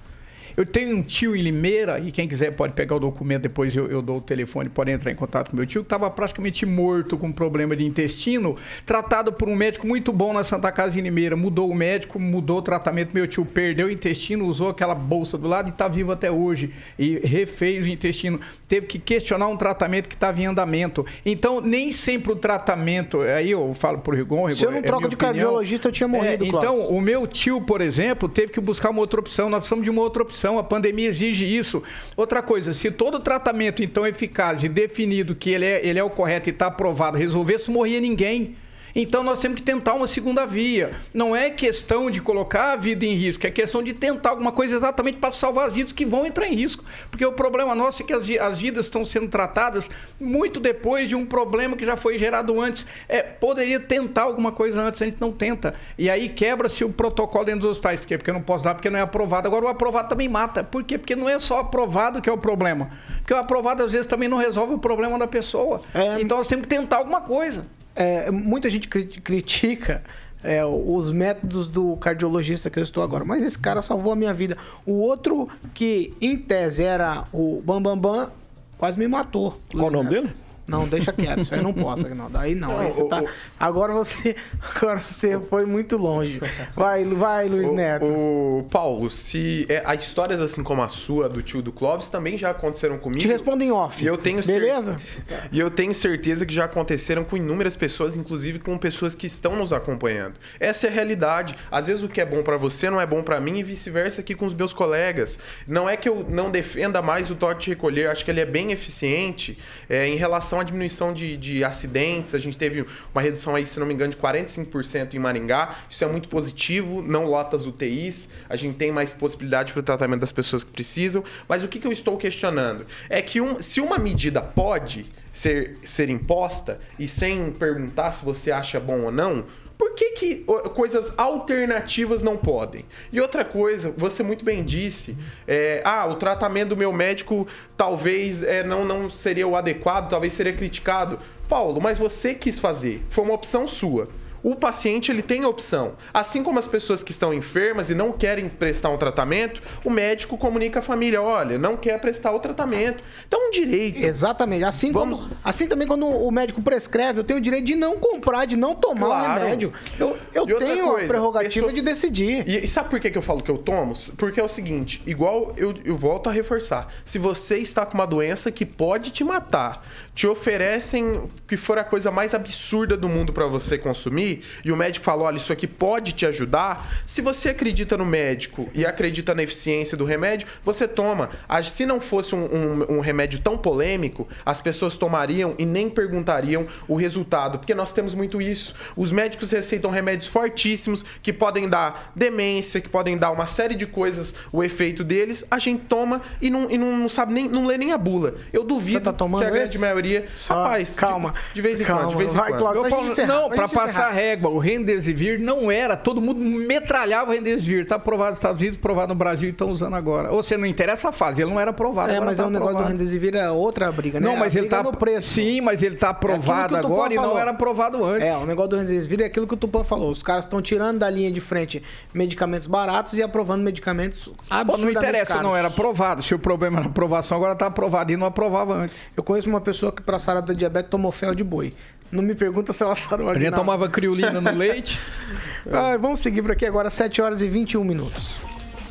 Eu 0.59 0.65
tenho 0.65 0.97
um 0.97 1.01
tio 1.01 1.37
em 1.37 1.41
Limeira, 1.41 2.01
e 2.01 2.11
quem 2.11 2.27
quiser 2.27 2.51
pode 2.51 2.73
pegar 2.73 2.97
o 2.97 2.99
documento, 2.99 3.43
depois 3.43 3.73
eu, 3.77 3.89
eu 3.89 4.01
dou 4.01 4.17
o 4.17 4.21
telefone, 4.21 4.67
pode 4.67 4.91
entrar 4.91 5.09
em 5.09 5.15
contato 5.15 5.51
com 5.51 5.55
meu 5.55 5.65
tio, 5.65 5.83
que 5.83 5.85
estava 5.85 6.11
praticamente 6.11 6.65
morto 6.65 7.17
com 7.17 7.31
problema 7.31 7.77
de 7.77 7.85
intestino, 7.85 8.57
tratado 8.85 9.31
por 9.31 9.47
um 9.47 9.55
médico 9.55 9.87
muito 9.87 10.11
bom 10.11 10.33
na 10.33 10.43
Santa 10.43 10.69
Casa 10.69 10.99
em 10.99 11.01
Limeira. 11.01 11.37
Mudou 11.37 11.69
o 11.69 11.73
médico, 11.73 12.19
mudou 12.19 12.57
o 12.57 12.61
tratamento. 12.61 13.13
Meu 13.13 13.25
tio 13.25 13.45
perdeu 13.45 13.87
o 13.87 13.89
intestino, 13.89 14.45
usou 14.45 14.67
aquela 14.67 14.93
bolsa 14.93 15.37
do 15.37 15.47
lado 15.47 15.69
e 15.69 15.71
está 15.71 15.87
vivo 15.87 16.11
até 16.11 16.29
hoje. 16.29 16.73
E 16.97 17.19
refez 17.19 17.85
o 17.85 17.89
intestino. 17.89 18.37
Teve 18.67 18.85
que 18.85 18.99
questionar 18.99 19.47
um 19.47 19.55
tratamento 19.55 20.09
que 20.09 20.15
estava 20.15 20.41
em 20.41 20.45
andamento. 20.45 21.05
Então, 21.25 21.61
nem 21.61 21.89
sempre 21.89 22.33
o 22.33 22.35
tratamento. 22.35 23.21
Aí 23.21 23.51
eu 23.51 23.73
falo 23.73 23.99
por 23.99 24.13
Rigon. 24.13 24.47
Rigon 24.47 24.55
Se 24.55 24.65
eu 24.65 24.71
não 24.71 24.79
é 24.79 24.81
troco 24.81 25.07
de 25.07 25.15
opinião. 25.15 25.33
cardiologista, 25.35 25.87
eu 25.87 25.91
tinha 25.93 26.07
morrido, 26.09 26.43
É, 26.43 26.47
então, 26.49 26.79
o 26.89 26.99
meu 26.99 27.25
tio, 27.25 27.61
por 27.61 27.79
exemplo, 27.79 28.27
teve 28.27 28.51
que 28.51 28.59
buscar 28.59 28.89
uma 28.89 28.99
outra 28.99 29.21
opção. 29.21 29.49
Nós 29.49 29.59
precisamos 29.59 29.85
de 29.85 29.89
uma 29.89 30.01
outra 30.01 30.21
opção. 30.21 30.48
A 30.57 30.63
pandemia 30.63 31.07
exige 31.07 31.45
isso. 31.45 31.83
Outra 32.15 32.41
coisa, 32.41 32.73
se 32.73 32.89
todo 32.89 33.19
tratamento, 33.19 33.83
então, 33.83 34.07
eficaz 34.07 34.63
e 34.63 34.69
definido 34.69 35.35
que 35.35 35.51
ele 35.51 35.65
é, 35.65 35.85
ele 35.85 35.99
é 35.99 36.03
o 36.03 36.09
correto 36.09 36.49
e 36.49 36.51
está 36.51 36.67
aprovado, 36.67 37.17
resolvesse, 37.17 37.69
morria 37.69 37.99
ninguém. 37.99 38.55
Então 38.95 39.23
nós 39.23 39.39
temos 39.39 39.57
que 39.57 39.63
tentar 39.63 39.93
uma 39.93 40.07
segunda 40.07 40.45
via. 40.45 40.91
Não 41.13 41.35
é 41.35 41.49
questão 41.49 42.09
de 42.09 42.21
colocar 42.21 42.73
a 42.73 42.75
vida 42.75 43.05
em 43.05 43.13
risco, 43.13 43.45
é 43.45 43.51
questão 43.51 43.81
de 43.83 43.93
tentar 43.93 44.29
alguma 44.29 44.51
coisa 44.51 44.75
exatamente 44.75 45.17
para 45.17 45.31
salvar 45.31 45.67
as 45.67 45.73
vidas 45.73 45.93
que 45.93 46.05
vão 46.05 46.25
entrar 46.25 46.47
em 46.47 46.55
risco. 46.55 46.83
Porque 47.09 47.25
o 47.25 47.31
problema 47.31 47.75
nosso 47.75 48.03
é 48.03 48.05
que 48.05 48.13
as, 48.13 48.29
as 48.29 48.59
vidas 48.59 48.85
estão 48.85 49.03
sendo 49.05 49.27
tratadas 49.27 49.89
muito 50.19 50.59
depois 50.59 51.09
de 51.09 51.15
um 51.15 51.25
problema 51.25 51.75
que 51.75 51.85
já 51.85 51.95
foi 51.95 52.17
gerado 52.17 52.59
antes. 52.59 52.85
É, 53.07 53.21
poderia 53.21 53.79
tentar 53.79 54.23
alguma 54.23 54.51
coisa 54.51 54.81
antes, 54.81 55.01
a 55.01 55.05
gente 55.05 55.19
não 55.19 55.31
tenta. 55.31 55.73
E 55.97 56.09
aí 56.09 56.29
quebra-se 56.29 56.83
o 56.83 56.89
protocolo 56.89 57.45
dentro 57.45 57.61
dos 57.61 57.71
hospitais. 57.71 57.99
Por 57.99 58.07
quê? 58.07 58.17
Porque 58.17 58.29
eu 58.29 58.33
não 58.33 58.41
posso 58.41 58.63
dar, 58.63 58.75
porque 58.75 58.89
não 58.89 58.99
é 58.99 59.01
aprovado. 59.01 59.47
Agora 59.47 59.65
o 59.65 59.67
aprovado 59.67 60.09
também 60.09 60.27
mata. 60.27 60.63
Por 60.63 60.83
quê? 60.83 60.97
Porque 60.97 61.15
não 61.15 61.29
é 61.29 61.39
só 61.39 61.59
aprovado 61.59 62.21
que 62.21 62.29
é 62.29 62.33
o 62.33 62.37
problema. 62.37 62.91
Porque 63.17 63.33
o 63.33 63.37
aprovado 63.37 63.83
às 63.83 63.91
vezes 63.91 64.07
também 64.07 64.27
não 64.27 64.37
resolve 64.37 64.73
o 64.73 64.79
problema 64.79 65.17
da 65.17 65.27
pessoa. 65.27 65.81
É. 65.93 66.21
Então 66.21 66.37
nós 66.37 66.47
temos 66.47 66.63
que 66.63 66.69
tentar 66.69 66.97
alguma 66.97 67.21
coisa. 67.21 67.65
É, 67.99 68.31
muita 68.31 68.69
gente 68.69 68.87
cri- 68.87 69.07
critica 69.07 70.01
é, 70.41 70.63
os 70.65 71.11
métodos 71.11 71.67
do 71.67 71.97
cardiologista 71.97 72.69
que 72.69 72.79
eu 72.79 72.83
estou 72.83 73.03
agora, 73.03 73.25
mas 73.25 73.43
esse 73.43 73.59
cara 73.59 73.81
salvou 73.81 74.13
a 74.13 74.15
minha 74.15 74.33
vida. 74.33 74.55
O 74.85 74.93
outro, 74.93 75.49
que 75.73 76.13
em 76.21 76.37
tese 76.37 76.81
era 76.83 77.25
o 77.33 77.61
Bambambam, 77.61 77.97
Bam 78.13 78.23
Bam, 78.25 78.31
quase 78.77 78.97
me 78.97 79.05
matou. 79.05 79.59
Qual 79.73 79.87
o 79.87 79.91
nome 79.91 80.09
dele? 80.09 80.29
Não, 80.69 80.87
deixa 80.87 81.11
quieto, 81.11 81.39
isso 81.41 81.53
aí 81.55 81.61
não 81.61 81.73
posso, 81.73 82.05
Agnaldo. 82.05 82.37
Aí 82.37 82.55
não, 82.55 82.71
aí 82.77 82.83
Não, 82.83 82.89
você 82.91 83.01
o- 83.03 83.07
tá. 83.07 83.21
o- 83.21 83.27
Agora 83.59 83.93
você. 83.93 84.35
Agora 84.75 84.99
você 84.99 85.39
foi 85.39 85.65
muito 85.65 85.97
longe. 85.97 86.39
Vai, 86.75 87.03
vai, 87.05 87.47
Luiz 87.47 87.69
O- 87.69 87.73
Neto. 87.73 88.05
O, 88.05 88.67
Paulo, 88.69 89.09
se 89.09 89.65
é, 89.69 89.81
há 89.85 89.95
histórias 89.95 90.39
assim 90.41 90.63
como 90.63 90.81
a 90.81 90.87
sua, 90.87 91.27
do 91.27 91.41
tio 91.41 91.61
do 91.61 91.71
Clóvis, 91.71 92.07
também 92.07 92.37
já 92.37 92.51
aconteceram 92.51 92.97
comigo. 92.97 93.21
Te 93.21 93.27
respondo 93.27 93.63
em 93.63 93.71
off. 93.71 94.03
E 94.03 94.07
eu 94.07 94.17
tenho 94.17 94.41
cer- 94.43 94.59
Beleza? 94.59 94.95
E 95.51 95.59
eu 95.59 95.71
tenho 95.71 95.93
certeza 95.95 96.45
que 96.45 96.53
já 96.53 96.65
aconteceram 96.65 97.23
com 97.23 97.35
inúmeras 97.35 97.75
pessoas, 97.75 98.15
inclusive 98.15 98.59
com 98.59 98.77
pessoas 98.77 99.15
que 99.15 99.25
estão 99.27 99.55
nos 99.55 99.73
acompanhando. 99.73 100.35
Essa 100.59 100.87
é 100.87 100.89
a 100.89 100.93
realidade. 100.93 101.55
Às 101.71 101.87
vezes 101.87 102.03
o 102.03 102.07
que 102.09 102.21
é 102.21 102.25
bom 102.25 102.43
pra 102.43 102.57
você 102.57 102.89
não 102.89 102.99
é 103.01 103.05
bom 103.05 103.23
pra 103.23 103.39
mim 103.39 103.57
e 103.57 103.63
vice-versa 103.63 104.21
aqui 104.21 104.35
com 104.35 104.45
os 104.45 104.53
meus 104.53 104.73
colegas. 104.73 105.39
Não 105.67 105.89
é 105.89 105.97
que 105.97 106.07
eu 106.07 106.25
não 106.29 106.51
defenda 106.51 107.01
mais 107.01 107.29
o 107.31 107.35
toque 107.35 107.63
de 107.63 107.69
recolher, 107.71 108.09
acho 108.09 108.23
que 108.23 108.31
ele 108.31 108.39
é 108.41 108.45
bem 108.45 108.71
eficiente 108.71 109.57
é, 109.89 110.07
em 110.07 110.15
relação 110.15 110.58
à 110.59 110.63
diminuição 110.63 111.13
de, 111.13 111.35
de 111.37 111.63
acidentes. 111.63 112.35
A 112.35 112.39
gente 112.39 112.57
teve 112.57 112.85
uma 113.13 113.21
redução 113.21 113.55
aí, 113.55 113.65
se 113.65 113.79
não 113.79 113.85
me 113.87 113.93
engano, 113.93 114.11
de 114.11 114.17
45% 114.17 115.13
em 115.13 115.19
Maringá. 115.19 115.77
Isso 115.89 116.03
é 116.03 116.07
muito 116.07 116.29
positivo, 116.29 117.01
não 117.01 117.25
lota 117.25 117.55
as 117.55 117.65
UTIs. 117.65 118.29
A 118.49 118.55
gente 118.55 118.75
tem 118.77 118.91
mais 118.91 119.13
possibilidade 119.13 119.73
para 119.73 119.79
o 119.79 119.83
tratamento 119.83 120.21
das 120.21 120.31
pessoas 120.31 120.63
que 120.63 120.71
precisam. 120.71 121.23
Mas 121.47 121.63
o 121.63 121.67
que, 121.67 121.79
que 121.79 121.87
eu 121.87 121.91
estou 121.91 122.17
questionando? 122.17 122.85
É 123.09 123.21
que 123.21 123.41
um- 123.41 123.59
se 123.59 123.81
uma 123.81 123.97
medida 123.97 124.41
pode 124.41 125.05
ser, 125.31 125.77
ser 125.83 126.09
imposta 126.09 126.79
e 126.97 127.07
sem 127.07 127.51
perguntar 127.51 128.11
se 128.11 128.25
você 128.25 128.51
acha 128.51 128.79
bom 128.79 129.01
ou 129.01 129.11
não, 129.11 129.45
por 129.79 129.93
que, 129.93 130.11
que 130.11 130.45
coisas 130.75 131.13
alternativas 131.17 132.21
não 132.21 132.35
podem? 132.35 132.83
E 133.13 133.21
outra 133.21 133.45
coisa, 133.45 133.93
você 133.95 134.21
muito 134.21 134.43
bem 134.43 134.61
disse, 134.61 135.15
é, 135.47 135.81
ah, 135.85 136.05
o 136.05 136.15
tratamento 136.15 136.69
do 136.69 136.77
meu 136.77 136.91
médico 136.91 137.47
talvez 137.77 138.43
é, 138.43 138.61
não, 138.61 138.83
não 138.83 139.09
seria 139.09 139.47
o 139.47 139.55
adequado, 139.55 140.09
talvez 140.09 140.33
seria 140.33 140.51
criticado. 140.51 141.17
Paulo, 141.47 141.79
mas 141.79 141.97
você 141.97 142.35
quis 142.35 142.59
fazer, 142.59 143.01
foi 143.09 143.23
uma 143.23 143.33
opção 143.33 143.65
sua. 143.65 144.09
O 144.43 144.55
paciente 144.55 145.11
ele 145.11 145.21
tem 145.21 145.43
a 145.43 145.47
opção. 145.49 145.93
Assim 146.13 146.41
como 146.43 146.59
as 146.59 146.67
pessoas 146.67 147.03
que 147.03 147.11
estão 147.11 147.33
enfermas 147.33 147.89
e 147.89 147.95
não 147.95 148.11
querem 148.11 148.47
prestar 148.47 148.89
um 148.89 148.97
tratamento, 148.97 149.61
o 149.83 149.89
médico 149.89 150.37
comunica 150.37 150.79
à 150.79 150.81
família: 150.81 151.21
olha, 151.21 151.57
não 151.57 151.75
quer 151.75 151.99
prestar 151.99 152.31
o 152.31 152.39
tratamento. 152.39 153.03
Então, 153.27 153.47
um 153.47 153.51
direito. 153.51 153.97
Exatamente. 154.03 154.63
Assim, 154.63 154.91
Vamos- 154.91 155.21
como, 155.21 155.31
assim 155.43 155.67
também 155.67 155.87
quando 155.87 156.05
o 156.07 156.31
médico 156.31 156.61
prescreve, 156.61 157.19
eu 157.19 157.23
tenho 157.23 157.39
o 157.39 157.41
direito 157.41 157.65
de 157.65 157.75
não 157.75 157.97
comprar, 157.97 158.45
de 158.45 158.55
não 158.55 158.73
tomar 158.75 159.05
o 159.05 159.09
Claro. 159.09 159.41
remédio. 159.43 159.73
Eu, 159.99 160.17
eu 160.33 160.45
tenho 160.59 160.85
a 160.89 160.91
coisa, 160.93 161.07
prerrogativa 161.07 161.53
pessoa- 161.67 161.73
de 161.73 161.81
decidir. 161.81 162.47
E, 162.47 162.63
e 162.63 162.67
sabe 162.67 162.89
por 162.89 162.99
que, 162.99 163.09
que 163.09 163.17
eu 163.17 163.21
falo 163.21 163.41
que 163.43 163.51
eu 163.51 163.57
tomo? 163.57 163.93
Porque 164.17 164.39
é 164.39 164.43
o 164.43 164.47
seguinte, 164.47 165.01
igual 165.05 165.53
eu, 165.57 165.73
eu 165.83 165.95
volto 165.97 166.29
a 166.29 166.31
reforçar. 166.31 166.87
Se 167.03 167.17
você 167.17 167.57
está 167.57 167.85
com 167.85 167.95
uma 167.95 168.05
doença 168.07 168.51
que 168.51 168.65
pode 168.65 169.11
te 169.11 169.23
matar, 169.23 169.85
te 170.15 170.27
oferecem 170.27 171.23
que 171.47 171.55
for 171.57 171.77
a 171.77 171.83
coisa 171.83 172.11
mais 172.11 172.33
absurda 172.33 172.97
do 172.97 173.07
mundo 173.07 173.31
para 173.33 173.45
você 173.45 173.77
consumir, 173.77 174.28
e 174.63 174.71
o 174.71 174.75
médico 174.77 175.03
fala, 175.05 175.23
olha, 175.23 175.37
isso 175.37 175.51
aqui 175.53 175.67
pode 175.67 176.11
te 176.13 176.25
ajudar, 176.25 176.89
se 177.05 177.21
você 177.21 177.49
acredita 177.49 177.97
no 177.97 178.05
médico 178.05 178.69
e 178.73 178.85
acredita 178.85 179.33
na 179.35 179.43
eficiência 179.43 179.95
do 179.97 180.05
remédio, 180.05 180.47
você 180.63 180.87
toma. 180.87 181.29
Ah, 181.47 181.61
Se 181.63 181.85
não 181.85 181.99
fosse 182.01 182.33
um, 182.35 182.45
um- 182.45 182.97
um 182.97 182.99
remédio 182.99 183.39
tão 183.39 183.57
polêmico, 183.57 184.27
as 184.45 184.59
pessoas 184.61 184.97
tomariam 184.97 185.55
e 185.57 185.65
nem 185.65 185.89
perguntariam 185.89 186.65
o 186.87 186.95
resultado, 186.95 187.59
porque 187.59 187.73
nós 187.75 187.91
temos 187.91 188.13
muito 188.15 188.41
isso. 188.41 188.73
Os 188.95 189.11
médicos 189.11 189.49
receitam 189.51 189.89
remédios 189.91 190.27
fortíssimos 190.27 191.03
que 191.21 191.31
podem 191.31 191.67
dar 191.69 192.11
demência, 192.15 192.81
que 192.81 192.89
podem 192.89 193.17
dar 193.17 193.31
uma 193.31 193.45
série 193.45 193.75
de 193.75 193.85
coisas, 193.85 194.35
o 194.51 194.63
efeito 194.63 195.03
deles, 195.03 195.43
a 195.49 195.59
gente 195.59 195.83
toma 195.85 196.21
e 196.41 196.49
não, 196.49 196.69
e 196.69 196.77
não, 196.77 197.07
sabe 197.07 197.33
nem, 197.33 197.47
não 197.47 197.65
lê 197.65 197.77
nem 197.77 197.91
a 197.91 197.97
bula. 197.97 198.35
Eu 198.51 198.63
duvido 198.63 198.99
tá 199.01 199.13
tomando 199.13 199.41
que 199.41 199.47
a 199.47 199.51
grande 199.51 199.69
esse? 199.71 199.77
maioria. 199.79 200.25
Só- 200.33 200.53
Rapaz, 200.63 200.95
de- 200.95 200.99
calma. 201.01 201.33
De, 201.53 201.61
vez 201.61 201.79
em 201.81 201.85
Calma, 201.85 202.01
quando, 202.03 202.11
de 202.11 202.17
vez 202.17 202.33
em 202.33 202.37
vai, 202.37 202.51
quando. 202.51 202.87
Encerrar, 202.99 203.27
não, 203.27 203.49
gente 203.55 203.73
passar. 203.73 204.11
Régua, 204.19 204.49
o 204.49 204.57
Remdesivir 204.59 205.39
não 205.39 205.71
era, 205.71 205.95
todo 205.95 206.21
mundo 206.21 206.39
metralhava 206.39 207.31
o 207.31 207.33
Remdesivir, 207.33 207.85
tá 207.85 207.95
aprovado 207.95 208.31
nos 208.31 208.39
Estados 208.39 208.61
Unidos, 208.61 208.77
aprovado 208.77 209.13
no 209.13 209.15
Brasil 209.17 209.49
e 209.49 209.51
estão 209.51 209.69
usando 209.71 209.95
agora. 209.95 210.31
Ou 210.31 210.43
seja, 210.43 210.59
não 210.59 210.67
interessa 210.67 211.09
a 211.09 211.11
fase, 211.11 211.41
ele 211.41 211.49
não 211.49 211.59
era 211.59 211.71
aprovado. 211.71 212.11
É, 212.11 212.19
mas 212.19 212.37
tá 212.37 212.43
é 212.43 212.47
um 212.47 212.49
negócio 212.49 212.73
do 212.73 212.77
aprovado. 212.79 212.97
Remdesivir 212.97 213.35
é 213.35 213.49
outra 213.49 213.91
briga, 213.91 214.19
né? 214.19 214.27
Não, 214.27 214.35
mas 214.35 214.55
ele 214.55 214.67
briga 214.67 214.83
tá 214.83 214.83
no 214.83 214.97
preço. 214.97 215.29
Sim, 215.29 215.61
mas 215.61 215.81
ele 215.81 215.95
tá 215.95 216.09
aprovado 216.09 216.75
É 216.75 216.79
aquilo 216.79 216.81
que 216.81 216.85
o 216.85 216.89
Tupã 216.89 216.93
agora 216.95 217.13
e 217.13 217.15
não 217.15 217.23
falou. 217.23 217.39
era 217.39 217.51
aprovado 217.51 218.03
antes. 218.05 218.27
É, 218.27 218.37
o 218.37 218.45
negócio 218.45 218.69
do 218.71 218.75
Remdesivir 218.77 219.21
é 219.21 219.25
aquilo 219.25 219.47
que 219.47 219.53
o 219.53 219.57
Tupã 219.57 219.83
falou. 219.83 220.11
Os 220.11 220.21
caras 220.21 220.43
estão 220.45 220.61
tirando 220.61 220.99
da 220.99 221.09
linha 221.09 221.31
de 221.31 221.39
frente 221.39 221.81
medicamentos 222.13 222.67
baratos 222.67 223.13
e 223.13 223.23
aprovando 223.23 223.63
medicamentos 223.63 224.27
Pô, 224.27 224.33
absurdamente 224.49 224.93
não 224.93 225.01
interessa, 225.01 225.33
caros. 225.33 225.47
não 225.49 225.55
era 225.55 225.67
aprovado. 225.69 226.21
Se 226.21 226.35
o 226.35 226.39
problema 226.39 226.79
era 226.79 226.87
aprovação, 226.87 227.37
agora 227.37 227.55
tá 227.55 227.67
aprovado 227.67 228.11
e 228.11 228.17
não 228.17 228.27
aprovava 228.27 228.73
antes. 228.73 229.09
Eu 229.15 229.23
conheço 229.23 229.47
uma 229.47 229.61
pessoa 229.61 229.91
que, 229.91 230.01
pra 230.01 230.19
sarar 230.19 230.41
da 230.41 230.53
diabetes, 230.53 230.89
tomou 230.89 231.11
fel 231.11 231.33
de 231.33 231.43
boi. 231.43 231.73
Não 232.11 232.23
me 232.23 232.33
pergunta 232.33 232.73
se 232.73 232.83
ela 232.83 232.95
sarou 232.95 233.29
A 233.29 233.37
gente 233.37 233.53
tomava 233.53 233.87
criolina 233.87 234.41
no 234.41 234.55
leite. 234.55 234.99
Ai, 235.71 235.97
vamos 235.97 236.19
seguir 236.19 236.41
por 236.41 236.51
aqui 236.51 236.65
agora, 236.65 236.89
7 236.89 237.21
horas 237.21 237.41
e 237.41 237.47
21 237.47 237.83
minutos. 237.83 238.35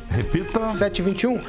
Repita. 0.09 0.69
7 0.69 0.99
e 0.99 1.01
21 1.01 1.41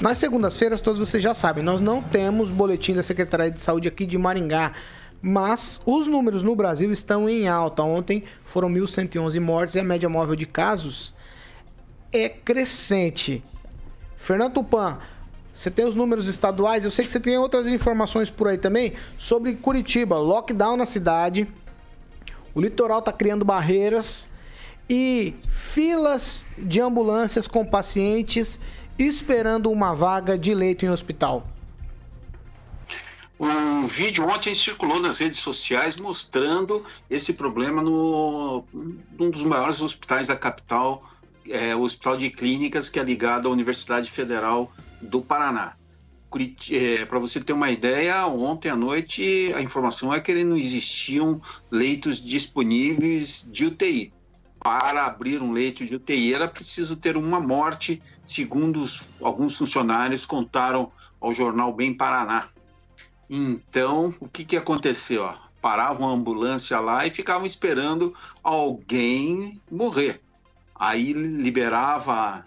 Nas 0.00 0.18
segundas-feiras, 0.18 0.80
todos 0.80 0.98
vocês 0.98 1.22
já 1.22 1.34
sabem, 1.34 1.62
nós 1.62 1.80
não 1.80 2.02
temos 2.02 2.50
boletim 2.50 2.94
da 2.94 3.02
Secretaria 3.02 3.50
de 3.50 3.60
Saúde 3.60 3.88
aqui 3.88 4.06
de 4.06 4.16
Maringá. 4.16 4.72
Mas 5.20 5.80
os 5.86 6.08
números 6.08 6.42
no 6.42 6.56
Brasil 6.56 6.90
estão 6.90 7.28
em 7.28 7.46
alta. 7.46 7.82
Ontem 7.82 8.24
foram 8.44 8.68
1.111 8.68 9.40
mortes 9.40 9.74
e 9.76 9.80
a 9.80 9.84
média 9.84 10.08
móvel 10.08 10.34
de 10.34 10.46
casos 10.46 11.14
é 12.12 12.28
crescente. 12.28 13.42
Fernando 14.16 14.54
Tupan, 14.54 14.98
você 15.54 15.70
tem 15.70 15.84
os 15.84 15.94
números 15.94 16.26
estaduais, 16.26 16.84
eu 16.84 16.90
sei 16.90 17.04
que 17.04 17.10
você 17.10 17.20
tem 17.20 17.36
outras 17.36 17.66
informações 17.66 18.30
por 18.30 18.48
aí 18.48 18.56
também 18.56 18.94
sobre 19.18 19.54
Curitiba, 19.54 20.18
lockdown 20.18 20.76
na 20.76 20.86
cidade, 20.86 21.46
o 22.54 22.60
litoral 22.60 23.00
está 23.00 23.12
criando 23.12 23.44
barreiras 23.44 24.28
e 24.88 25.34
filas 25.48 26.46
de 26.58 26.80
ambulâncias 26.80 27.46
com 27.46 27.64
pacientes 27.64 28.58
esperando 28.98 29.70
uma 29.70 29.94
vaga 29.94 30.38
de 30.38 30.54
leito 30.54 30.84
em 30.84 30.90
hospital. 30.90 31.46
Um 33.38 33.86
vídeo 33.86 34.24
ontem 34.28 34.54
circulou 34.54 35.00
nas 35.00 35.18
redes 35.18 35.40
sociais 35.40 35.96
mostrando 35.96 36.86
esse 37.10 37.32
problema 37.32 37.82
no 37.82 38.64
num 38.72 39.30
dos 39.30 39.42
maiores 39.42 39.80
hospitais 39.80 40.28
da 40.28 40.36
capital, 40.36 41.02
é, 41.48 41.74
o 41.74 41.80
Hospital 41.80 42.16
de 42.16 42.30
Clínicas, 42.30 42.88
que 42.88 43.00
é 43.00 43.02
ligado 43.02 43.48
à 43.48 43.50
Universidade 43.50 44.10
Federal 44.10 44.70
do 45.02 45.20
Paraná. 45.20 45.74
É, 46.70 47.04
Para 47.04 47.18
você 47.18 47.40
ter 47.40 47.52
uma 47.52 47.70
ideia, 47.70 48.26
ontem 48.26 48.70
à 48.70 48.76
noite 48.76 49.52
a 49.54 49.60
informação 49.60 50.14
é 50.14 50.20
que 50.20 50.44
não 50.44 50.56
existiam 50.56 51.42
leitos 51.70 52.24
disponíveis 52.24 53.46
de 53.50 53.66
UTI. 53.66 54.12
Para 54.58 55.04
abrir 55.04 55.42
um 55.42 55.52
leito 55.52 55.84
de 55.84 55.96
UTI 55.96 56.32
era 56.32 56.48
preciso 56.48 56.96
ter 56.96 57.16
uma 57.16 57.40
morte, 57.40 58.00
segundo 58.24 58.86
alguns 59.20 59.58
funcionários 59.58 60.24
contaram 60.24 60.90
ao 61.20 61.34
jornal 61.34 61.72
Bem 61.72 61.92
Paraná. 61.92 62.48
Então, 63.28 64.14
o 64.20 64.28
que, 64.28 64.44
que 64.44 64.56
aconteceu? 64.56 65.24
Ó? 65.24 65.34
Paravam 65.60 66.08
a 66.08 66.12
ambulância 66.12 66.78
lá 66.80 67.06
e 67.06 67.10
ficavam 67.10 67.44
esperando 67.44 68.14
alguém 68.42 69.60
morrer. 69.70 70.20
Aí 70.74 71.12
liberava 71.12 72.44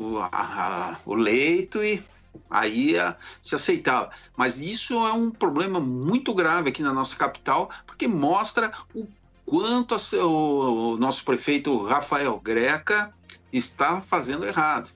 o, 0.00 0.18
a, 0.18 0.98
o 1.04 1.14
leito 1.14 1.84
e 1.84 2.02
aí 2.48 2.94
se 3.42 3.54
aceitava. 3.54 4.10
Mas 4.34 4.60
isso 4.60 4.94
é 5.06 5.12
um 5.12 5.30
problema 5.30 5.78
muito 5.78 6.34
grave 6.34 6.70
aqui 6.70 6.82
na 6.82 6.92
nossa 6.92 7.14
capital, 7.16 7.70
porque 7.86 8.08
mostra 8.08 8.72
o 8.94 9.06
quanto 9.44 9.94
a, 9.94 9.98
o, 10.24 10.94
o 10.94 10.96
nosso 10.96 11.22
prefeito 11.24 11.84
Rafael 11.84 12.40
Greca 12.40 13.12
está 13.52 14.00
fazendo 14.00 14.46
errado 14.46 14.90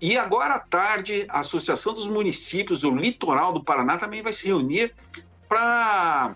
E 0.00 0.18
agora 0.18 0.54
à 0.54 0.58
tarde, 0.58 1.24
a 1.28 1.38
Associação 1.38 1.94
dos 1.94 2.08
Municípios 2.08 2.80
do 2.80 2.90
Litoral 2.90 3.52
do 3.52 3.62
Paraná 3.62 3.96
também 3.96 4.22
vai 4.22 4.32
se 4.32 4.48
reunir 4.48 4.92
para. 5.48 6.34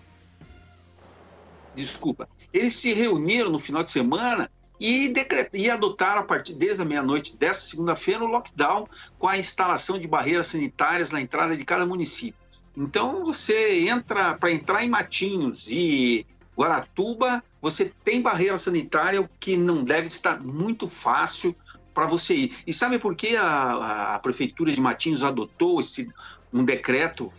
Desculpa. 1.75 2.29
Eles 2.53 2.73
se 2.73 2.93
reuniram 2.93 3.49
no 3.49 3.59
final 3.59 3.83
de 3.83 3.91
semana 3.91 4.49
e, 4.79 5.09
decret... 5.09 5.49
e 5.53 5.69
adotaram, 5.69 6.21
a 6.21 6.25
partir 6.25 6.53
desde 6.53 6.81
a 6.81 6.85
meia-noite 6.85 7.37
desta 7.37 7.65
segunda-feira, 7.65 8.23
o 8.23 8.27
lockdown 8.27 8.87
com 9.19 9.27
a 9.27 9.37
instalação 9.37 9.99
de 9.99 10.07
barreiras 10.07 10.47
sanitárias 10.47 11.11
na 11.11 11.19
entrada 11.19 11.57
de 11.57 11.65
cada 11.65 11.85
município. 11.85 12.44
Então, 12.77 13.23
você 13.23 13.87
entra, 13.87 14.35
para 14.35 14.51
entrar 14.51 14.83
em 14.83 14.89
Matinhos 14.89 15.67
e 15.69 16.25
Guaratuba, 16.57 17.43
você 17.61 17.93
tem 18.03 18.21
barreira 18.21 18.57
sanitária, 18.57 19.21
o 19.21 19.29
que 19.39 19.55
não 19.55 19.83
deve 19.83 20.07
estar 20.07 20.41
muito 20.41 20.87
fácil 20.87 21.55
para 21.93 22.05
você 22.05 22.35
ir. 22.35 22.57
E 22.67 22.73
sabe 22.73 22.99
por 22.99 23.15
que 23.15 23.35
a, 23.37 24.15
a 24.15 24.19
Prefeitura 24.19 24.71
de 24.71 24.81
Matinhos 24.81 25.23
adotou 25.23 25.79
esse, 25.79 26.09
um 26.51 26.63
decreto 26.63 27.31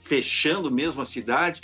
fechando 0.00 0.70
mesmo 0.70 1.00
a 1.00 1.04
cidade? 1.04 1.62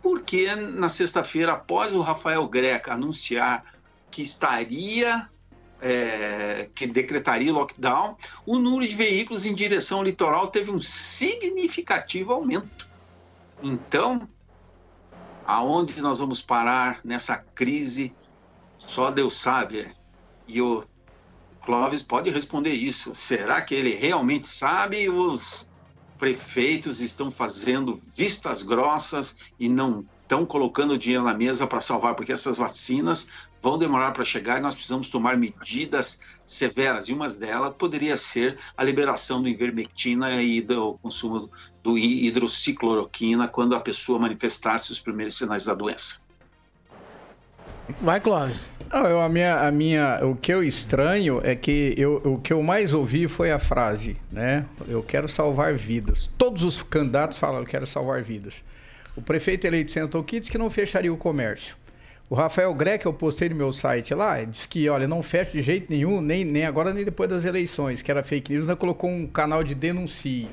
Porque 0.00 0.54
na 0.54 0.88
sexta-feira, 0.88 1.52
após 1.52 1.92
o 1.92 2.00
Rafael 2.00 2.46
Greca 2.48 2.94
anunciar 2.94 3.64
que 4.10 4.22
estaria 4.22 5.28
é, 5.80 6.68
que 6.74 6.86
decretaria 6.86 7.52
lockdown, 7.52 8.16
o 8.46 8.58
número 8.58 8.88
de 8.88 8.94
veículos 8.94 9.46
em 9.46 9.54
direção 9.54 9.98
ao 9.98 10.04
litoral 10.04 10.48
teve 10.48 10.70
um 10.70 10.80
significativo 10.80 12.32
aumento. 12.32 12.88
Então, 13.62 14.28
aonde 15.46 16.00
nós 16.00 16.18
vamos 16.18 16.42
parar 16.42 17.00
nessa 17.04 17.36
crise, 17.36 18.14
só 18.78 19.10
Deus 19.10 19.36
sabe. 19.36 19.90
E 20.46 20.60
o 20.60 20.84
Clóvis 21.64 22.02
pode 22.02 22.30
responder 22.30 22.72
isso. 22.72 23.14
Será 23.14 23.60
que 23.60 23.74
ele 23.74 23.94
realmente 23.94 24.48
sabe? 24.48 25.08
Os 25.08 25.68
prefeitos 26.18 27.00
estão 27.00 27.30
fazendo 27.30 27.94
vistas 27.94 28.62
grossas 28.62 29.36
e 29.58 29.68
não 29.68 30.04
estão 30.22 30.46
colocando 30.46 30.98
dinheiro 30.98 31.24
na 31.24 31.34
mesa 31.34 31.66
para 31.66 31.80
salvar, 31.80 32.14
porque 32.14 32.32
essas 32.32 32.56
vacinas 32.56 33.28
vão 33.62 33.78
demorar 33.78 34.12
para 34.12 34.24
chegar 34.24 34.58
e 34.58 34.60
nós 34.60 34.74
precisamos 34.74 35.10
tomar 35.10 35.36
medidas 35.36 36.20
severas. 36.44 37.08
E 37.08 37.12
uma 37.12 37.28
delas 37.28 37.74
poderia 37.74 38.16
ser 38.16 38.58
a 38.76 38.82
liberação 38.82 39.42
do 39.42 39.48
ivermectina 39.48 40.42
e 40.42 40.60
do 40.60 40.98
consumo 41.02 41.50
do 41.82 41.96
hidrocicloroquina 41.96 43.48
quando 43.48 43.74
a 43.74 43.80
pessoa 43.80 44.18
manifestasse 44.18 44.90
os 44.90 45.00
primeiros 45.00 45.36
sinais 45.36 45.64
da 45.64 45.74
doença. 45.74 46.28
Vai, 48.00 48.20
Clóvis. 48.20 48.72
Não, 48.92 49.06
eu, 49.06 49.20
a 49.20 49.28
minha, 49.28 49.66
a 49.66 49.70
minha, 49.70 50.20
o 50.24 50.36
que 50.36 50.52
eu 50.52 50.62
estranho 50.62 51.40
é 51.42 51.54
que 51.54 51.94
eu, 51.96 52.20
o 52.24 52.38
que 52.38 52.52
eu 52.52 52.62
mais 52.62 52.92
ouvi 52.92 53.26
foi 53.28 53.50
a 53.50 53.58
frase, 53.58 54.16
né? 54.30 54.66
Eu 54.88 55.02
quero 55.02 55.28
salvar 55.28 55.74
vidas. 55.74 56.30
Todos 56.38 56.62
os 56.62 56.82
candidatos 56.82 57.38
falam, 57.38 57.60
eu 57.60 57.66
quero 57.66 57.86
salvar 57.86 58.22
vidas. 58.22 58.64
O 59.16 59.22
prefeito 59.22 59.66
eleito 59.66 59.90
sentou 59.90 60.20
aqui 60.20 60.38
disse 60.38 60.50
que 60.50 60.58
não 60.58 60.70
fecharia 60.70 61.12
o 61.12 61.16
comércio. 61.16 61.76
O 62.30 62.36
Rafael 62.36 62.72
Greco, 62.72 63.08
eu 63.08 63.12
postei 63.12 63.48
no 63.48 63.56
meu 63.56 63.72
site 63.72 64.14
lá, 64.14 64.40
disse 64.44 64.68
que, 64.68 64.88
olha, 64.88 65.08
não 65.08 65.20
fecha 65.20 65.50
de 65.50 65.60
jeito 65.60 65.90
nenhum, 65.90 66.20
nem, 66.20 66.44
nem 66.44 66.64
agora 66.64 66.94
nem 66.94 67.04
depois 67.04 67.28
das 67.28 67.44
eleições, 67.44 68.02
que 68.02 68.10
era 68.10 68.22
fake 68.22 68.52
news, 68.52 68.66
ainda 68.66 68.76
colocou 68.76 69.10
um 69.10 69.26
canal 69.26 69.64
de 69.64 69.74
denuncie. 69.74 70.48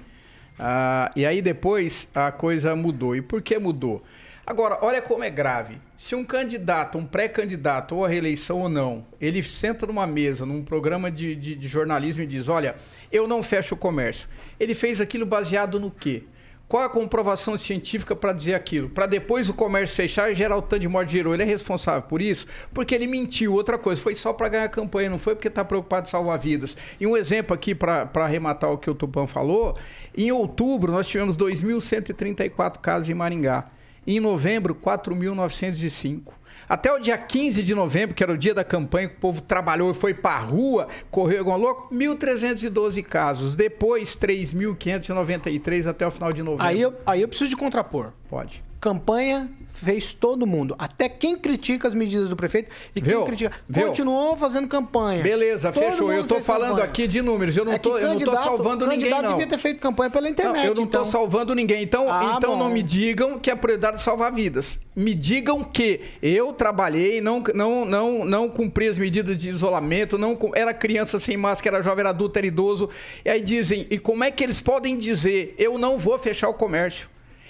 Ah, 0.58 1.12
e 1.16 1.24
aí 1.24 1.40
depois 1.40 2.10
a 2.16 2.32
coisa 2.32 2.76
mudou. 2.76 3.16
E 3.16 3.22
por 3.22 3.44
que 3.44 3.60
mudou? 3.60 4.02
Agora, 4.44 4.80
olha 4.82 5.04
como 5.04 5.24
é 5.24 5.30
grave. 5.30 5.78
Se 5.96 6.16
um 6.16 6.26
candidato, 6.26 6.98
um 6.98 7.06
pré-candidato, 7.06 7.96
ou 7.96 8.04
a 8.04 8.08
reeleição 8.08 8.62
ou 8.62 8.70
não, 8.70 9.06
ele 9.22 9.44
senta 9.44 9.86
numa 9.86 10.08
mesa, 10.08 10.48
num 10.48 10.64
programa 10.64 11.12
de, 11.12 11.36
de, 11.36 11.54
de 11.54 11.68
jornalismo 11.68 12.24
e 12.24 12.26
diz: 12.26 12.48
Olha, 12.48 12.76
eu 13.12 13.28
não 13.28 13.44
fecho 13.44 13.76
o 13.76 13.78
comércio. 13.78 14.28
Ele 14.60 14.74
fez 14.74 15.00
aquilo 15.00 15.28
baseado 15.28 15.80
no 15.80 15.92
quê? 15.92 16.24
Qual 16.68 16.84
a 16.84 16.90
comprovação 16.90 17.56
científica 17.56 18.14
para 18.14 18.34
dizer 18.34 18.54
aquilo? 18.54 18.90
Para 18.90 19.06
depois 19.06 19.48
o 19.48 19.54
comércio 19.54 19.96
fechar 19.96 20.30
e 20.30 20.36
gerar 20.36 20.58
o 20.58 20.62
tanto 20.62 20.82
de 20.82 20.88
morte 20.90 21.14
gerou. 21.14 21.34
Ele 21.34 21.44
é 21.44 21.46
responsável 21.46 22.02
por 22.02 22.22
isso? 22.22 22.46
Porque 22.74 22.94
ele 22.94 23.08
mentiu. 23.08 23.54
Outra 23.54 23.78
coisa, 23.78 24.02
foi 24.02 24.18
só 24.18 24.34
para 24.34 24.50
ganhar 24.50 24.68
campanha, 24.68 25.10
não 25.10 25.18
foi 25.18 25.34
porque 25.34 25.48
está 25.48 25.64
preocupado 25.64 26.08
em 26.08 26.12
salvar 26.12 26.38
vidas. 26.38 26.76
E 27.00 27.08
um 27.08 27.16
exemplo 27.16 27.54
aqui 27.54 27.74
para 27.74 28.10
arrematar 28.16 28.70
o 28.70 28.78
que 28.78 28.90
o 28.90 28.96
Tupã 28.96 29.26
falou: 29.26 29.78
em 30.16 30.30
outubro 30.30 30.92
nós 30.92 31.08
tivemos 31.08 31.38
2.134 31.38 32.80
casos 32.80 33.10
em 33.10 33.14
Maringá. 33.14 33.70
Em 34.06 34.20
novembro, 34.20 34.76
4.905. 34.76 36.34
Até 36.68 36.92
o 36.92 37.00
dia 37.00 37.18
15 37.18 37.64
de 37.64 37.74
novembro, 37.74 38.16
que 38.16 38.22
era 38.22 38.34
o 38.34 38.38
dia 38.38 38.54
da 38.54 38.64
campanha, 38.64 39.08
que 39.08 39.16
o 39.16 39.20
povo 39.20 39.42
trabalhou 39.42 39.92
e 39.92 39.94
foi 39.94 40.14
para 40.14 40.38
rua, 40.40 40.88
correu 41.10 41.42
igual 41.42 41.58
louco, 41.58 41.94
1.312 41.94 43.04
casos. 43.04 43.56
Depois, 43.56 44.18
3.593 44.18 45.88
até 45.88 46.06
o 46.06 46.12
final 46.12 46.34
de 46.34 46.44
novembro. 46.44 46.66
Aí 46.66 46.82
eu, 46.82 46.94
aí 47.06 47.22
eu 47.22 47.28
preciso 47.28 47.50
de 47.50 47.56
contrapor. 47.56 48.12
Pode. 48.30 48.67
Campanha 48.80 49.50
fez 49.70 50.12
todo 50.12 50.48
mundo. 50.48 50.76
Até 50.80 51.08
quem 51.08 51.38
critica 51.38 51.88
as 51.88 51.94
medidas 51.94 52.28
do 52.30 52.36
prefeito 52.36 52.68
e 52.96 53.02
quem 53.02 53.12
Viu? 53.14 53.26
critica. 53.26 53.56
Viu? 53.70 53.88
Continuou 53.88 54.36
fazendo 54.36 54.68
campanha. 54.68 55.22
Beleza, 55.22 55.72
Todo 55.72 55.84
fechou. 55.84 56.12
Eu 56.12 56.26
fez 56.26 56.44
falando 56.44 56.70
campanha. 56.70 56.86
aqui 56.86 57.08
de 57.08 57.22
números. 57.22 57.56
Eu 57.56 57.64
não, 57.64 57.74
É 57.74 57.78
candidato- 57.78 58.44
salvando 58.44 58.88
ninguém, 58.88 59.10
candidato 59.12 59.24
não. 59.24 59.32
devia 59.38 59.48
ter 59.48 59.58
feito 59.60 59.80
campanha 59.80 60.10
pela 60.10 60.28
internet. 60.28 60.56
Não, 60.64 60.66
eu 60.66 60.74
não 60.74 60.84
então. 60.84 61.04
tô 61.04 61.06
salvando 61.10 61.54
ninguém. 61.54 61.84
Então, 61.84 62.12
Ah, 62.12 62.36
então 62.38 62.58
não 62.58 62.70
me 62.72 62.82
digam 62.82 63.38
que 63.38 63.52
a 63.52 63.56
prioridade 63.56 63.98
é 63.98 64.00
salvar 64.00 64.32
vidas. 64.34 64.80
Me 64.96 65.14
digam 65.14 65.64
que 65.64 66.02
eu 66.24 66.52
trabalhei, 66.54 67.22
não, 67.22 67.44
não, 67.54 67.86
não, 67.86 68.26
não 68.26 68.50
cumpri 68.50 68.88
as 68.88 68.98
medidas 68.98 69.38
de 69.38 69.48
isolamento, 69.48 70.18
não 70.18 70.36
era 70.56 70.74
criança 70.74 71.20
sem 71.20 71.38
máscara, 71.38 71.76
era 71.78 71.84
jovem, 71.84 72.00
era 72.00 72.10
adulto, 72.10 72.40
era 72.40 72.48
idoso. 72.48 72.90
E 73.24 73.30
aí 73.30 73.42
dizem, 73.42 73.86
e 73.92 74.00
como 74.00 74.24
é 74.24 74.32
que 74.32 74.44
eles 74.44 74.60
podem 74.60 74.98
dizer, 74.98 75.54
eu 75.60 75.78
não 75.78 76.00
vou 76.00 76.18
fechar 76.18 76.50
o 76.50 76.54
comércio? 76.56 77.08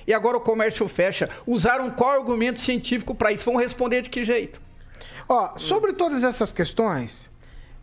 E 0.07 0.13
agora 0.13 0.37
o 0.37 0.39
comércio 0.39 0.87
fecha. 0.87 1.29
Usaram 1.45 1.91
qual 1.91 2.11
argumento 2.11 2.59
científico 2.61 3.13
para 3.13 3.31
isso? 3.31 3.45
Vão 3.45 3.59
responder 3.59 4.01
de 4.01 4.09
que 4.09 4.23
jeito? 4.23 4.61
Ó, 5.27 5.57
sobre 5.57 5.91
todas 5.91 6.23
essas 6.23 6.53
questões, 6.53 7.29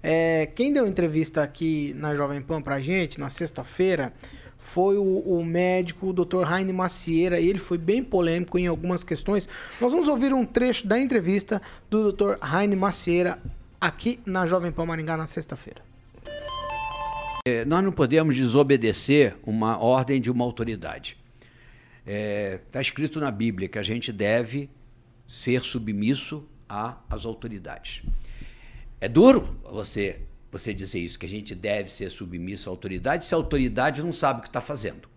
é, 0.03 0.47
quem 0.47 0.73
deu 0.73 0.87
entrevista 0.87 1.43
aqui 1.43 1.95
na 1.97 2.15
Jovem 2.15 2.41
Pan 2.41 2.63
pra 2.63 2.81
gente, 2.81 3.21
na 3.21 3.29
sexta-feira, 3.29 4.15
foi 4.59 4.97
o, 4.97 5.19
o 5.19 5.45
médico, 5.45 6.09
o 6.09 6.13
Dr. 6.13 6.43
Raine 6.43 6.73
Macieira, 6.73 7.39
e 7.39 7.47
ele 7.47 7.59
foi 7.59 7.77
bem 7.77 8.03
polêmico 8.03 8.59
em 8.59 8.67
algumas 8.67 9.05
questões. 9.05 9.47
Nós 9.79 9.93
vamos 9.93 10.09
ouvir 10.09 10.33
um 10.33 10.47
trecho 10.47 10.87
da 10.87 10.99
entrevista 10.99 11.61
do 11.91 12.11
Dr. 12.11 12.39
Raine 12.41 12.75
Macieira 12.75 13.39
aqui 13.79 14.19
na 14.25 14.47
Jovem 14.47 14.73
Pan 14.73 14.87
Maringá 14.87 15.19
na 15.19 15.27
sexta-feira. 15.27 15.83
É, 17.47 17.63
nós 17.67 17.85
não 17.85 17.93
podemos 17.93 18.35
desobedecer 18.35 19.37
uma 19.45 19.77
ordem 19.77 20.19
de 20.19 20.31
uma 20.31 20.47
autoridade. 20.47 21.19
Está 22.07 22.81
escrito 22.81 23.19
na 23.19 23.31
Bíblia 23.31 23.69
que 23.69 23.79
a 23.79 23.83
gente 23.83 24.13
deve 24.13 24.69
ser 25.27 25.63
submisso 25.63 26.47
às 26.69 27.25
autoridades. 27.25 28.03
É 29.01 29.09
duro 29.09 29.59
você, 29.71 30.21
você 30.51 30.75
dizer 30.75 31.01
isso, 31.01 31.19
que 31.19 31.27
a 31.27 31.29
gente 31.29 31.55
deve 31.55 31.91
ser 31.91 32.11
submisso 32.11 32.69
à 32.69 32.73
autoridade, 32.73 33.25
se 33.25 33.35
a 33.35 33.39
autoridade 33.39 34.03
não 34.03 34.13
sabe 34.13 34.41
o 34.41 34.43
que 34.43 34.49
está 34.49 34.61
fazendo. 34.61 35.09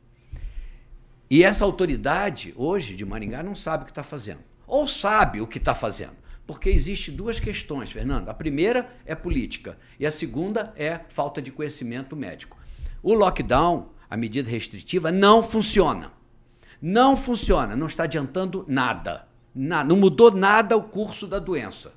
E 1.29 1.43
essa 1.43 1.65
autoridade, 1.65 2.53
hoje, 2.55 2.95
de 2.95 3.05
Maringá, 3.05 3.43
não 3.43 3.55
sabe 3.55 3.83
o 3.83 3.85
que 3.85 3.91
está 3.91 4.03
fazendo. 4.03 4.39
Ou 4.65 4.87
sabe 4.87 5.41
o 5.41 5.47
que 5.47 5.57
está 5.57 5.75
fazendo. 5.75 6.15
Porque 6.45 6.69
existe 6.69 7.11
duas 7.11 7.39
questões, 7.39 7.91
Fernando. 7.91 8.29
A 8.29 8.33
primeira 8.33 8.89
é 9.05 9.13
política 9.13 9.77
e 9.99 10.05
a 10.05 10.11
segunda 10.11 10.73
é 10.77 11.01
falta 11.09 11.41
de 11.41 11.51
conhecimento 11.51 12.15
médico. 12.15 12.57
O 13.03 13.13
lockdown, 13.13 13.89
a 14.09 14.15
medida 14.15 14.49
restritiva, 14.49 15.11
não 15.11 15.43
funciona. 15.43 16.11
Não 16.81 17.17
funciona, 17.17 17.75
não 17.75 17.87
está 17.87 18.03
adiantando 18.03 18.65
nada. 18.67 19.27
Na- 19.53 19.83
não 19.83 19.97
mudou 19.97 20.31
nada 20.31 20.77
o 20.77 20.83
curso 20.83 21.25
da 21.27 21.39
doença. 21.39 21.93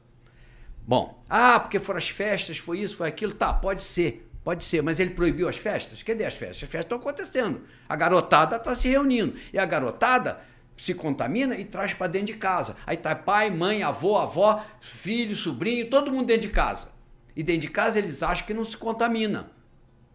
Bom, 0.87 1.23
ah, 1.29 1.61
porque 1.61 1.79
foram 1.79 1.99
as 1.99 2.09
festas, 2.09 2.59
foi 2.59 2.81
isso, 2.81 2.97
foi 2.97 3.09
aquilo. 3.09 3.33
Tá, 3.33 3.53
pode 3.53 3.83
ser, 3.83 4.29
pode 4.43 4.65
ser, 4.65 4.83
mas 4.83 4.99
ele 4.99 5.11
proibiu 5.11 5.49
as 5.49 5.57
festas? 5.57 6.03
Cadê 6.03 6.25
as 6.25 6.35
festas? 6.35 6.57
As 6.65 6.71
festas 6.71 6.85
estão 6.87 6.99
acontecendo. 6.99 7.63
A 7.89 7.95
garotada 7.95 8.57
está 8.57 8.75
se 8.75 8.89
reunindo. 8.89 9.35
E 9.53 9.59
a 9.59 9.67
garotada 9.67 10.41
se 10.77 10.95
contamina 10.95 11.55
e 11.57 11.65
traz 11.65 11.93
para 11.93 12.07
dentro 12.07 12.29
de 12.29 12.39
casa. 12.39 12.75
Aí 12.87 12.97
tá 12.97 13.15
pai, 13.15 13.51
mãe, 13.51 13.83
avô, 13.83 14.17
avó, 14.17 14.65
filho, 14.81 15.37
sobrinho, 15.37 15.91
todo 15.91 16.11
mundo 16.11 16.27
dentro 16.27 16.49
de 16.49 16.55
casa. 16.55 16.89
E 17.37 17.43
dentro 17.43 17.63
de 17.63 17.69
casa 17.69 17.99
eles 17.99 18.23
acham 18.23 18.47
que 18.47 18.55
não 18.55 18.65
se 18.65 18.77
contamina. 18.77 19.51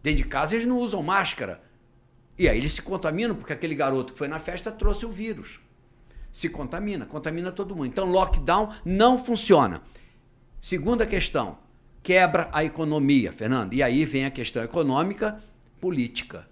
Dentro 0.02 0.24
de 0.24 0.28
casa 0.28 0.56
eles 0.56 0.66
não 0.66 0.78
usam 0.78 1.02
máscara. 1.02 1.62
E 2.38 2.48
aí 2.48 2.58
eles 2.58 2.72
se 2.72 2.82
contaminam 2.82 3.34
porque 3.34 3.52
aquele 3.52 3.74
garoto 3.74 4.12
que 4.12 4.18
foi 4.18 4.28
na 4.28 4.38
festa 4.38 4.70
trouxe 4.70 5.06
o 5.06 5.10
vírus. 5.10 5.60
Se 6.30 6.48
contamina, 6.48 7.06
contamina 7.06 7.50
todo 7.50 7.74
mundo. 7.74 7.86
Então, 7.86 8.10
lockdown 8.10 8.70
não 8.84 9.18
funciona. 9.18 9.80
Segunda 10.60 11.06
questão, 11.06 11.58
quebra 12.02 12.48
a 12.52 12.62
economia, 12.62 13.32
Fernando. 13.32 13.72
E 13.72 13.82
aí 13.82 14.04
vem 14.04 14.26
a 14.26 14.30
questão 14.30 14.62
econômica, 14.62 15.40
política. 15.80 16.46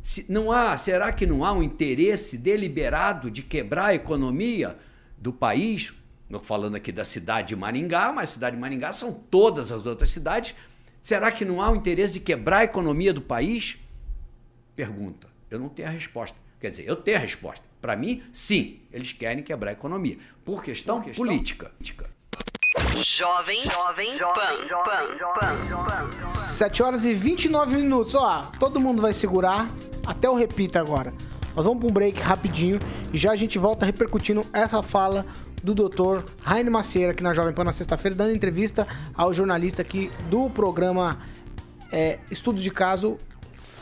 Se, 0.00 0.24
não 0.28 0.52
há, 0.52 0.78
será 0.78 1.12
que 1.12 1.26
não 1.26 1.44
há 1.44 1.52
um 1.52 1.62
interesse 1.62 2.38
deliberado 2.38 3.30
de 3.30 3.42
quebrar 3.42 3.86
a 3.86 3.94
economia 3.94 4.78
do 5.18 5.32
país? 5.32 5.92
Estou 6.24 6.40
falando 6.40 6.76
aqui 6.76 6.92
da 6.92 7.04
cidade 7.04 7.48
de 7.48 7.56
Maringá, 7.56 8.12
mas 8.12 8.30
a 8.30 8.32
cidade 8.34 8.54
de 8.54 8.62
Maringá 8.62 8.92
são 8.92 9.12
todas 9.12 9.72
as 9.72 9.84
outras 9.84 10.10
cidades. 10.10 10.54
Será 11.02 11.32
que 11.32 11.44
não 11.44 11.60
há 11.60 11.68
um 11.70 11.76
interesse 11.76 12.12
de 12.12 12.20
quebrar 12.20 12.58
a 12.58 12.64
economia 12.64 13.12
do 13.12 13.20
país? 13.20 13.76
Pergunta. 14.80 15.28
Eu 15.50 15.58
não 15.58 15.68
tenho 15.68 15.88
a 15.88 15.90
resposta. 15.90 16.38
Quer 16.58 16.70
dizer, 16.70 16.88
eu 16.88 16.96
tenho 16.96 17.18
a 17.18 17.20
resposta. 17.20 17.62
Para 17.82 17.94
mim, 17.94 18.22
sim, 18.32 18.80
eles 18.90 19.12
querem 19.12 19.42
quebrar 19.42 19.68
a 19.68 19.72
economia. 19.74 20.16
Por 20.42 20.64
questão, 20.64 21.02
política. 21.02 21.70
Jovem, 23.04 23.62
jovem, 23.70 24.18
pan, 24.18 24.56
pan, 25.38 25.82
pan, 25.84 26.30
7 26.30 26.82
horas 26.82 27.04
e 27.04 27.12
29 27.12 27.76
minutos. 27.76 28.14
Ó, 28.14 28.40
todo 28.58 28.80
mundo 28.80 29.02
vai 29.02 29.12
segurar. 29.12 29.68
Até 30.06 30.30
o 30.30 30.34
repita 30.34 30.80
agora. 30.80 31.12
Nós 31.54 31.62
vamos 31.62 31.80
para 31.80 31.90
um 31.90 31.92
break 31.92 32.18
rapidinho 32.18 32.80
e 33.12 33.18
já 33.18 33.32
a 33.32 33.36
gente 33.36 33.58
volta 33.58 33.84
repercutindo 33.84 34.46
essa 34.50 34.82
fala 34.82 35.26
do 35.62 35.74
Dr. 35.74 36.24
Raine 36.40 36.70
Macieira 36.70 37.12
aqui 37.12 37.22
na 37.22 37.34
Jovem 37.34 37.52
Pan 37.52 37.64
na 37.64 37.72
sexta-feira, 37.72 38.16
dando 38.16 38.34
entrevista 38.34 38.88
ao 39.14 39.34
jornalista 39.34 39.82
aqui 39.82 40.10
do 40.30 40.48
programa 40.48 41.20
é, 41.92 42.18
Estudo 42.30 42.62
de 42.62 42.70
Caso, 42.70 43.18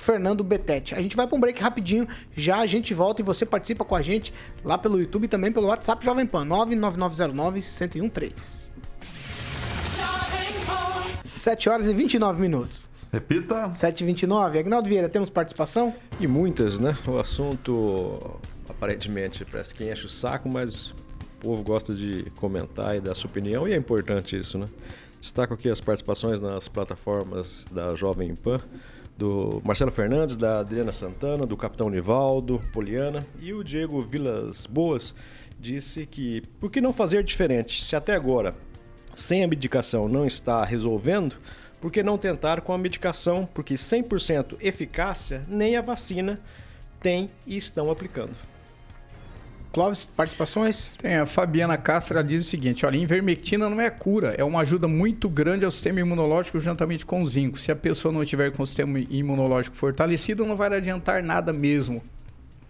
Fernando 0.09 0.43
Betete. 0.43 0.95
A 0.95 1.03
gente 1.03 1.15
vai 1.15 1.27
para 1.27 1.37
um 1.37 1.41
break 1.41 1.61
rapidinho, 1.61 2.09
já 2.35 2.61
a 2.61 2.67
gente 2.67 2.95
volta 2.95 3.21
e 3.21 3.25
você 3.25 3.45
participa 3.45 3.85
com 3.85 3.95
a 3.95 4.01
gente 4.01 4.33
lá 4.65 4.79
pelo 4.79 4.99
YouTube 4.99 5.27
e 5.27 5.29
também 5.29 5.53
pelo 5.53 5.67
WhatsApp 5.67 6.03
Jovem 6.03 6.25
Pan 6.25 6.47
99909-1013. 6.47 8.69
7 11.23 11.69
horas 11.69 11.89
e 11.89 11.93
29 11.93 12.41
minutos. 12.41 12.89
Repita. 13.13 13.71
7 13.71 14.01
e 14.01 14.07
29 14.07 14.59
Agnaldo 14.59 14.89
Vieira, 14.89 15.11
temos 15.11 15.29
participação? 15.29 15.93
E 16.19 16.27
muitas, 16.27 16.79
né? 16.79 16.97
O 17.07 17.17
assunto 17.17 18.41
aparentemente 18.67 19.45
parece 19.45 19.75
que 19.75 19.93
enche 19.93 20.07
o 20.07 20.09
saco, 20.09 20.49
mas 20.49 20.93
o 20.93 20.95
povo 21.39 21.63
gosta 21.63 21.95
de 21.95 22.25
comentar 22.37 22.97
e 22.97 23.01
dar 23.01 23.15
sua 23.15 23.29
opinião 23.29 23.69
e 23.69 23.75
é 23.75 23.77
importante 23.77 24.39
isso, 24.39 24.57
né? 24.57 24.65
Destaco 25.21 25.53
aqui 25.53 25.69
as 25.69 25.83
participações 25.83 26.41
nas 26.41 26.67
plataformas 26.67 27.67
da 27.71 27.95
Jovem 27.95 28.35
Pan, 28.35 28.59
do 29.19 29.61
Marcelo 29.65 29.91
Fernandes, 29.91 30.37
da 30.37 30.61
Adriana 30.61 30.93
Santana, 30.93 31.45
do 31.45 31.57
Capitão 31.57 31.91
Nivaldo, 31.91 32.63
Poliana 32.73 33.27
e 33.41 33.53
o 33.53 33.65
Diego 33.65 34.01
Vilas 34.01 34.65
Boas 34.65 35.13
disse 35.59 36.07
que 36.07 36.43
por 36.61 36.71
que 36.71 36.81
não 36.81 36.93
fazer 36.93 37.25
diferente? 37.25 37.85
Se 37.85 37.97
até 37.97 38.15
agora 38.15 38.55
sem 39.17 39.43
a 39.43 39.49
medicação 39.49 40.09
não 40.09 40.25
está 40.25 40.65
resolvendo, 40.65 41.35
por 41.81 41.91
que 41.91 42.01
não 42.01 42.17
tentar 42.17 42.61
com 42.61 42.73
a 42.73 42.79
medicação? 42.79 43.49
Porque 43.53 43.75
100% 43.75 44.57
eficácia 44.61 45.43
nem 45.49 45.75
a 45.77 45.83
vacina 45.83 46.41
tem 47.01 47.29
e 47.45 47.57
estão 47.57 47.91
aplicando. 47.91 48.37
Clóvis, 49.79 50.07
participações? 50.07 50.93
Tem, 50.99 51.19
a 51.19 51.25
Fabiana 51.25 51.79
Castro 51.79 52.19
ela 52.19 52.27
diz 52.27 52.45
o 52.45 52.51
seguinte: 52.51 52.85
olha, 52.85 52.97
invermectina 52.97 53.71
não 53.71 53.81
é 53.81 53.89
cura, 53.89 54.35
é 54.37 54.43
uma 54.43 54.63
ajuda 54.63 54.89
muito 54.89 55.29
grande 55.29 55.65
ao 55.65 55.71
sistema 55.71 56.01
imunológico 56.01 56.59
juntamente 56.59 57.07
com 57.07 57.23
o 57.23 57.27
zinco. 57.29 57.61
Se 57.61 57.71
a 57.71 57.77
pessoa 57.77 58.13
não 58.13 58.21
estiver 58.21 58.51
com 58.51 58.65
o 58.65 58.67
sistema 58.67 58.99
imunológico 58.99 59.77
fortalecido, 59.77 60.45
não 60.45 60.57
vai 60.57 60.75
adiantar 60.75 61.23
nada 61.23 61.53
mesmo. 61.53 62.03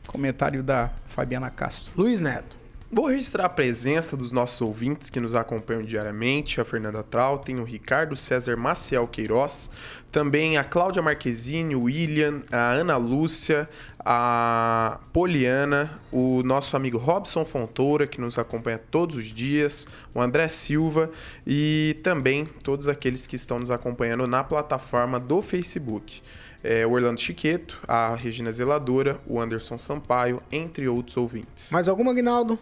Comentário 0.06 0.62
da 0.62 0.90
Fabiana 1.06 1.48
Castro. 1.48 1.94
Luiz 1.96 2.20
Neto. 2.20 2.58
Vou 2.90 3.06
registrar 3.06 3.44
a 3.44 3.50
presença 3.50 4.16
dos 4.16 4.32
nossos 4.32 4.58
ouvintes 4.62 5.10
que 5.10 5.20
nos 5.20 5.34
acompanham 5.34 5.82
diariamente, 5.82 6.58
a 6.58 6.64
Fernanda 6.64 7.02
Trautem, 7.02 7.60
o 7.60 7.64
Ricardo 7.64 8.16
César 8.16 8.56
Maciel 8.56 9.06
Queiroz, 9.06 9.70
também 10.10 10.56
a 10.56 10.64
Cláudia 10.64 11.02
Marquezine, 11.02 11.76
o 11.76 11.82
William, 11.82 12.40
a 12.50 12.72
Ana 12.72 12.96
Lúcia, 12.96 13.68
a 14.10 15.00
Poliana, 15.12 16.00
o 16.10 16.42
nosso 16.42 16.74
amigo 16.74 16.96
Robson 16.96 17.44
Fontoura, 17.44 18.06
que 18.06 18.18
nos 18.18 18.38
acompanha 18.38 18.78
todos 18.78 19.16
os 19.16 19.26
dias, 19.26 19.86
o 20.14 20.20
André 20.22 20.48
Silva 20.48 21.10
e 21.46 21.94
também 22.02 22.46
todos 22.46 22.88
aqueles 22.88 23.26
que 23.26 23.36
estão 23.36 23.58
nos 23.58 23.70
acompanhando 23.70 24.26
na 24.26 24.42
plataforma 24.42 25.20
do 25.20 25.42
Facebook. 25.42 26.22
É, 26.64 26.86
o 26.86 26.92
Orlando 26.92 27.20
Chiqueto, 27.20 27.78
a 27.86 28.14
Regina 28.14 28.50
Zeladora, 28.50 29.20
o 29.26 29.38
Anderson 29.38 29.76
Sampaio, 29.76 30.42
entre 30.50 30.88
outros 30.88 31.18
ouvintes. 31.18 31.70
Mais 31.70 31.86
alguma, 31.86 32.10
Aguinaldo? 32.12 32.58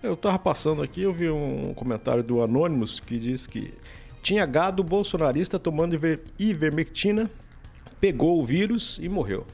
Eu 0.00 0.16
tava 0.16 0.38
passando 0.38 0.80
aqui, 0.80 1.02
eu 1.02 1.12
vi 1.12 1.28
um 1.28 1.74
comentário 1.74 2.22
do 2.22 2.40
Anonymous 2.40 3.00
que 3.00 3.18
diz 3.18 3.48
que 3.48 3.74
tinha 4.22 4.46
gado 4.46 4.84
bolsonarista 4.84 5.58
tomando 5.58 5.94
iver- 5.96 6.20
ivermectina, 6.38 7.28
pegou 8.00 8.40
o 8.40 8.44
vírus 8.46 8.96
e 9.02 9.08
morreu. 9.08 9.44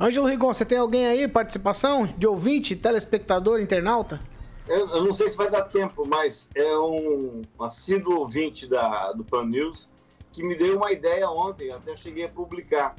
Ângelo 0.00 0.26
Rigon, 0.26 0.52
você 0.52 0.64
tem 0.64 0.78
alguém 0.78 1.06
aí, 1.06 1.28
participação? 1.28 2.06
De 2.06 2.26
ouvinte, 2.26 2.74
telespectador, 2.74 3.60
internauta? 3.60 4.20
Eu, 4.68 4.88
eu 4.88 5.04
não 5.04 5.14
sei 5.14 5.28
se 5.28 5.36
vai 5.36 5.50
dar 5.50 5.62
tempo, 5.62 6.06
mas 6.06 6.48
é 6.54 6.76
um 6.78 7.42
assíduo 7.60 8.18
ouvinte 8.20 8.66
da, 8.68 9.12
do 9.12 9.24
Pan 9.24 9.44
News 9.44 9.88
que 10.32 10.42
me 10.42 10.56
deu 10.56 10.76
uma 10.76 10.90
ideia 10.90 11.28
ontem, 11.28 11.70
até 11.70 11.96
cheguei 11.96 12.24
a 12.24 12.28
publicar. 12.28 12.96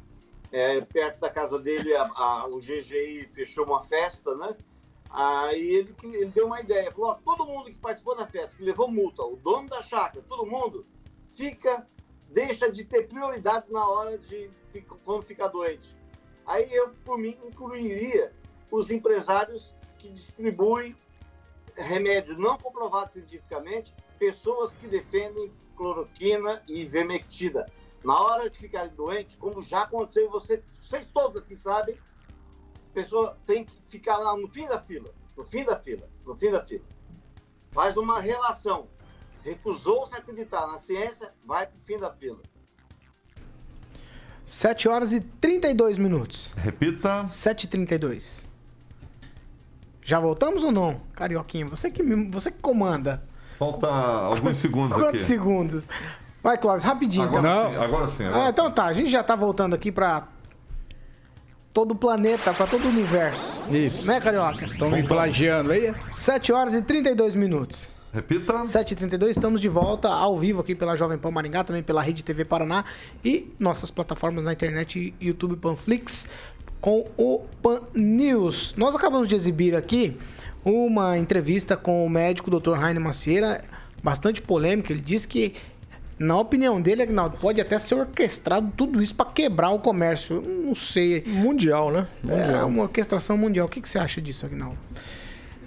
é, 0.53 0.79
perto 0.82 1.19
da 1.19 1.29
casa 1.32 1.58
dele, 1.58 1.95
a, 1.95 2.03
a, 2.03 2.47
o 2.47 2.60
GGI 2.60 3.27
fechou 3.34 3.65
uma 3.65 3.82
festa, 3.82 4.36
né? 4.36 4.56
Aí 5.10 5.67
ele, 5.75 5.95
ele 6.03 6.25
deu 6.27 6.45
uma 6.45 6.62
ideia, 6.62 6.91
falou, 6.91 7.10
ó, 7.10 7.13
todo 7.15 7.45
mundo 7.45 7.65
que 7.65 7.77
participou 7.77 8.15
da 8.15 8.27
festa, 8.27 8.56
que 8.56 8.63
levou 8.63 8.88
multa, 8.88 9.23
o 9.23 9.36
dono 9.36 9.67
da 9.67 9.82
chácara, 9.82 10.23
todo 10.29 10.45
mundo, 10.45 10.86
fica, 11.36 11.86
deixa 12.29 12.71
de 12.71 12.84
ter 12.84 13.08
prioridade 13.08 13.65
na 13.72 13.86
hora 13.88 14.18
de 14.18 14.49
quando 15.03 15.24
ficar 15.24 15.47
doente. 15.47 15.95
Aí 16.46 16.72
eu, 16.74 16.89
por 17.06 17.18
mim, 17.18 17.38
incluiria 17.46 18.34
os 18.70 18.91
empresários 18.91 19.74
que 19.98 20.10
distribuem 20.10 20.96
remédio 21.76 22.38
não 22.38 22.58
comprovado 22.58 23.14
cientificamente, 23.14 23.94
pessoas 24.20 24.76
que 24.76 24.88
defendem 24.88 25.52
cloroquina 25.76 26.62
e 26.68 26.82
ivermectina. 26.82 27.66
Na 28.04 28.20
hora 28.20 28.50
de 28.50 28.58
ficarem 28.58 28.94
doentes, 28.94 29.36
como 29.36 29.62
já 29.62 29.84
aconteceu, 29.84 30.30
você, 30.30 30.62
vocês 30.82 31.06
todos 31.08 31.38
aqui 31.38 31.56
sabem, 31.56 31.96
a 31.96 32.94
pessoa 32.94 33.38
tem 33.46 33.66
que 33.66 33.82
ficar 33.88 34.18
lá 34.18 34.36
no 34.36 34.48
fim 34.48 34.68
da 34.68 34.80
fila, 34.80 35.14
no 35.36 35.44
fim 35.44 35.64
da 35.64 35.80
fila, 35.80 36.08
no 36.26 36.36
fim 36.36 36.52
da 36.52 36.64
fila. 36.64 36.84
Faz 37.72 37.98
uma 37.98 38.20
relação. 38.20 38.88
Recusou-se 39.41 40.16
acreditar 40.16 40.68
na 40.68 40.78
ciência, 40.78 41.34
vai 41.44 41.66
para 41.66 41.78
o 41.78 41.82
fim 41.82 41.98
da 41.98 42.12
fila. 42.14 42.39
7 44.46 44.89
horas 44.89 45.14
e 45.14 45.20
32 45.22 45.98
minutos. 45.98 46.52
Repita. 46.58 47.28
7 47.28 47.64
e 47.64 47.68
32. 47.68 48.46
Já 50.04 50.20
voltamos 50.20 50.64
ou 50.64 50.72
não? 50.72 51.00
Carioquinha, 51.16 51.66
você 51.68 51.89
que, 51.89 52.04
você 52.04 52.52
que 52.52 52.60
comanda. 52.60 53.24
Falta 53.58 53.88
alguns 53.88 54.58
segundos 54.58 54.98
Quantos 54.98 55.22
aqui. 55.22 55.30
segundos? 55.30 55.88
Vai, 56.41 56.58
Clóvis, 56.58 56.84
rapidinho. 56.84 57.24
Agora 57.24 57.39
então. 57.39 57.72
sim, 57.72 57.78
agora 57.78 58.08
sim. 58.10 58.24
Agora 58.26 58.46
Ah, 58.46 58.50
então 58.50 58.70
tá, 58.72 58.86
a 58.86 58.94
gente 58.94 59.10
já 59.10 59.24
tá 59.24 59.34
voltando 59.36 59.74
aqui 59.74 59.91
pra 59.94 60.28
todo 61.74 61.91
o 61.91 61.96
planeta, 61.96 62.54
pra 62.54 62.68
todo 62.68 62.84
o 62.84 62.89
universo. 62.89 63.64
Isso. 63.74 64.06
Né, 64.06 64.20
Carioca? 64.20 64.66
Estão 64.66 64.89
me 64.89 65.04
plagiando 65.04 65.72
aí? 65.72 65.94
7 66.12 66.52
horas 66.52 66.74
e 66.74 66.82
32 66.82 67.34
minutos. 67.34 67.96
Repita. 68.14 68.61
7h32, 68.61 69.30
estamos 69.30 69.59
de 69.59 69.68
volta 69.68 70.07
ao 70.07 70.38
vivo 70.38 70.61
aqui 70.61 70.76
pela 70.76 70.95
Jovem 70.95 71.18
Pan 71.18 71.32
Maringá, 71.32 71.64
também 71.64 71.82
pela 71.82 71.99
Rede 71.99 72.24
TV 72.24 72.45
Paraná 72.45 72.86
e 73.26 73.51
nossas 73.57 73.89
plataformas 73.89 74.43
na 74.43 74.53
internet, 74.53 75.16
YouTube 75.20 75.55
Panflix, 75.55 76.28
com 76.80 77.07
o 77.18 77.39
Pan 77.59 77.82
News. 77.95 78.76
Nós 78.78 78.95
acabamos 78.95 79.28
de 79.28 79.34
exibir 79.34 79.76
aqui 79.76 80.16
uma 80.64 81.18
entrevista 81.18 81.76
com 81.76 82.05
o 82.05 82.09
médico 82.09 82.51
Dr. 82.51 82.74
Rainer 82.74 83.01
Macieira, 83.01 83.64
bastante 84.03 84.43
polêmica. 84.43 84.93
Ele 84.93 85.01
disse 85.01 85.28
que, 85.28 85.55
na 86.20 86.38
opinião 86.38 86.80
dele, 86.80 87.01
Agnaldo, 87.01 87.38
pode 87.38 87.59
até 87.59 87.80
ser 87.80 87.95
orquestrado 87.95 88.72
tudo 88.78 89.01
isso 89.01 89.16
para 89.16 89.32
quebrar 89.32 89.72
o 89.72 89.80
comércio. 89.80 90.39
Não 90.39 90.76
sei. 90.76 91.24
Mundial, 91.26 91.89
né? 91.89 92.07
É 92.28 92.28
Mundial. 92.28 92.68
uma 92.68 92.84
orquestração 92.84 93.36
mundial. 93.39 93.66
O 93.66 93.70
que, 93.70 93.82
que 93.82 93.89
você 93.89 93.97
acha 93.97 94.22
disso, 94.22 94.45
Agnaldo? 94.45 94.78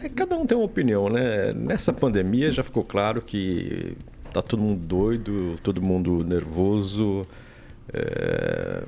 É, 0.07 0.09
cada 0.09 0.37
um 0.37 0.47
tem 0.47 0.57
uma 0.57 0.65
opinião, 0.65 1.09
né? 1.09 1.53
Nessa 1.53 1.93
pandemia 1.93 2.53
já 2.53 2.63
ficou 2.63 2.85
claro 2.85 3.21
que 3.21 3.97
tá 4.33 4.41
todo 4.41 4.63
mundo 4.63 4.87
doido, 4.87 5.59
todo 5.63 5.83
mundo 5.83 6.25
nervoso, 6.25 7.27
é, 7.93 8.85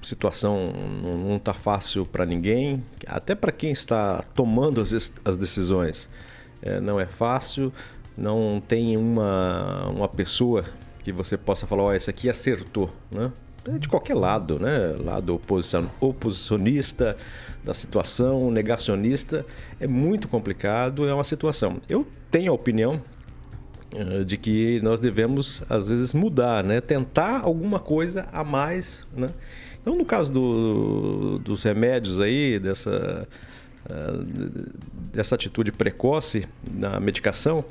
situação 0.00 0.72
não, 1.02 1.38
tá 1.38 1.52
fácil 1.52 2.06
para 2.06 2.24
ninguém, 2.24 2.82
até 3.06 3.34
para 3.34 3.52
quem 3.52 3.70
está 3.70 4.22
tomando 4.34 4.80
as, 4.80 5.12
as 5.24 5.36
decisões. 5.36 6.08
É, 6.62 6.80
não 6.80 6.98
é 6.98 7.06
fácil, 7.06 7.72
não 8.16 8.62
tem 8.66 8.96
uma, 8.96 9.88
uma 9.88 10.08
pessoa 10.08 10.64
que 11.04 11.12
você 11.12 11.36
possa 11.36 11.66
falar, 11.66 11.82
ó, 11.82 11.94
esse 11.94 12.08
aqui 12.08 12.30
acertou, 12.30 12.88
né? 13.10 13.30
É 13.66 13.78
de 13.78 13.88
qualquer 13.88 14.14
lado, 14.14 14.58
né? 14.58 14.96
Lado 14.98 15.34
oposição, 15.34 15.88
oposicionista 16.00 17.16
da 17.62 17.72
situação, 17.72 18.50
negacionista, 18.50 19.46
é 19.80 19.86
muito 19.86 20.26
complicado, 20.26 21.08
é 21.08 21.14
uma 21.14 21.22
situação. 21.22 21.76
Eu 21.88 22.04
tenho 22.30 22.50
a 22.50 22.54
opinião 22.54 23.00
eh, 23.94 24.24
de 24.24 24.36
que 24.36 24.80
nós 24.82 24.98
devemos 24.98 25.62
às 25.70 25.88
vezes 25.88 26.12
mudar, 26.12 26.64
né? 26.64 26.80
Tentar 26.80 27.40
alguma 27.42 27.78
coisa 27.78 28.26
a 28.32 28.42
mais, 28.42 29.04
né? 29.16 29.30
Então, 29.80 29.94
no 29.96 30.04
caso 30.04 30.32
do- 30.32 31.38
dos 31.38 31.62
remédios 31.62 32.18
aí, 32.20 32.58
dessa 32.58 33.28
ah, 33.90 34.24
dessa 35.12 35.34
atitude 35.34 35.70
precoce 35.72 36.46
na 36.72 36.98
medicação, 37.00 37.64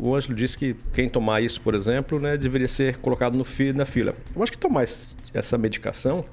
o 0.00 0.14
Ângelo 0.14 0.34
disse 0.34 0.56
que 0.56 0.74
quem 0.94 1.08
tomar 1.08 1.40
isso, 1.42 1.60
por 1.60 1.74
exemplo, 1.74 2.18
né, 2.18 2.36
deveria 2.36 2.68
ser 2.68 2.96
colocado 2.96 3.36
no 3.36 3.44
fi, 3.44 3.72
na 3.72 3.84
fila. 3.84 4.14
Eu 4.34 4.42
acho 4.42 4.52
que 4.52 4.58
tomar 4.58 4.84
essa 5.34 5.58
medicação 5.58 6.24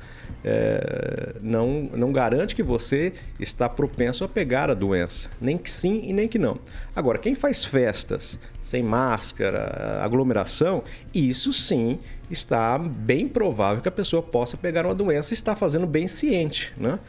eh, 0.46 1.36
não, 1.42 1.90
não 1.94 2.12
garante 2.12 2.54
que 2.54 2.64
você 2.64 3.14
está 3.40 3.70
propenso 3.70 4.24
a 4.24 4.28
pegar 4.28 4.70
a 4.70 4.74
doença. 4.74 5.30
Nem 5.40 5.58
que 5.58 5.72
sim 5.72 6.02
e 6.04 6.14
nem 6.14 6.28
que 6.28 6.38
não. 6.38 6.60
Agora, 6.96 7.18
quem 7.18 7.34
faz 7.34 7.64
festas 7.64 8.40
sem 8.62 8.84
máscara, 8.84 10.00
aglomeração, 10.02 10.84
isso 11.14 11.54
sim 11.54 12.00
está 12.30 12.78
bem 12.78 13.28
provável 13.28 13.82
que 13.82 13.88
a 13.88 13.92
pessoa 13.92 14.22
possa 14.22 14.58
pegar 14.58 14.86
uma 14.86 14.96
doença 14.96 15.34
e 15.34 15.36
está 15.36 15.56
fazendo 15.56 15.86
bem 15.88 16.08
ciente. 16.08 16.74
Né? 16.78 17.00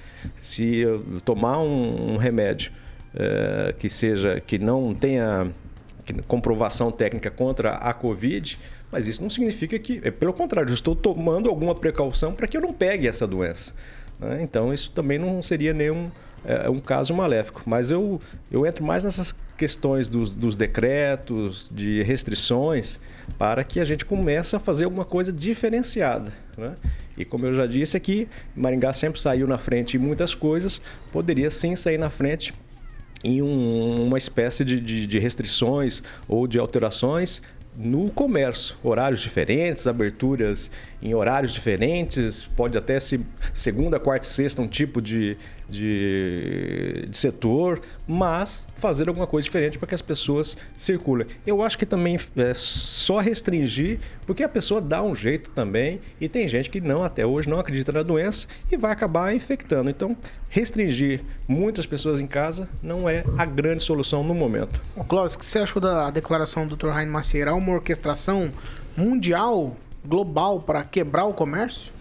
Se 0.40 0.78
eu 0.78 1.04
tomar 1.24 1.58
um, 1.58 2.14
um 2.14 2.16
remédio 2.16 2.72
eh, 3.14 3.74
que 3.78 3.88
seja 3.88 4.40
que 4.40 4.58
não 4.58 4.94
tenha 4.94 5.52
comprovação 6.26 6.90
técnica 6.90 7.30
contra 7.30 7.72
a 7.72 7.92
Covid, 7.92 8.58
mas 8.90 9.06
isso 9.06 9.22
não 9.22 9.30
significa 9.30 9.78
que, 9.78 10.00
é, 10.04 10.10
pelo 10.10 10.32
contrário, 10.32 10.70
eu 10.70 10.74
estou 10.74 10.94
tomando 10.94 11.48
alguma 11.48 11.74
precaução 11.74 12.32
para 12.32 12.46
que 12.46 12.56
eu 12.56 12.60
não 12.60 12.72
pegue 12.72 13.08
essa 13.08 13.26
doença. 13.26 13.74
né? 14.20 14.40
Então 14.42 14.72
isso 14.72 14.90
também 14.92 15.18
não 15.18 15.42
seria 15.42 15.72
nenhum 15.72 16.10
é, 16.44 16.68
um 16.68 16.78
caso 16.78 17.14
maléfico. 17.14 17.62
Mas 17.64 17.90
eu, 17.90 18.20
eu 18.52 18.66
entro 18.66 18.84
mais 18.84 19.02
nessas 19.02 19.34
questões 19.56 20.08
dos, 20.08 20.34
dos 20.34 20.56
decretos, 20.56 21.70
de 21.72 22.02
restrições, 22.02 23.00
para 23.38 23.64
que 23.64 23.80
a 23.80 23.84
gente 23.84 24.04
comece 24.04 24.54
a 24.54 24.60
fazer 24.60 24.84
alguma 24.84 25.04
coisa 25.04 25.32
diferenciada. 25.32 26.32
né? 26.56 26.74
E 27.16 27.24
como 27.24 27.46
eu 27.46 27.54
já 27.54 27.66
disse 27.66 27.96
aqui, 27.96 28.28
Maringá 28.56 28.92
sempre 28.92 29.20
saiu 29.20 29.46
na 29.46 29.56
frente 29.56 29.96
em 29.96 30.00
muitas 30.00 30.34
coisas, 30.34 30.82
poderia 31.12 31.48
sim 31.48 31.76
sair 31.76 31.98
na 31.98 32.10
frente 32.10 32.52
em 33.24 33.40
um- 33.42 34.06
uma 34.06 34.18
espécie 34.18 34.64
de, 34.64 34.78
de- 34.78 35.06
de 35.06 35.18
restrições 35.18 36.02
ou 36.28 36.46
de 36.46 36.58
alterações 36.58 37.40
no 37.76 38.08
comércio. 38.10 38.76
Horários 38.84 39.20
diferentes, 39.20 39.88
aberturas 39.88 40.70
em 41.02 41.12
horários 41.14 41.52
diferentes, 41.52 42.44
pode 42.56 42.78
até 42.78 43.00
ser 43.00 43.20
segunda, 43.52 43.98
quarta 43.98 44.24
e 44.26 44.28
sexta 44.30 44.62
um 44.62 44.68
tipo 44.68 45.02
de, 45.02 45.36
de, 45.74 47.06
de 47.08 47.16
setor, 47.16 47.80
mas 48.06 48.66
fazer 48.76 49.08
alguma 49.08 49.26
coisa 49.26 49.44
diferente 49.44 49.78
para 49.78 49.88
que 49.88 49.94
as 49.94 50.02
pessoas 50.02 50.56
circulem. 50.76 51.26
Eu 51.46 51.62
acho 51.62 51.76
que 51.76 51.86
também 51.86 52.18
é 52.36 52.54
só 52.54 53.18
restringir, 53.18 53.98
porque 54.26 54.42
a 54.42 54.48
pessoa 54.48 54.80
dá 54.80 55.02
um 55.02 55.14
jeito 55.14 55.50
também 55.50 56.00
e 56.20 56.28
tem 56.28 56.46
gente 56.46 56.70
que 56.70 56.80
não 56.80 57.02
até 57.02 57.26
hoje 57.26 57.48
não 57.48 57.58
acredita 57.58 57.92
na 57.92 58.02
doença 58.02 58.46
e 58.70 58.76
vai 58.76 58.92
acabar 58.92 59.34
infectando. 59.34 59.90
Então, 59.90 60.16
restringir 60.48 61.22
muitas 61.48 61.86
pessoas 61.86 62.20
em 62.20 62.26
casa 62.26 62.68
não 62.82 63.08
é 63.08 63.24
a 63.36 63.44
grande 63.44 63.82
solução 63.82 64.22
no 64.22 64.34
momento. 64.34 64.80
Clóvis, 65.08 65.34
o 65.34 65.38
que 65.38 65.44
você 65.44 65.58
achou 65.58 65.80
da 65.80 66.10
declaração 66.10 66.66
do 66.66 66.76
Dr. 66.76 66.88
Rainer 66.88 67.12
Macieira? 67.12 67.54
Uma 67.54 67.72
orquestração 67.72 68.50
mundial, 68.96 69.76
global, 70.04 70.60
para 70.60 70.84
quebrar 70.84 71.24
o 71.24 71.32
comércio? 71.32 71.93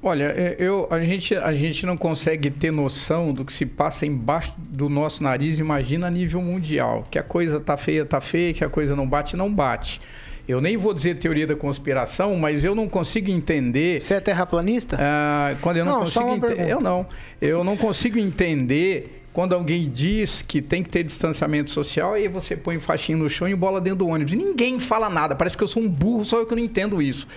Olha, 0.00 0.24
é, 0.24 0.56
eu, 0.58 0.86
a, 0.90 1.00
gente, 1.00 1.34
a 1.34 1.52
gente 1.52 1.84
não 1.84 1.96
consegue 1.96 2.50
ter 2.50 2.70
noção 2.70 3.32
do 3.32 3.44
que 3.44 3.52
se 3.52 3.66
passa 3.66 4.06
embaixo 4.06 4.54
do 4.58 4.88
nosso 4.88 5.22
nariz, 5.24 5.58
imagina 5.58 6.06
a 6.06 6.10
nível 6.10 6.40
mundial. 6.40 7.04
Que 7.10 7.18
a 7.18 7.22
coisa 7.22 7.58
tá 7.58 7.76
feia, 7.76 8.04
tá 8.04 8.20
feia, 8.20 8.54
que 8.54 8.64
a 8.64 8.68
coisa 8.68 8.94
não 8.94 9.08
bate, 9.08 9.36
não 9.36 9.52
bate. 9.52 10.00
Eu 10.46 10.62
nem 10.62 10.76
vou 10.76 10.94
dizer 10.94 11.16
teoria 11.16 11.46
da 11.46 11.56
conspiração, 11.56 12.34
mas 12.36 12.64
eu 12.64 12.74
não 12.74 12.88
consigo 12.88 13.30
entender. 13.30 14.00
Você 14.00 14.14
é 14.14 14.20
terraplanista? 14.20 14.96
Ah, 14.98 15.54
quando 15.60 15.76
eu 15.76 15.84
não, 15.84 15.92
Não, 15.92 16.00
consigo 16.04 16.34
entender. 16.34 16.70
Eu 16.70 16.80
não. 16.80 17.06
Eu 17.40 17.64
não 17.64 17.76
consigo 17.76 18.18
entender 18.18 19.18
quando 19.38 19.54
alguém 19.54 19.88
diz 19.90 20.42
que 20.42 20.62
tem 20.62 20.82
que 20.82 20.88
ter 20.88 21.02
distanciamento 21.02 21.70
social, 21.70 22.14
aí 22.14 22.26
você 22.28 22.56
põe 22.56 22.78
faixinha 22.80 23.18
no 23.18 23.28
chão 23.28 23.46
e 23.46 23.54
bola 23.54 23.80
dentro 23.80 24.00
do 24.00 24.08
ônibus. 24.08 24.34
Ninguém 24.34 24.80
fala 24.80 25.10
nada. 25.10 25.34
Parece 25.34 25.56
que 25.56 25.62
eu 25.62 25.68
sou 25.68 25.82
um 25.82 25.88
burro, 25.88 26.24
só 26.24 26.38
eu 26.38 26.46
que 26.46 26.54
não 26.54 26.62
entendo 26.62 27.02
isso. 27.02 27.28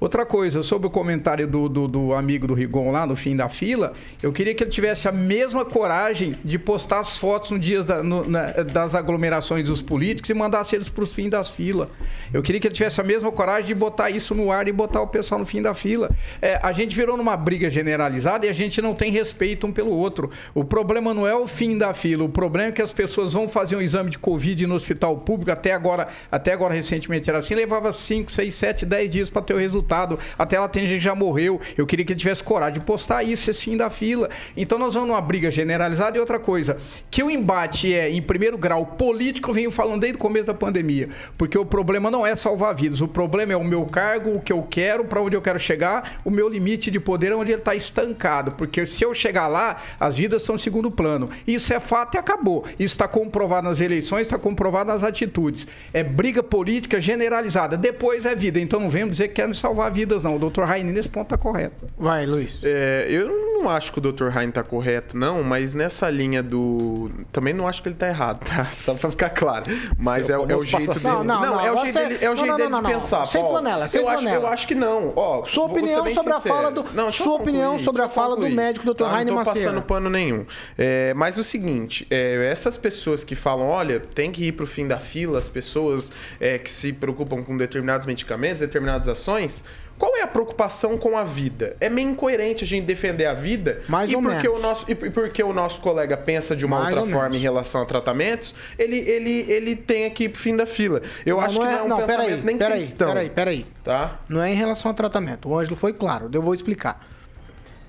Outra 0.00 0.24
coisa, 0.24 0.62
sobre 0.62 0.86
o 0.88 0.90
comentário 0.90 1.46
do, 1.46 1.68
do, 1.68 1.86
do 1.86 2.14
amigo 2.14 2.46
do 2.46 2.54
Rigon 2.54 2.90
lá 2.90 3.06
no 3.06 3.14
fim 3.14 3.36
da 3.36 3.50
fila, 3.50 3.92
eu 4.22 4.32
queria 4.32 4.54
que 4.54 4.64
ele 4.64 4.70
tivesse 4.70 5.06
a 5.06 5.12
mesma 5.12 5.62
coragem 5.62 6.38
de 6.42 6.58
postar 6.58 7.00
as 7.00 7.18
fotos 7.18 7.50
no 7.50 7.58
dias 7.58 7.84
da- 7.84 8.02
no- 8.02 8.26
na- 8.26 8.50
das 8.52 8.94
aglomerações 8.94 9.68
dos 9.68 9.82
políticos 9.82 10.30
e 10.30 10.34
mandasse 10.34 10.74
eles 10.74 10.88
para 10.88 11.04
os 11.04 11.12
fins 11.12 11.28
das 11.28 11.50
filas. 11.50 11.88
Eu 12.32 12.42
queria 12.42 12.58
que 12.58 12.66
ele 12.66 12.74
tivesse 12.74 12.98
a 12.98 13.04
mesma 13.04 13.30
coragem 13.30 13.66
de 13.66 13.74
botar 13.74 14.08
isso 14.08 14.34
no 14.34 14.50
ar 14.50 14.66
e 14.66 14.72
botar 14.72 15.02
o 15.02 15.06
pessoal 15.06 15.38
no 15.38 15.44
fim 15.44 15.60
da 15.60 15.74
fila. 15.74 16.10
É, 16.40 16.58
a 16.62 16.72
gente 16.72 16.96
virou 16.96 17.18
numa 17.18 17.36
briga 17.36 17.68
generalizada 17.68 18.46
e 18.46 18.48
a 18.48 18.54
gente 18.54 18.80
não 18.80 18.94
tem 18.94 19.12
respeito 19.12 19.66
um 19.66 19.72
pelo 19.72 19.92
outro. 19.92 20.30
O 20.54 20.64
problema 20.64 21.12
não 21.12 21.26
é 21.26 21.36
o 21.36 21.46
fim 21.46 21.76
da 21.76 21.92
fila. 21.92 22.24
O 22.24 22.28
problema 22.30 22.70
é 22.70 22.72
que 22.72 22.80
as 22.80 22.94
pessoas 22.94 23.34
vão 23.34 23.46
fazer 23.46 23.76
um 23.76 23.82
exame 23.82 24.08
de 24.08 24.18
Covid 24.18 24.66
no 24.66 24.74
hospital 24.76 25.18
público. 25.18 25.50
Até 25.50 25.72
agora, 25.74 26.08
até 26.32 26.54
agora 26.54 26.72
recentemente 26.72 27.28
era 27.28 27.38
assim. 27.40 27.54
Levava 27.54 27.92
5, 27.92 28.32
6, 28.32 28.54
7, 28.54 28.86
10 28.86 29.10
dias 29.12 29.28
para 29.28 29.42
ter 29.42 29.52
o 29.52 29.58
resultado. 29.58 29.89
Até 30.38 30.58
lá 30.58 30.68
tem 30.68 30.86
gente 30.86 31.02
já 31.02 31.14
morreu. 31.14 31.60
Eu 31.76 31.86
queria 31.86 32.04
que 32.04 32.12
ele 32.12 32.20
tivesse 32.20 32.42
coragem 32.42 32.74
de 32.74 32.80
postar 32.80 33.22
isso, 33.22 33.50
esse 33.50 33.64
fim 33.64 33.76
da 33.76 33.90
fila. 33.90 34.28
Então 34.56 34.78
nós 34.78 34.94
vamos 34.94 35.08
numa 35.08 35.20
briga 35.20 35.50
generalizada. 35.50 36.16
E 36.16 36.20
outra 36.20 36.38
coisa, 36.38 36.76
que 37.10 37.22
o 37.22 37.30
embate 37.30 37.92
é, 37.92 38.10
em 38.10 38.22
primeiro 38.22 38.56
grau, 38.56 38.84
político, 38.86 39.50
eu 39.50 39.54
venho 39.54 39.70
falando 39.70 40.00
desde 40.00 40.16
o 40.16 40.20
começo 40.20 40.46
da 40.46 40.54
pandemia. 40.54 41.08
Porque 41.36 41.58
o 41.58 41.64
problema 41.64 42.10
não 42.10 42.26
é 42.26 42.34
salvar 42.34 42.74
vidas. 42.74 43.00
O 43.00 43.08
problema 43.08 43.52
é 43.52 43.56
o 43.56 43.64
meu 43.64 43.84
cargo, 43.86 44.36
o 44.36 44.40
que 44.40 44.52
eu 44.52 44.62
quero, 44.68 45.04
para 45.04 45.20
onde 45.20 45.36
eu 45.36 45.42
quero 45.42 45.58
chegar, 45.58 46.20
o 46.24 46.30
meu 46.30 46.48
limite 46.48 46.90
de 46.90 47.00
poder, 47.00 47.32
onde 47.32 47.52
ele 47.52 47.60
está 47.60 47.74
estancado. 47.74 48.52
Porque 48.52 48.84
se 48.86 49.04
eu 49.04 49.14
chegar 49.14 49.48
lá, 49.48 49.76
as 49.98 50.18
vidas 50.18 50.42
são 50.42 50.56
segundo 50.56 50.90
plano. 50.90 51.28
Isso 51.46 51.72
é 51.72 51.80
fato 51.80 52.14
e 52.14 52.18
acabou. 52.18 52.64
Isso 52.78 52.94
está 52.94 53.08
comprovado 53.08 53.68
nas 53.68 53.80
eleições, 53.80 54.22
está 54.22 54.38
comprovado 54.38 54.90
nas 54.92 55.02
atitudes. 55.02 55.66
É 55.92 56.02
briga 56.02 56.42
política 56.42 57.00
generalizada. 57.00 57.76
Depois 57.76 58.26
é 58.26 58.34
vida. 58.34 58.60
Então 58.60 58.80
não 58.80 58.88
venham 58.88 59.08
dizer 59.08 59.28
que 59.28 59.34
querem 59.34 59.54
salvar 59.54 59.79
vidas, 59.88 60.24
não. 60.24 60.36
O 60.36 60.38
doutor 60.38 60.66
Raine 60.66 60.92
nesse 60.92 61.08
ponto 61.08 61.26
está 61.26 61.38
correto. 61.38 61.86
Vai, 61.96 62.26
Luiz. 62.26 62.62
É, 62.64 63.06
eu 63.08 63.49
não 63.62 63.70
acho 63.70 63.92
que 63.92 63.98
o 63.98 64.00
Dr. 64.12 64.36
Hein 64.36 64.50
tá 64.50 64.62
correto, 64.62 65.16
não, 65.16 65.42
mas 65.42 65.74
nessa 65.74 66.08
linha 66.10 66.42
do. 66.42 67.10
Também 67.32 67.52
não 67.54 67.66
acho 67.68 67.82
que 67.82 67.88
ele 67.88 67.96
tá 67.96 68.08
errado, 68.08 68.40
tá? 68.44 68.64
Só 68.70 68.94
pra 68.94 69.10
ficar 69.10 69.30
claro. 69.30 69.64
Mas 69.98 70.22
é, 70.24 70.26
Seu 70.34 70.42
é 70.42 70.44
o 70.44 70.48
famoso 70.48 70.66
jeito 70.66 70.94
dele. 70.94 71.04
Não, 71.04 71.24
não, 71.24 71.40
não, 71.40 71.60
é 71.60 71.72
o 71.72 71.76
jeito 71.78 71.92
você- 71.92 71.98
dele, 72.06 72.18
é 72.20 72.26
o 72.26 72.30
não, 72.30 72.36
jeito 72.36 72.48
não, 72.50 72.56
dele 72.56 72.68
não, 72.70 72.78
de 72.82 72.84
não. 72.84 73.00
pensar. 73.00 73.24
Sem 73.26 73.44
flanela, 73.44 73.86
sem 73.88 74.00
eu 74.00 74.08
acho, 74.08 74.22
flanela. 74.22 74.44
eu 74.44 74.48
acho 74.48 74.66
que 74.66 74.74
não. 74.74 75.12
Ó, 75.16 75.44
Sua 75.44 75.64
opinião 75.66 76.10
sobre 76.10 76.32
a 76.32 76.36
sincero. 76.36 76.54
fala 76.54 76.70
do- 76.70 76.82
Não, 76.94 77.04
deixa 77.04 77.20
eu 77.20 77.24
sua 77.24 77.34
opinião 77.34 77.70
concluir, 77.72 77.84
sobre 77.84 78.02
a 78.02 78.08
fala 78.08 78.30
do 78.30 78.42
concluir. 78.42 78.54
médico, 78.56 78.86
Dr. 78.86 78.98
Tá, 78.98 79.08
Raine 79.10 79.30
Não 79.30 79.38
tô 79.42 79.44
passando 79.52 79.82
pano 79.82 80.10
nenhum. 80.10 80.44
É, 80.78 81.12
mas 81.14 81.38
o 81.38 81.44
seguinte, 81.44 82.06
é, 82.10 82.48
essas 82.50 82.76
pessoas 82.76 83.24
que 83.24 83.34
falam, 83.34 83.66
olha, 83.68 84.00
tem 84.00 84.30
que 84.32 84.44
ir 84.46 84.52
pro 84.52 84.66
fim 84.66 84.86
da 84.86 84.96
fila, 84.98 85.38
as 85.38 85.48
pessoas 85.48 86.12
é, 86.40 86.58
que 86.58 86.70
se 86.70 86.92
preocupam 86.92 87.42
com 87.42 87.56
determinados 87.56 88.06
medicamentos, 88.06 88.60
determinadas 88.60 89.08
ações, 89.08 89.64
qual 90.00 90.16
é 90.16 90.22
a 90.22 90.26
preocupação 90.26 90.96
com 90.96 91.16
a 91.16 91.22
vida? 91.22 91.76
É 91.78 91.90
meio 91.90 92.08
incoerente 92.08 92.64
a 92.64 92.66
gente 92.66 92.86
defender 92.86 93.26
a 93.26 93.34
vida 93.34 93.82
Mais 93.86 94.10
e 94.10 94.16
ou 94.16 94.22
porque 94.22 94.48
menos. 94.48 94.58
o 94.58 94.62
nosso 94.62 94.90
e 94.90 94.94
porque 94.94 95.42
o 95.42 95.52
nosso 95.52 95.80
colega 95.82 96.16
pensa 96.16 96.56
de 96.56 96.64
uma 96.64 96.78
Mais 96.78 96.88
outra 96.88 97.02
ou 97.04 97.06
forma 97.08 97.22
menos. 97.28 97.36
em 97.36 97.40
relação 97.42 97.82
a 97.82 97.84
tratamentos, 97.84 98.54
ele, 98.78 98.96
ele, 98.98 99.44
ele 99.52 99.76
tem 99.76 100.06
aqui 100.06 100.30
fim 100.30 100.56
da 100.56 100.64
fila. 100.64 101.02
Eu 101.26 101.36
Não, 101.36 101.44
acho 101.44 101.58
não 101.60 101.66
que 101.66 101.68
é- 101.68 101.72
não 101.74 101.78
é 101.80 101.84
um 101.84 101.88
não, 101.88 101.96
pensamento 101.98 102.26
peraí, 102.28 102.42
nem 102.44 102.56
peraí, 102.56 102.78
cristão. 102.78 103.08
peraí, 103.08 103.28
peraí. 103.30 103.66
Tá? 103.84 104.18
Não 104.26 104.42
é 104.42 104.50
em 104.50 104.56
relação 104.56 104.90
ao 104.90 104.94
tratamento. 104.94 105.48
O 105.50 105.58
Ângelo 105.58 105.76
foi 105.76 105.92
claro, 105.92 106.30
eu 106.32 106.40
vou 106.40 106.54
explicar. 106.54 107.06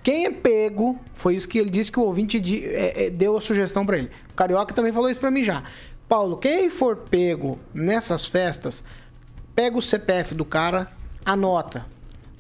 Quem 0.03 0.26
é 0.26 0.32
pego, 0.32 0.99
foi 1.14 1.36
isso 1.36 1.47
que 1.47 1.57
ele 1.59 1.70
disse 1.70 1.91
que 1.91 1.99
o 1.99 2.03
ouvinte 2.03 2.39
di- 2.39 2.66
é, 2.66 3.05
é, 3.05 3.09
deu 3.09 3.38
a 3.38 3.41
sugestão 3.41 3.86
pra 3.86 3.97
ele. 3.97 4.09
O 4.32 4.34
Carioca 4.34 4.74
também 4.74 4.91
falou 4.91 5.09
isso 5.09 5.20
pra 5.20 5.32
mim 5.32 5.43
já. 5.43 5.64
Paulo, 6.09 6.36
quem 6.38 6.70
for 6.70 6.97
pego 7.09 7.57
nessas 7.74 8.26
festas, 8.26 8.84
pega 9.55 9.78
o 9.78 9.82
CPF 9.82 10.34
do 10.36 10.43
cara, 10.43 10.91
anota. 11.24 11.86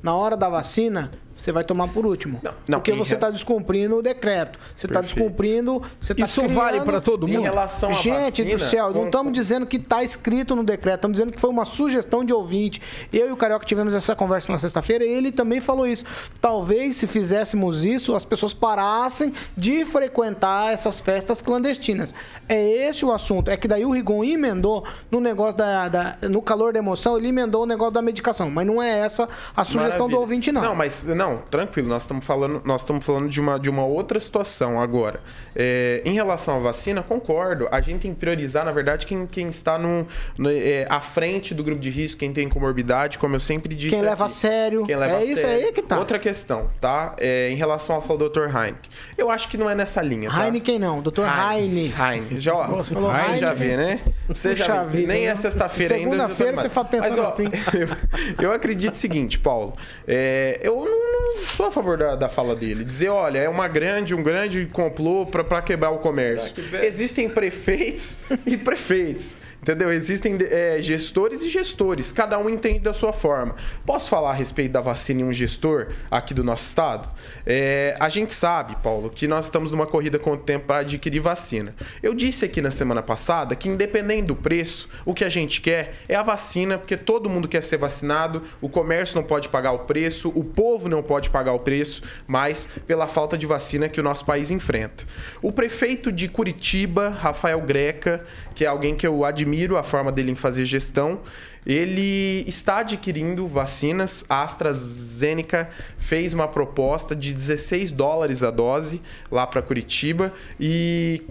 Na 0.03 0.15
hora 0.15 0.35
da 0.35 0.49
vacina, 0.49 1.11
você 1.41 1.51
vai 1.51 1.63
tomar 1.63 1.87
por 1.89 2.05
último. 2.05 2.39
não, 2.67 2.79
porque 2.79 2.91
em 2.91 2.97
você 2.97 3.15
está 3.15 3.29
descumprindo 3.29 3.97
o 3.97 4.01
decreto. 4.01 4.59
Você 4.75 4.85
está 4.85 5.01
descumprindo. 5.01 5.81
Você 5.99 6.13
tá 6.13 6.23
Isso 6.25 6.47
vale 6.47 6.71
criando- 6.71 6.85
pra 6.85 7.01
todo 7.01 7.27
Em 7.27 7.33
mundo? 7.33 7.43
relação 7.43 7.89
à 7.89 7.93
Gente 7.93 8.43
do 8.43 8.51
vacina, 8.51 8.69
céu, 8.69 8.87
não 8.87 8.93
com- 9.01 9.05
estamos 9.05 9.33
dizendo 9.33 9.65
que 9.65 9.77
está 9.77 10.03
escrito 10.03 10.55
no 10.55 10.63
decreto, 10.63 10.95
estamos 10.95 11.15
dizendo 11.17 11.31
que 11.31 11.39
foi 11.41 11.49
uma 11.49 11.65
sugestão 11.65 12.23
de 12.23 12.33
ouvinte. 12.33 12.81
Eu 13.11 13.29
e 13.29 13.31
o 13.31 13.37
Carioca 13.37 13.65
tivemos 13.65 13.93
essa 13.95 14.15
conversa 14.15 14.51
na 14.51 14.57
sexta-feira 14.57 15.03
e 15.03 15.09
ele 15.09 15.31
também 15.31 15.59
falou 15.61 15.87
isso. 15.87 16.05
Talvez 16.39 16.95
se 16.97 17.07
fizéssemos 17.07 17.83
isso, 17.85 18.15
as 18.15 18.23
pessoas 18.25 18.53
parassem 18.53 19.33
de 19.57 19.85
frequentar 19.85 20.73
essas 20.73 21.01
festas 21.01 21.41
clandestinas. 21.41 22.13
É 22.47 22.61
esse 22.89 23.05
o 23.05 23.11
assunto. 23.11 23.49
É 23.49 23.57
que 23.57 23.67
daí 23.67 23.85
o 23.85 23.91
Rigon 23.91 24.23
emendou 24.23 24.83
no 25.09 25.19
negócio 25.19 25.57
da, 25.57 25.87
da- 25.87 26.17
no 26.29 26.41
calor 26.41 26.73
da 26.73 26.79
emoção, 26.79 27.17
ele 27.17 27.29
emendou 27.29 27.63
o 27.63 27.65
negócio 27.65 27.93
da 27.93 28.01
medicação. 28.01 28.49
Mas 28.49 28.65
não 28.67 28.81
é 28.81 28.99
essa 28.99 29.27
a 29.55 29.63
sugestão 29.63 30.07
do 30.07 30.11
Maravilha. 30.11 30.19
ouvinte, 30.19 30.51
não. 30.51 30.61
Não, 30.61 30.75
mas 30.75 31.03
não, 31.05 31.30
tranquilo, 31.37 31.87
nós 31.89 32.03
estamos 32.03 32.25
falando, 32.25 32.61
nós 32.65 32.81
estamos 32.81 33.05
falando 33.05 33.29
de 33.29 33.39
uma, 33.39 33.59
de 33.59 33.69
uma 33.69 33.83
outra 33.85 34.19
situação 34.19 34.79
agora. 34.79 35.19
É, 35.55 36.01
em 36.05 36.13
relação 36.13 36.57
à 36.57 36.59
vacina, 36.59 37.01
concordo. 37.03 37.67
A 37.71 37.81
gente 37.81 38.01
tem 38.01 38.13
que 38.13 38.19
priorizar, 38.19 38.63
na 38.65 38.71
verdade, 38.71 39.05
quem, 39.05 39.25
quem 39.27 39.49
está 39.49 39.77
no, 39.77 40.07
no- 40.37 40.49
é, 40.51 40.85
à 40.89 40.99
frente 40.99 41.53
do 41.53 41.63
grupo 41.63 41.81
de 41.81 41.89
risco, 41.89 42.19
quem 42.19 42.31
tem 42.31 42.47
comorbidade, 42.49 43.17
como 43.17 43.35
eu 43.35 43.39
sempre 43.39 43.73
disse. 43.75 43.95
Quem 43.95 44.01
leva 44.01 44.25
a 44.25 44.29
sério. 44.29 44.85
Quem 44.85 44.95
leva 44.95 45.13
É 45.13 45.17
a 45.17 45.25
isso 45.25 45.41
sério. 45.41 45.65
aí 45.67 45.71
que 45.73 45.81
tá. 45.81 45.97
Outra 45.97 46.17
questão, 46.19 46.69
tá? 46.79 47.15
É, 47.19 47.49
em 47.49 47.55
relação 47.55 47.95
ao 47.95 48.17
Dr. 48.17 48.45
Heineken. 48.47 48.89
Eu 49.17 49.29
acho 49.29 49.47
que 49.47 49.57
não 49.57 49.69
é 49.69 49.75
nessa 49.75 50.01
linha, 50.01 50.29
tá? 50.29 50.45
Heineken 50.45 50.79
não, 50.79 51.01
Dr. 51.01 51.21
Heine. 51.25 51.93
Heine. 51.97 52.39
Já, 52.39 52.53
ó, 52.55 52.67
Você 52.67 52.93
falou 52.93 53.11
você 53.11 53.37
já 53.37 53.53
vê, 53.53 53.77
né? 53.77 54.01
Você 54.27 54.55
já 54.55 54.65
Puxa 54.65 54.83
vê. 54.85 54.97
vida, 55.01 55.13
Nem 55.13 55.25
né? 55.25 55.31
é 55.31 55.35
sexta-feira 55.35 55.95
ainda. 55.95 56.05
já 56.05 56.11
Segunda-feira 56.29 56.61
você 56.61 56.69
fala 56.69 56.87
pensando 56.87 57.09
Mas, 57.09 57.19
ó, 57.19 57.25
assim. 57.33 57.49
eu, 58.39 58.45
eu 58.47 58.53
acredito 58.53 58.93
o 58.93 58.97
seguinte, 58.97 59.39
Paulo. 59.39 59.75
É, 60.07 60.59
eu 60.63 60.75
não, 60.75 60.85
não 60.85 61.20
sou 61.47 61.67
a 61.67 61.71
favor 61.71 61.97
da, 61.97 62.15
da 62.15 62.29
fala 62.29 62.55
dele. 62.55 62.83
Dizer, 62.83 63.09
olha, 63.09 63.39
é 63.39 63.49
uma 63.49 63.67
grande, 63.67 64.13
um 64.15 64.23
grande 64.23 64.65
complô 64.67 65.25
para 65.25 65.61
quebrar 65.61 65.91
o 65.91 65.99
comércio. 65.99 66.55
Existem 66.81 67.29
prefeitos 67.29 68.19
e 68.45 68.57
prefeitos. 68.57 69.37
Entendeu? 69.61 69.91
Existem 69.91 70.35
é, 70.49 70.81
gestores 70.81 71.43
e 71.43 71.49
gestores. 71.49 72.11
Cada 72.11 72.39
um 72.39 72.49
entende 72.49 72.81
da 72.81 72.93
sua 72.93 73.13
forma. 73.13 73.55
Posso 73.85 74.09
falar 74.09 74.31
a 74.31 74.33
respeito 74.33 74.71
da 74.71 74.81
vacina 74.81 75.21
em 75.21 75.23
um 75.23 75.31
gestor 75.31 75.89
aqui 76.09 76.33
do 76.33 76.43
nosso 76.43 76.65
estado? 76.65 77.07
É, 77.45 77.95
a 77.99 78.09
gente 78.09 78.33
sabe, 78.33 78.75
Paulo, 78.81 79.11
que 79.11 79.27
nós 79.27 79.45
estamos 79.45 79.69
numa 79.69 79.85
corrida 79.85 80.17
com 80.17 80.31
o 80.31 80.37
tempo 80.37 80.65
para 80.65 80.79
adquirir 80.79 81.19
vacina. 81.19 81.75
Eu 82.01 82.15
disse 82.15 82.43
aqui 82.43 82.59
na 82.59 82.71
semana 82.71 83.03
passada 83.03 83.55
que, 83.55 83.69
independente 83.69 84.23
do 84.23 84.35
preço, 84.35 84.89
o 85.05 85.13
que 85.13 85.23
a 85.23 85.29
gente 85.29 85.61
quer 85.61 85.93
é 86.09 86.15
a 86.15 86.23
vacina, 86.23 86.79
porque 86.79 86.97
todo 86.97 87.29
mundo 87.29 87.47
quer 87.47 87.61
ser 87.61 87.77
vacinado, 87.77 88.41
o 88.61 88.67
comércio 88.67 89.15
não 89.15 89.23
pode 89.23 89.47
pagar 89.47 89.73
o 89.73 89.79
preço, 89.79 90.29
o 90.33 90.43
povo 90.43 90.89
não 90.89 91.03
pode 91.03 91.20
pagar 91.29 91.53
o 91.53 91.59
preço, 91.59 92.01
mas 92.27 92.69
pela 92.87 93.07
falta 93.07 93.37
de 93.37 93.45
vacina 93.45 93.89
que 93.89 93.99
o 93.99 94.03
nosso 94.03 94.25
país 94.25 94.51
enfrenta. 94.51 95.03
O 95.41 95.51
prefeito 95.51 96.11
de 96.11 96.27
Curitiba, 96.27 97.09
Rafael 97.09 97.61
Greca, 97.61 98.23
que 98.55 98.65
é 98.65 98.67
alguém 98.67 98.95
que 98.95 99.05
eu 99.05 99.23
admiro 99.23 99.77
a 99.77 99.83
forma 99.83 100.11
dele 100.11 100.31
em 100.31 100.35
fazer 100.35 100.65
gestão, 100.65 101.21
ele 101.65 102.43
está 102.47 102.79
adquirindo 102.79 103.47
vacinas. 103.47 104.25
A 104.29 104.43
AstraZeneca 104.43 105.69
fez 105.97 106.33
uma 106.33 106.47
proposta 106.47 107.15
de 107.15 107.33
16 107.33 107.91
dólares 107.91 108.43
a 108.43 108.51
dose 108.51 109.01
lá 109.31 109.45
para 109.45 109.61
Curitiba. 109.61 110.33
E, 110.59 111.21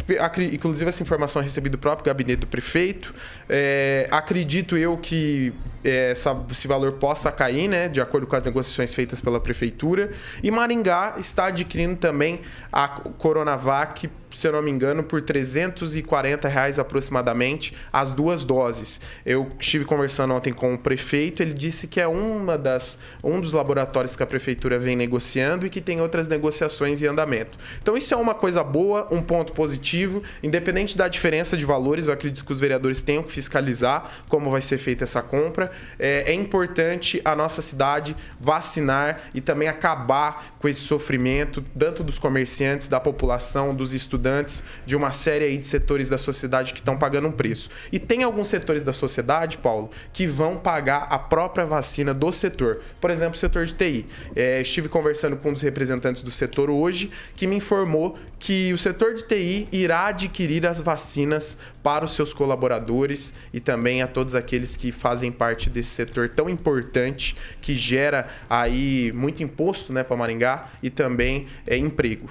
inclusive, 0.53 0.89
essa 0.89 1.03
informação 1.03 1.41
é 1.41 1.45
recebida 1.45 1.77
do 1.77 1.81
próprio 1.81 2.07
gabinete 2.07 2.41
do 2.41 2.47
prefeito. 2.47 3.15
É, 3.49 4.07
acredito 4.11 4.77
eu 4.77 4.97
que 4.97 5.53
é, 5.83 6.11
essa- 6.11 6.37
esse 6.51 6.69
valor 6.69 6.93
possa 6.93 7.33
cair, 7.33 7.67
né, 7.67 7.89
de 7.89 8.03
acordo 8.03 8.27
com 8.27 8.37
as 8.37 8.43
negociações 8.43 8.93
feitas 8.93 9.19
pela 9.19 9.41
prefeitura. 9.41 10.13
E 10.43 10.51
Maringá 10.51 11.15
está 11.17 11.47
adquirindo 11.47 11.97
também 11.97 12.41
a 12.71 12.87
Coronavac, 12.87 14.11
se 14.31 14.47
eu 14.47 14.53
não 14.53 14.61
me 14.63 14.71
engano, 14.71 15.03
por 15.03 15.23
340 15.23 16.47
reais 16.49 16.79
aproximadamente 16.79 17.75
as 17.91 18.13
duas 18.13 18.45
doses. 18.45 19.01
Eu 19.25 19.51
estive 19.59 19.87
conversando 19.87 20.20
ontem 20.29 20.53
com 20.53 20.75
o 20.75 20.79
prefeito, 20.79 21.43
ele 21.43 21.55
disse 21.55 21.87
que 21.87 22.01
é 22.01 22.07
uma 22.07 22.59
das, 22.59 22.99
um 23.23 23.41
dos 23.41 23.53
laboratórios 23.53 24.17
que 24.17 24.23
a 24.23 24.27
prefeitura 24.27 24.79
vem 24.79 24.97
negociando 24.97 25.67
e 25.67 25.71
que 25.71 25.81
tem 25.81 26.01
outras 26.01 26.29
negociações 26.29 27.03
em 27.03 27.07
andamento. 27.07 27.57
Então 27.81 27.97
isso 27.97 28.13
é 28.13 28.17
uma 28.17 28.35
coisa 28.35 28.63
boa, 28.63 29.07
um 29.11 29.23
ponto 29.23 29.53
positivo, 29.53 30.23
independente 30.43 30.97
da 30.97 31.09
diferença 31.09 31.57
de 31.57 31.65
valores, 31.65 32.09
eu 32.09 32.15
acredito 32.15 32.45
que 32.45 32.53
os 32.53 32.61
vereadores 32.61 33.03
tenham 33.03 33.23
que 33.23 33.33
fiscalizar 33.33 34.11
como 34.29 34.51
vai 34.51 34.61
ser 34.61 34.79
feita 34.79 35.05
essa 35.05 35.23
compra. 35.23 35.71
É, 35.99 36.31
é 36.31 36.35
importante 36.35 37.21
a 37.25 37.37
nossa 37.37 37.63
cidade 37.63 38.17
vacinar 38.39 39.21
e 39.35 39.41
também 39.41 39.69
acabar 39.69 40.57
com 40.59 40.69
esse 40.69 40.81
sofrimento, 40.81 41.65
tanto 41.79 42.03
dos 42.03 42.19
comerciantes, 42.19 42.89
da 42.89 43.01
população, 43.01 43.75
dos 43.75 43.93
estudantes, 43.93 44.63
de 44.85 44.97
uma 44.97 45.13
série 45.13 45.45
aí 45.45 45.59
de 45.59 45.67
setores 45.67 46.09
da 46.09 46.19
sociedade 46.19 46.73
que 46.73 46.81
estão 46.81 46.97
pagando 46.97 47.29
um 47.29 47.33
preço. 47.33 47.71
E 47.93 47.99
tem 47.99 48.23
alguns 48.23 48.49
setores 48.49 48.83
da 48.83 48.93
sociedade, 48.93 49.59
Paulo, 49.59 49.91
que 50.13 50.27
vão 50.27 50.57
pagar 50.57 51.07
a 51.11 51.19
própria 51.19 51.65
vacina 51.65 52.13
do 52.13 52.33
setor. 52.33 52.81
Por 53.01 53.11
exemplo, 53.11 53.35
o 53.35 53.39
setor 53.39 53.65
de 53.65 53.75
TI. 53.75 54.07
É, 54.35 54.61
estive 54.61 54.89
conversando 54.89 55.37
com 55.37 55.51
um 55.51 55.53
dos 55.53 55.63
representantes 55.63 56.23
do 56.23 56.31
setor 56.31 56.71
hoje, 56.71 57.11
que 57.37 57.47
me 57.47 57.57
informou 57.57 58.19
que 58.39 58.73
o 58.73 58.79
setor 58.79 59.15
de 59.15 59.25
TI 59.25 59.69
irá 59.71 60.07
adquirir 60.07 60.67
as 60.67 60.81
vacinas 60.81 61.59
para 61.83 62.05
os 62.05 62.13
seus 62.13 62.35
colaboradores 62.35 63.35
e 63.53 63.61
também 63.61 64.03
a 64.03 64.07
todos 64.07 64.35
aqueles 64.35 64.77
que 64.77 64.91
fazem 64.91 65.31
parte 65.31 65.71
desse 65.71 65.91
setor 65.91 66.29
tão 66.29 66.49
importante 66.49 67.37
que 67.61 67.75
gera 67.75 68.27
aí 68.49 69.13
muito 69.15 69.43
imposto, 69.43 69.93
né, 69.93 70.03
para 70.03 70.17
Maringá 70.17 70.67
e 70.83 70.91
também 70.91 71.47
é, 71.67 71.77
emprego. 71.77 72.31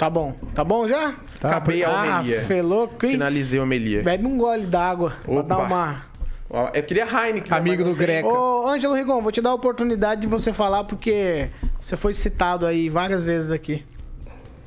Tá 0.00 0.08
bom. 0.08 0.34
Tá 0.54 0.64
bom 0.64 0.88
já? 0.88 1.14
Acabei 1.42 1.84
a 1.84 1.90
ah, 1.90 2.20
homilia. 2.20 2.40
fê 2.40 2.62
louco, 2.62 3.04
hein? 3.04 3.12
Finalizei 3.12 3.60
a 3.60 3.62
homilia. 3.62 4.02
Bebe 4.02 4.26
um 4.26 4.38
gole 4.38 4.64
d'água 4.64 5.12
pra 5.22 5.42
dar 5.42 5.58
uma... 5.58 6.09
Eu 6.74 6.82
queria 6.82 7.04
Heineken. 7.04 7.52
né, 7.52 7.58
Amigo 7.58 7.84
do 7.84 7.90
tem. 7.90 7.98
Greca. 7.98 8.28
Ô, 8.28 8.66
Ângelo 8.66 8.94
Rigon, 8.94 9.22
vou 9.22 9.30
te 9.30 9.40
dar 9.40 9.50
a 9.50 9.54
oportunidade 9.54 10.22
de 10.22 10.26
você 10.26 10.52
falar, 10.52 10.82
porque 10.82 11.48
você 11.80 11.96
foi 11.96 12.12
citado 12.12 12.66
aí 12.66 12.88
várias 12.88 13.24
vezes 13.24 13.52
aqui. 13.52 13.86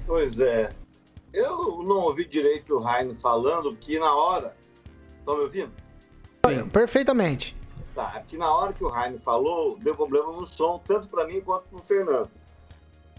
Pois 0.07 0.39
é. 0.39 0.69
eu 1.33 1.83
não 1.83 1.97
ouvi 2.01 2.25
direito 2.25 2.75
o 2.75 2.79
Raine 2.79 3.15
falando 3.15 3.75
que 3.75 3.99
na 3.99 4.15
hora. 4.15 4.55
Estão 5.19 5.35
me 5.35 5.43
ouvindo? 5.43 5.71
Sim. 6.45 6.67
Perfeitamente. 6.69 7.55
Tá, 7.93 8.13
é 8.15 8.19
que 8.21 8.37
na 8.37 8.53
hora 8.53 8.73
que 8.73 8.83
o 8.83 8.89
Raine 8.89 9.19
falou, 9.19 9.77
deu 9.79 9.93
problema 9.93 10.31
no 10.31 10.45
som, 10.47 10.81
tanto 10.85 11.07
para 11.09 11.27
mim 11.27 11.41
quanto 11.41 11.63
para 11.69 11.79
o 11.79 11.81
Fernando. 11.81 12.29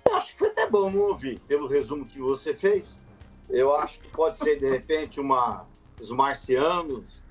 Eu 0.07 0.17
acho 0.17 0.33
que 0.33 0.39
foi 0.39 0.49
até 0.49 0.69
bom 0.69 0.91
não 0.91 1.01
ouvir, 1.01 1.39
pelo 1.41 1.67
resumo 1.67 2.05
que 2.05 2.19
você 2.19 2.55
fez. 2.55 3.01
Eu 3.49 3.75
acho 3.75 4.01
que 4.01 4.09
pode 4.09 4.39
ser, 4.39 4.59
de 4.59 4.69
repente, 4.69 5.21
uma, 5.21 5.67
os 6.01 6.11
marcianos 6.11 7.24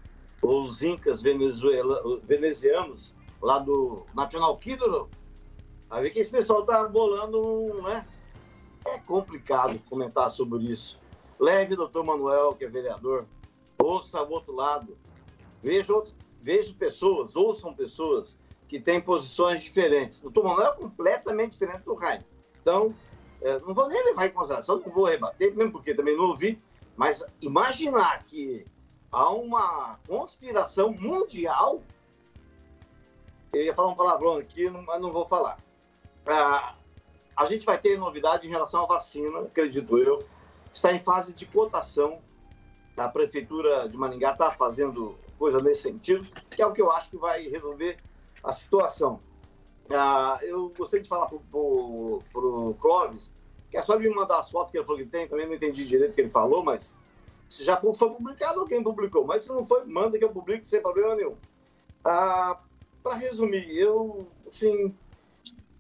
os 0.44 0.84
incas 0.84 1.22
venezuela, 1.22 2.20
venezianos 2.24 3.16
lá 3.42 3.60
do 3.60 4.06
National 4.14 4.58
Kidro. 4.58 5.10
Aí 5.90 6.10
que 6.10 6.20
esse 6.20 6.32
pessoal 6.32 6.66
tá 6.66 6.84
bolando 6.88 7.42
um, 7.42 7.82
né? 7.84 8.06
É 8.86 9.00
complicado 9.00 9.80
comentar 9.90 10.30
sobre 10.30 10.64
isso. 10.66 11.00
Leve 11.40 11.74
o 11.74 11.78
doutor 11.78 12.04
Manuel, 12.04 12.54
que 12.54 12.66
é 12.66 12.68
vereador, 12.68 13.26
ouça 13.78 14.22
o 14.22 14.30
outro 14.32 14.54
lado. 14.54 14.98
Veja, 15.62 15.94
veja 16.42 16.74
pessoas, 16.74 17.36
ouçam 17.36 17.74
pessoas 17.74 18.38
que 18.68 18.80
têm 18.80 19.00
posições 19.00 19.64
diferentes. 19.64 20.20
O 20.20 20.24
doutor 20.24 20.44
Manuel 20.44 20.74
é 20.74 20.76
completamente 20.76 21.52
diferente 21.52 21.84
do 21.84 21.94
Raio. 21.94 22.24
Então, 22.62 22.94
é, 23.42 23.60
não 23.60 23.74
vou 23.74 23.88
nem 23.88 24.04
levar 24.06 24.26
em 24.26 24.32
consideração, 24.32 24.82
não 24.86 24.92
vou 24.92 25.06
rebater, 25.06 25.56
mesmo 25.56 25.72
porque 25.72 25.94
também 25.94 26.18
não 26.18 26.30
ouvi, 26.30 26.62
mas 26.98 27.24
imaginar 27.42 28.24
que 28.26 28.66
há 29.14 29.30
uma 29.30 30.00
conspiração 30.08 30.92
mundial. 30.92 31.82
Eu 33.54 33.62
ia 33.62 33.74
falar 33.74 33.90
um 33.90 33.96
palavrão 33.96 34.38
aqui, 34.38 34.68
mas 34.70 35.00
não 35.00 35.14
vou 35.14 35.26
falar. 35.26 35.60
Ah, 36.26 36.76
a 37.38 37.46
gente 37.46 37.66
vai 37.66 37.78
ter 37.78 37.98
novidade 37.98 38.48
em 38.48 38.50
relação 38.50 38.84
à 38.84 38.88
vacina, 38.88 39.42
acredito 39.42 39.98
eu. 40.00 40.20
Está 40.74 40.92
em 40.92 41.00
fase 41.00 41.34
de 41.34 41.46
cotação. 41.46 42.20
A 42.98 43.08
Prefeitura 43.08 43.88
de 43.88 43.96
Maringá 43.96 44.32
está 44.32 44.50
fazendo 44.50 45.16
coisa 45.38 45.62
nesse 45.62 45.84
sentido, 45.84 46.28
que 46.50 46.62
é 46.62 46.66
o 46.66 46.74
que 46.74 46.82
eu 46.82 46.92
acho 46.92 47.12
que 47.12 47.18
vai 47.18 47.48
resolver 47.48 47.98
a 48.44 48.52
situação. 48.52 49.20
Ah, 49.92 50.40
eu 50.42 50.74
gostaria 50.76 51.04
de 51.04 51.10
falar 51.10 51.28
para 51.28 51.38
o 51.38 52.76
Clóvis, 52.80 53.32
que 53.70 53.78
é 53.78 53.82
só 53.82 53.98
me 53.98 54.10
mandar 54.10 54.40
as 54.40 54.50
fotos 54.50 54.72
que 54.72 54.78
ele 54.78 54.86
falou 54.86 55.02
que 55.02 55.08
tem, 55.08 55.28
também 55.28 55.46
não 55.46 55.54
entendi 55.54 55.86
direito 55.86 56.12
o 56.12 56.16
que 56.16 56.22
ele 56.22 56.30
falou, 56.30 56.64
mas 56.64 56.96
se 57.54 57.64
já 57.64 57.80
foi 57.80 58.10
publicado, 58.10 58.62
alguém 58.62 58.82
publicou. 58.82 59.28
Mas 59.28 59.44
se 59.44 59.50
não 59.50 59.64
foi, 59.64 59.86
manda 59.86 60.18
que 60.18 60.24
eu 60.26 60.32
publique 60.32 60.68
sem 60.68 60.82
problema 60.82 61.14
nenhum. 61.14 61.38
Ah, 62.04 62.60
Para 63.04 63.14
resumir, 63.14 63.78
eu, 63.78 64.28
assim, 64.48 64.92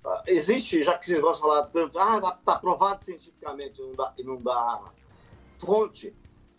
ah, 0.05 0.21
existe, 0.27 0.83
já 0.83 0.95
que 0.95 1.03
vocês 1.03 1.19
gostam 1.19 1.49
de 1.49 1.55
falar 1.55 1.67
tanto, 1.69 1.97
ah, 1.97 2.39
tá 2.45 2.59
provado 2.59 3.03
cientificamente 3.03 3.81
não 3.81 3.95
dá, 3.95 4.13
não 4.19 4.39
dá 4.39 4.83
fonte, 5.57 6.15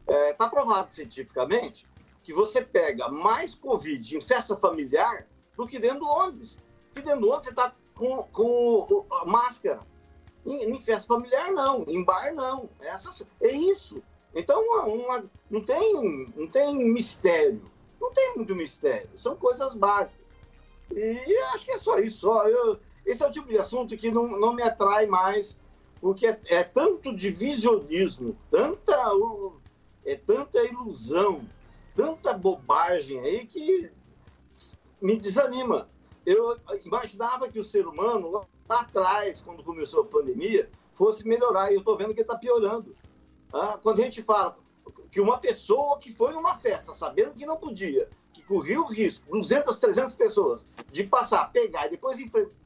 é, 0.09 0.33
tá 0.33 0.49
provado 0.49 0.93
cientificamente 0.93 1.87
que 2.25 2.33
você 2.33 2.61
pega 2.61 3.09
mais 3.09 3.55
Covid 3.55 4.17
em 4.17 4.21
festa 4.21 4.57
familiar 4.57 5.29
do 5.57 5.65
que 5.65 5.79
dentro 5.79 6.01
do 6.01 6.09
ônibus. 6.09 6.59
Porque 6.93 7.03
dentro 7.03 7.21
do 7.21 7.29
ônibus 7.29 7.45
você 7.45 7.51
está 7.51 7.73
com, 7.95 8.17
com 8.33 9.07
máscara. 9.27 9.81
Em, 10.45 10.73
em, 10.73 10.81
festa 10.81 11.07
familiar, 11.07 11.53
não. 11.53 11.85
Em 11.87 12.03
bar, 12.03 12.35
não. 12.35 12.69
É, 12.81 12.89
essa, 12.89 13.25
é 13.41 13.53
isso. 13.53 14.03
Então, 14.35 14.63
uma, 14.63 14.85
uma, 14.85 15.25
não, 15.51 15.61
tem, 15.61 16.33
não 16.37 16.47
tem 16.49 16.85
mistério. 16.85 17.63
Não 18.01 18.13
tem 18.13 18.35
muito 18.37 18.55
mistério. 18.55 19.09
São 19.17 19.37
coisas 19.37 19.75
básicas. 19.75 20.25
E 20.91 21.37
acho 21.55 21.65
que 21.65 21.73
é 21.73 21.79
só 21.79 21.99
isso. 21.99 22.21
Só. 22.21 22.49
Eu, 22.49 22.79
esse 23.07 23.23
é 23.23 23.27
o 23.27 23.31
tipo 23.31 23.49
de 23.49 23.59
assunto 23.59 23.97
que 23.97 24.11
não, 24.11 24.27
não 24.39 24.55
me 24.55 24.63
atrai 24.63 25.07
mais, 25.07 25.57
porque 26.01 26.27
é, 26.27 26.41
é 26.47 26.65
tanto 26.65 27.15
divisionismo, 27.15 28.37
tanta, 28.51 28.99
é 30.05 30.17
tanta 30.17 30.65
ilusão, 30.65 31.47
tanta 31.95 32.33
bobagem 32.33 33.21
aí 33.21 33.47
que 33.47 33.91
me 35.01 35.17
desanima. 35.17 35.89
Eu 36.25 36.59
imaginava 36.85 37.49
que 37.49 37.59
o 37.59 37.65
ser 37.65 37.87
humano, 37.87 38.31
lá 38.31 38.81
atrás, 38.81 39.43
quando 39.43 39.63
começou 39.63 40.03
a 40.03 40.07
pandemia, 40.07 40.71
fosse 40.95 41.27
melhorar, 41.27 41.71
e 41.71 41.75
eu 41.75 41.81
estou 41.81 41.97
vendo 41.97 42.15
que 42.15 42.23
está 42.23 42.37
piorando. 42.37 42.97
Ah, 43.55 43.79
quando 43.81 44.01
a 44.01 44.05
gente 44.05 44.21
fala 44.21 44.57
que 45.13 45.21
uma 45.21 45.39
pessoa 45.39 45.97
que 46.01 46.13
foi 46.13 46.33
numa 46.33 46.59
festa, 46.59 46.93
sabendo 46.93 47.35
que 47.35 47.47
não 47.47 47.57
podia, 47.57 48.09
que 48.33 48.43
corria 48.43 48.81
o 48.81 48.87
risco, 48.87 49.31
200, 49.31 49.79
300 49.79 50.15
pessoas, 50.15 50.67
de 50.91 51.05
passar, 51.05 51.53
pegar 51.53 51.87
e 51.87 51.91
depois 51.91 52.19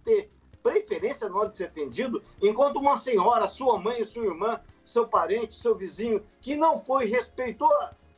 ter 0.03 0.31
preferência 0.63 1.29
na 1.29 1.37
hora 1.37 1.51
de 1.51 1.59
ser 1.59 1.67
atendido, 1.67 2.23
enquanto 2.41 2.77
uma 2.77 2.97
senhora, 2.97 3.47
sua 3.47 3.79
mãe, 3.79 4.03
sua 4.03 4.25
irmã, 4.25 4.59
seu 4.83 5.07
parente, 5.07 5.55
seu 5.55 5.75
vizinho, 5.75 6.25
que 6.41 6.57
não 6.57 6.79
foi, 6.79 7.05
respeitou 7.05 7.71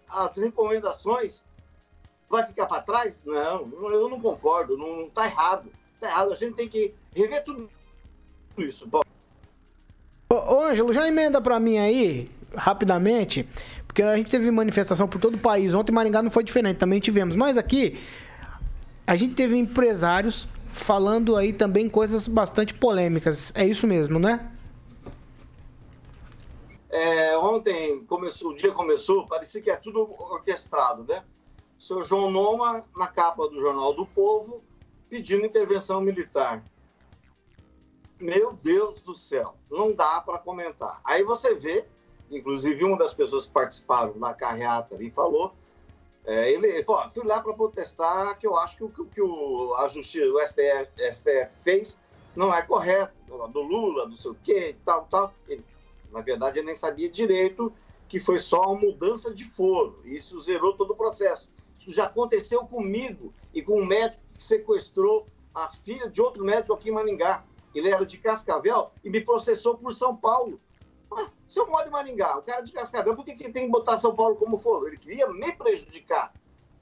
as 0.09 0.37
recomendações, 0.37 1.43
vai 2.29 2.47
ficar 2.47 2.67
para 2.67 2.83
trás? 2.83 3.21
Não, 3.25 3.67
eu 3.91 4.09
não 4.09 4.21
concordo, 4.21 4.79
não 4.79 5.07
está 5.07 5.27
errado. 5.27 5.69
Está 5.95 6.09
errado, 6.09 6.33
a 6.33 6.37
gente 6.37 6.55
tem 6.55 6.69
que 6.69 6.95
rever 7.13 7.43
tudo 7.43 7.69
isso. 8.57 8.87
Bom. 8.87 9.01
Ô, 10.33 10.61
Ângelo, 10.63 10.93
já 10.93 11.09
emenda 11.09 11.41
para 11.41 11.59
mim 11.59 11.77
aí, 11.77 12.31
rapidamente, 12.55 13.49
porque 13.87 14.03
a 14.03 14.17
gente 14.17 14.31
teve 14.31 14.51
manifestação 14.51 15.09
por 15.09 15.21
todo 15.21 15.35
o 15.35 15.39
país. 15.39 15.75
Ontem 15.75 15.93
Maringá 15.93 16.23
não 16.23 16.31
foi 16.31 16.45
diferente, 16.45 16.79
também 16.79 17.01
tivemos. 17.01 17.35
Mas 17.35 17.57
aqui, 17.57 17.99
a 19.07 19.17
gente 19.17 19.35
teve 19.35 19.57
empresários 19.57 20.49
falando 20.69 21.37
aí 21.37 21.53
também 21.53 21.89
coisas 21.89 22.29
bastante 22.29 22.73
polêmicas. 22.75 23.53
É 23.55 23.67
isso 23.67 23.87
mesmo, 23.87 24.19
né? 24.19 24.51
É, 26.89 27.37
ontem 27.39 28.05
começou, 28.05 28.51
o 28.51 28.55
dia 28.55 28.73
começou, 28.73 29.27
parecia 29.27 29.61
que 29.61 29.71
é 29.71 29.77
tudo 29.77 30.01
orquestrado, 30.19 31.05
né? 31.05 31.23
O 31.79 31.83
seu 31.83 32.03
João 32.03 32.31
Noma, 32.31 32.85
na 32.97 33.07
capa 33.07 33.49
do 33.49 33.61
Jornal 33.61 33.95
do 33.95 34.05
Povo, 34.05 34.63
pedindo 35.09 35.47
intervenção 35.47 36.01
militar. 36.01 36.65
Meu 38.19 38.53
Deus 38.53 39.01
do 39.01 39.15
céu, 39.15 39.55
não 39.71 39.95
dá 39.95 40.21
para 40.21 40.39
comentar. 40.39 41.01
Aí 41.05 41.23
você 41.23 41.55
vê, 41.55 41.87
inclusive 42.31 42.85
uma 42.85 42.97
das 42.97 43.13
pessoas 43.13 43.47
que 43.47 43.53
participaram 43.53 44.15
na 44.17 44.33
carreata 44.35 45.03
e 45.03 45.11
falou, 45.11 45.53
é, 46.25 46.51
ele, 46.53 46.83
falou, 46.85 47.09
fui 47.11 47.25
lá 47.25 47.41
para 47.41 47.53
protestar 47.53 48.39
que 48.39 48.47
eu 48.47 48.57
acho 48.57 48.77
que 48.77 48.85
o 48.85 49.07
que 49.07 49.21
o, 49.21 49.75
a 49.77 49.89
justiça, 49.89 50.27
o 50.27 50.41
STF, 50.41 51.13
STF, 51.13 51.63
fez 51.63 51.99
não 52.37 52.55
é 52.55 52.63
correto, 52.63 53.15
do 53.53 53.61
Lula, 53.61 54.07
não 54.07 54.17
sei 54.17 54.31
o 54.31 54.37
quê, 54.43 54.77
tal, 54.85 55.07
tal. 55.11 55.35
Ele, 55.49 55.65
na 56.13 56.21
verdade, 56.21 56.59
ele 56.59 56.67
nem 56.67 56.77
sabia 56.77 57.09
direito 57.09 57.73
que 58.09 58.19
foi 58.19 58.39
só 58.39 58.63
uma 58.63 58.81
mudança 58.81 59.33
de 59.33 59.45
foro. 59.45 60.01
Isso 60.05 60.39
zerou 60.41 60.75
todo 60.75 60.93
o 60.93 60.97
processo. 60.97 61.49
Isso 61.79 61.93
já 61.93 62.05
aconteceu 62.05 62.65
comigo 62.67 63.33
e 63.55 63.63
com 63.63 63.81
um 63.81 63.85
médico 63.85 64.23
que 64.35 64.43
sequestrou 64.43 65.27
a 65.55 65.69
filha 65.71 66.09
de 66.09 66.21
outro 66.21 66.45
médico 66.45 66.75
aqui 66.75 66.91
em 66.91 66.93
Maningá. 66.93 67.45
Ele 67.75 67.89
era 67.89 68.05
de 68.05 68.19
Cascavel 68.19 68.91
e 69.05 69.11
me 69.11 69.21
processou 69.21 69.77
por 69.77 69.95
São 69.95 70.17
Paulo. 70.17 70.61
Ah, 71.13 71.29
se 71.49 71.59
eu 71.59 71.67
moro 71.67 71.89
em 71.89 71.91
Maringá, 71.91 72.39
o 72.39 72.43
cara 72.43 72.63
de 72.63 72.73
Cascavel, 72.73 73.17
por 73.17 73.25
que, 73.25 73.35
que 73.35 73.51
tem 73.51 73.67
que 73.67 73.73
botar 73.73 73.99
São 73.99 74.15
Paulo 74.15 74.37
como 74.37 74.59
for? 74.59 74.87
Ele 74.87 74.97
queria 74.97 75.27
me 75.29 75.53
prejudicar. 75.53 76.33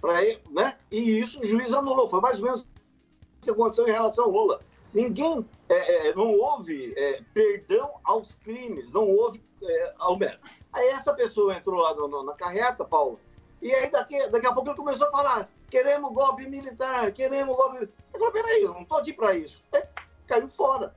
Pra 0.01 0.23
ele, 0.23 0.41
né? 0.51 0.79
E 0.93 1.19
isso 1.19 1.41
o 1.41 1.45
juiz 1.45 1.75
anulou. 1.75 2.09
Foi 2.09 2.21
mais 2.21 2.39
ou 2.39 2.45
menos 2.45 2.61
o 2.61 2.67
que 3.41 3.51
aconteceu 3.51 3.89
em 3.89 3.91
relação 3.91 4.27
ao 4.27 4.31
Lula. 4.31 4.61
Ninguém, 4.95 5.45
é, 5.69 6.09
é, 6.09 6.15
não 6.15 6.33
houve 6.39 6.95
é, 6.97 7.21
perdão 7.35 7.91
aos 8.05 8.37
crimes, 8.37 8.93
não 8.93 9.09
houve 9.09 9.43
é, 9.63 9.95
ao 9.99 10.17
menos. 10.17 10.39
Aí 10.73 10.87
essa 10.89 11.13
pessoa 11.13 11.55
entrou 11.57 11.81
lá 11.81 11.95
no, 11.95 12.07
no, 12.09 12.23
na 12.23 12.33
carreta, 12.35 12.85
Paulo, 12.85 13.19
e 13.61 13.75
aí 13.75 13.91
daqui, 13.91 14.27
daqui 14.29 14.47
a 14.47 14.53
pouco 14.53 14.71
ele 14.71 14.77
começou 14.77 15.09
a 15.09 15.11
falar: 15.11 15.49
queremos 15.69 16.13
golpe 16.13 16.49
militar, 16.49 17.13
queremos 17.13 17.57
golpe. 17.57 17.89
Eu 18.15 18.21
falei: 18.21 18.33
peraí, 18.33 18.63
eu 18.63 18.73
não 18.73 18.83
estou 18.83 18.99
aqui 18.99 19.13
para 19.13 19.35
isso. 19.35 19.63
Aí, 19.73 19.83
caiu 20.27 20.49
fora. 20.49 20.95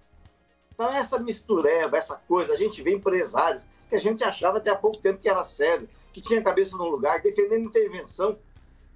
Então, 0.82 0.92
essa 0.94 1.20
mistureba, 1.20 1.96
essa 1.96 2.16
coisa, 2.28 2.54
a 2.54 2.56
gente 2.56 2.82
vê 2.82 2.92
empresários 2.92 3.62
que 3.88 3.96
a 3.96 4.00
gente 4.00 4.24
achava 4.24 4.58
até 4.58 4.72
há 4.72 4.76
pouco 4.76 4.98
tempo 4.98 5.20
que 5.20 5.30
era 5.30 5.44
sério, 5.44 5.88
que 6.12 6.20
tinha 6.20 6.42
cabeça 6.42 6.76
no 6.76 6.90
lugar, 6.90 7.22
defendendo 7.22 7.66
intervenção. 7.66 8.36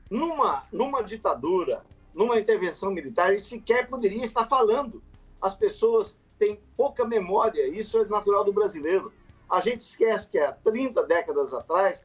Numa, 0.09 0.63
numa 0.71 1.03
ditadura, 1.03 1.85
numa 2.11 2.39
intervenção 2.39 2.89
militar, 2.89 3.35
e 3.35 3.39
sequer 3.39 3.87
poderia 3.87 4.23
estar 4.23 4.47
falando. 4.47 4.99
As 5.39 5.53
pessoas 5.53 6.17
têm 6.39 6.59
pouca 6.75 7.05
memória, 7.05 7.67
isso 7.67 7.99
é 7.99 8.05
natural 8.05 8.43
do 8.43 8.51
brasileiro. 8.51 9.13
A 9.47 9.61
gente 9.61 9.81
esquece 9.81 10.27
que 10.27 10.39
há 10.39 10.53
30 10.53 11.03
décadas 11.03 11.53
atrás, 11.53 12.03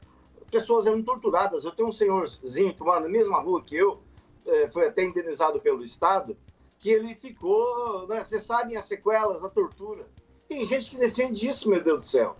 pessoas 0.51 0.85
eram 0.85 1.01
torturadas. 1.01 1.65
Eu 1.65 1.71
tenho 1.71 1.89
um 1.89 1.91
senhorzinho 1.91 2.75
que 2.75 2.83
mora 2.83 2.99
na 2.99 3.09
mesma 3.09 3.39
rua 3.39 3.63
que 3.63 3.77
eu, 3.77 3.99
é, 4.45 4.69
foi 4.69 4.85
até 4.85 5.03
indenizado 5.03 5.59
pelo 5.59 5.83
Estado, 5.83 6.37
que 6.81 6.89
ele 6.89 7.13
ficou, 7.13 8.07
né? 8.07 8.25
Vocês 8.25 8.43
sabem 8.43 8.75
as 8.75 8.87
sequelas 8.87 9.39
da 9.39 9.47
tortura. 9.47 10.07
Tem 10.47 10.65
gente 10.65 10.89
que 10.89 10.97
defende 10.97 11.47
isso, 11.47 11.69
meu 11.69 11.81
Deus 11.81 12.01
do 12.01 12.07
céu. 12.07 12.35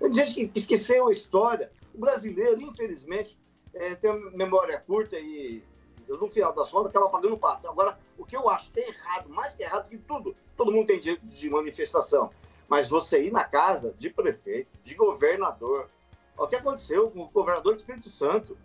Tem 0.00 0.12
gente 0.12 0.46
que 0.46 0.58
esqueceu 0.58 1.06
a 1.06 1.12
história. 1.12 1.70
O 1.94 1.98
brasileiro, 1.98 2.60
infelizmente, 2.62 3.38
é, 3.74 3.94
tem 3.94 4.10
uma 4.10 4.30
memória 4.30 4.80
curta 4.80 5.18
e, 5.18 5.62
no 6.08 6.28
final 6.30 6.52
das 6.54 6.70
contas, 6.70 6.90
acaba 6.90 7.10
pagando 7.10 7.36
pato. 7.36 7.68
Agora, 7.68 7.98
o 8.16 8.24
que 8.24 8.34
eu 8.34 8.48
acho 8.48 8.70
é 8.74 8.88
errado, 8.88 9.28
mais 9.28 9.54
que 9.54 9.62
errado 9.62 9.88
que 9.90 9.98
tudo, 9.98 10.34
todo 10.56 10.72
mundo 10.72 10.86
tem 10.86 10.98
direito 10.98 11.26
de 11.26 11.50
manifestação. 11.50 12.30
Mas 12.66 12.88
você 12.88 13.22
ir 13.22 13.30
na 13.30 13.44
casa 13.44 13.94
de 13.98 14.08
prefeito, 14.08 14.70
de 14.82 14.94
governador, 14.94 15.90
o 16.38 16.46
que 16.46 16.56
aconteceu 16.56 17.10
com 17.10 17.20
o 17.20 17.28
governador 17.28 17.74
do 17.74 17.78
Espírito 17.78 18.08
Santo? 18.08 18.56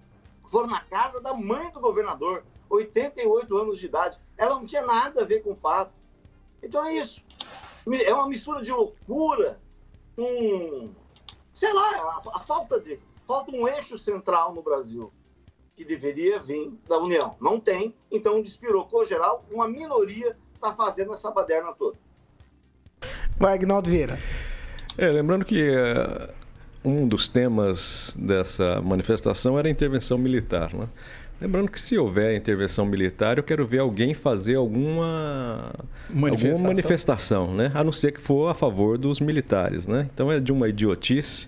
Foram 0.47 0.69
na 0.69 0.81
casa 0.85 1.19
da 1.19 1.33
mãe 1.33 1.69
do 1.71 1.81
governador, 1.81 2.43
88 2.69 3.57
anos 3.57 3.79
de 3.79 3.85
idade. 3.85 4.19
Ela 4.37 4.55
não 4.55 4.65
tinha 4.65 4.81
nada 4.81 5.21
a 5.21 5.25
ver 5.25 5.41
com 5.41 5.51
o 5.51 5.55
fato. 5.55 5.91
Então 6.61 6.85
é 6.85 6.93
isso. 6.93 7.21
É 8.05 8.13
uma 8.13 8.27
mistura 8.27 8.61
de 8.61 8.71
loucura 8.71 9.59
com, 10.15 10.89
sei 11.53 11.73
lá, 11.73 12.21
a, 12.25 12.37
a 12.37 12.39
falta 12.41 12.79
de. 12.79 12.99
Falta 13.25 13.51
um 13.51 13.67
eixo 13.67 13.99
central 13.99 14.53
no 14.53 14.63
Brasil 14.63 15.11
que 15.75 15.85
deveria 15.85 16.39
vir 16.39 16.73
da 16.87 16.97
União. 16.97 17.37
Não 17.39 17.59
tem, 17.59 17.95
então 18.11 18.41
despirocou 18.41 19.05
geral, 19.05 19.45
uma 19.49 19.65
minoria 19.65 20.35
está 20.53 20.75
fazendo 20.75 21.13
essa 21.13 21.31
baderna 21.31 21.73
toda. 21.73 21.97
Vai, 23.37 23.53
Agnaldo 23.53 23.89
Vieira. 23.89 24.19
É, 24.97 25.07
lembrando 25.07 25.45
que 25.45 25.69
uh, 25.69 26.33
um 26.83 27.07
dos 27.07 27.29
temas 27.29 28.17
dessa 28.19 28.81
manifestação 28.81 29.57
era 29.57 29.69
a 29.69 29.71
intervenção 29.71 30.17
militar, 30.17 30.73
né? 30.73 30.89
Lembrando 31.41 31.71
que 31.71 31.79
se 31.79 31.97
houver 31.97 32.35
intervenção 32.35 32.85
militar, 32.85 33.37
eu 33.37 33.43
quero 33.43 33.65
ver 33.65 33.79
alguém 33.79 34.13
fazer 34.13 34.55
alguma 34.55 35.71
manifestação, 36.09 36.51
alguma 36.51 36.67
manifestação 36.67 37.53
né? 37.55 37.71
a 37.73 37.81
não 37.81 37.93
ser 37.93 38.11
que 38.11 38.19
for 38.19 38.49
a 38.49 38.53
favor 38.53 38.97
dos 38.97 39.21
militares. 39.21 39.87
Né? 39.87 40.09
Então 40.13 40.29
é 40.29 40.39
de 40.39 40.51
uma 40.51 40.67
idiotice 40.67 41.47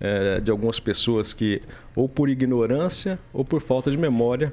é, 0.00 0.40
de 0.40 0.50
algumas 0.50 0.80
pessoas 0.80 1.32
que, 1.32 1.62
ou 1.94 2.08
por 2.08 2.28
ignorância 2.28 3.16
ou 3.32 3.44
por 3.44 3.60
falta 3.60 3.92
de 3.92 3.96
memória, 3.96 4.52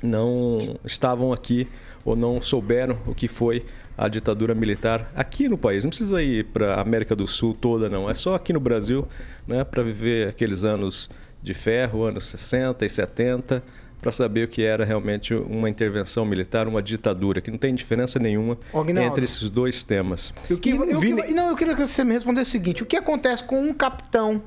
não 0.00 0.78
estavam 0.84 1.32
aqui 1.32 1.68
ou 2.04 2.14
não 2.14 2.40
souberam 2.40 2.98
o 3.06 3.14
que 3.14 3.26
foi 3.26 3.64
a 3.98 4.08
ditadura 4.08 4.54
militar 4.54 5.12
aqui 5.16 5.48
no 5.48 5.58
país. 5.58 5.82
Não 5.82 5.90
precisa 5.90 6.22
ir 6.22 6.44
para 6.46 6.74
a 6.74 6.80
América 6.80 7.14
do 7.14 7.26
Sul 7.26 7.54
toda, 7.54 7.88
não. 7.88 8.08
É 8.08 8.14
só 8.14 8.36
aqui 8.36 8.52
no 8.52 8.60
Brasil 8.60 9.06
né, 9.46 9.64
para 9.64 9.82
viver 9.82 10.28
aqueles 10.28 10.62
anos 10.62 11.10
de 11.42 11.54
ferro, 11.54 12.04
anos 12.04 12.26
60 12.26 12.86
e 12.86 12.90
70 12.90 13.62
para 14.02 14.10
saber 14.10 14.44
o 14.44 14.48
que 14.48 14.62
era 14.62 14.84
realmente 14.84 15.32
uma 15.32 15.70
intervenção 15.70 16.24
militar, 16.24 16.66
uma 16.66 16.82
ditadura, 16.82 17.40
que 17.40 17.52
não 17.52 17.56
tem 17.56 17.72
diferença 17.72 18.18
nenhuma 18.18 18.58
entre 19.00 19.24
esses 19.24 19.48
dois 19.48 19.84
temas. 19.84 20.34
O 20.50 20.56
que, 20.56 20.70
eu, 20.70 20.98
vi... 20.98 21.10
eu, 21.10 21.34
não, 21.34 21.50
eu 21.50 21.56
queria 21.56 21.76
que 21.76 21.86
você 21.86 22.02
me 22.02 22.12
respondesse 22.12 22.48
o 22.48 22.52
seguinte: 22.52 22.82
o 22.82 22.86
que 22.86 22.96
acontece 22.96 23.44
com 23.44 23.62
um 23.62 23.72
capitão 23.72 24.42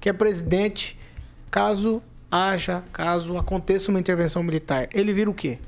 que 0.00 0.08
é 0.08 0.12
presidente, 0.12 0.98
caso 1.50 2.02
haja, 2.30 2.82
caso 2.94 3.36
aconteça 3.36 3.90
uma 3.90 4.00
intervenção 4.00 4.42
militar? 4.42 4.88
Ele 4.92 5.12
vira 5.12 5.28
o 5.28 5.34
quê? 5.34 5.58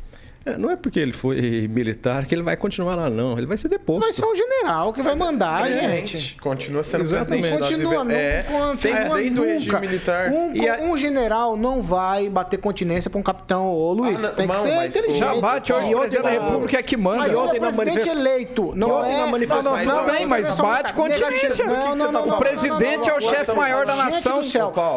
É, 0.47 0.57
não 0.57 0.71
é 0.71 0.77
porque 0.77 1.01
ele 1.01 1.13
foi 1.13 1.67
militar 1.67 2.25
que 2.25 2.33
ele 2.33 2.43
vai 2.43 2.57
continuar 2.57 2.95
lá, 2.95 3.11
não. 3.11 3.37
Ele 3.37 3.49
vai 3.49 3.57
ser 3.57 3.69
deposto. 3.69 4.01
Vai 4.01 4.13
ser 4.13 4.25
um 4.25 4.35
general 4.35 4.93
que 4.93 5.03
vai 5.03 5.17
mandar, 5.17 5.69
é, 5.69 6.07
gente. 6.07 6.37
Continua 6.41 6.85
sendo 6.85 7.03
Exatamente. 7.03 7.49
presidente. 7.49 7.73
Continua, 7.73 8.05
não, 8.05 8.15
é, 8.15 8.45
sempre 8.77 9.15
desde 9.15 9.41
o 9.41 9.43
regime 9.43 9.81
militar. 9.81 10.31
Um, 10.31 10.53
a... 10.71 10.93
um, 10.93 10.97
general 10.97 11.57
não 11.57 11.83
vai 11.83 12.29
bater 12.29 12.59
continência 12.59 13.11
para 13.11 13.19
um 13.19 13.25
capitão. 13.25 13.75
Ô, 13.75 13.93
Luiz, 13.93 14.25
ah, 14.25 14.29
não, 14.29 14.35
tem 14.37 14.47
que 14.47 14.53
não, 14.53 14.63
ser 14.63 14.87
inteligente. 14.87 15.19
Já 15.19 15.35
bate 15.35 15.73
hoje 15.73 15.95
o 15.95 15.99
presidente 15.99 16.23
da 16.23 16.31
República 16.31 16.79
é 16.79 16.83
que 16.83 16.97
manda. 16.97 17.19
Mas 17.19 17.35
ontem 17.35 17.57
é 17.57 17.61
presidente 17.61 17.87
manifest... 17.89 18.17
eleito. 18.17 18.73
Não 18.77 19.05
é... 19.05 19.27
Manifestação. 19.27 19.77
Não, 19.85 20.07
não, 20.07 20.29
mas 20.29 20.57
bate 20.59 20.93
continência. 20.93 21.65
Não, 21.65 21.97
não, 21.97 22.13
não, 22.13 22.29
o 22.29 22.39
presidente 22.39 23.11
é 23.11 23.17
o 23.17 23.21
chefe 23.21 23.53
maior 23.53 23.85
da 23.85 23.97
nação. 23.97 24.41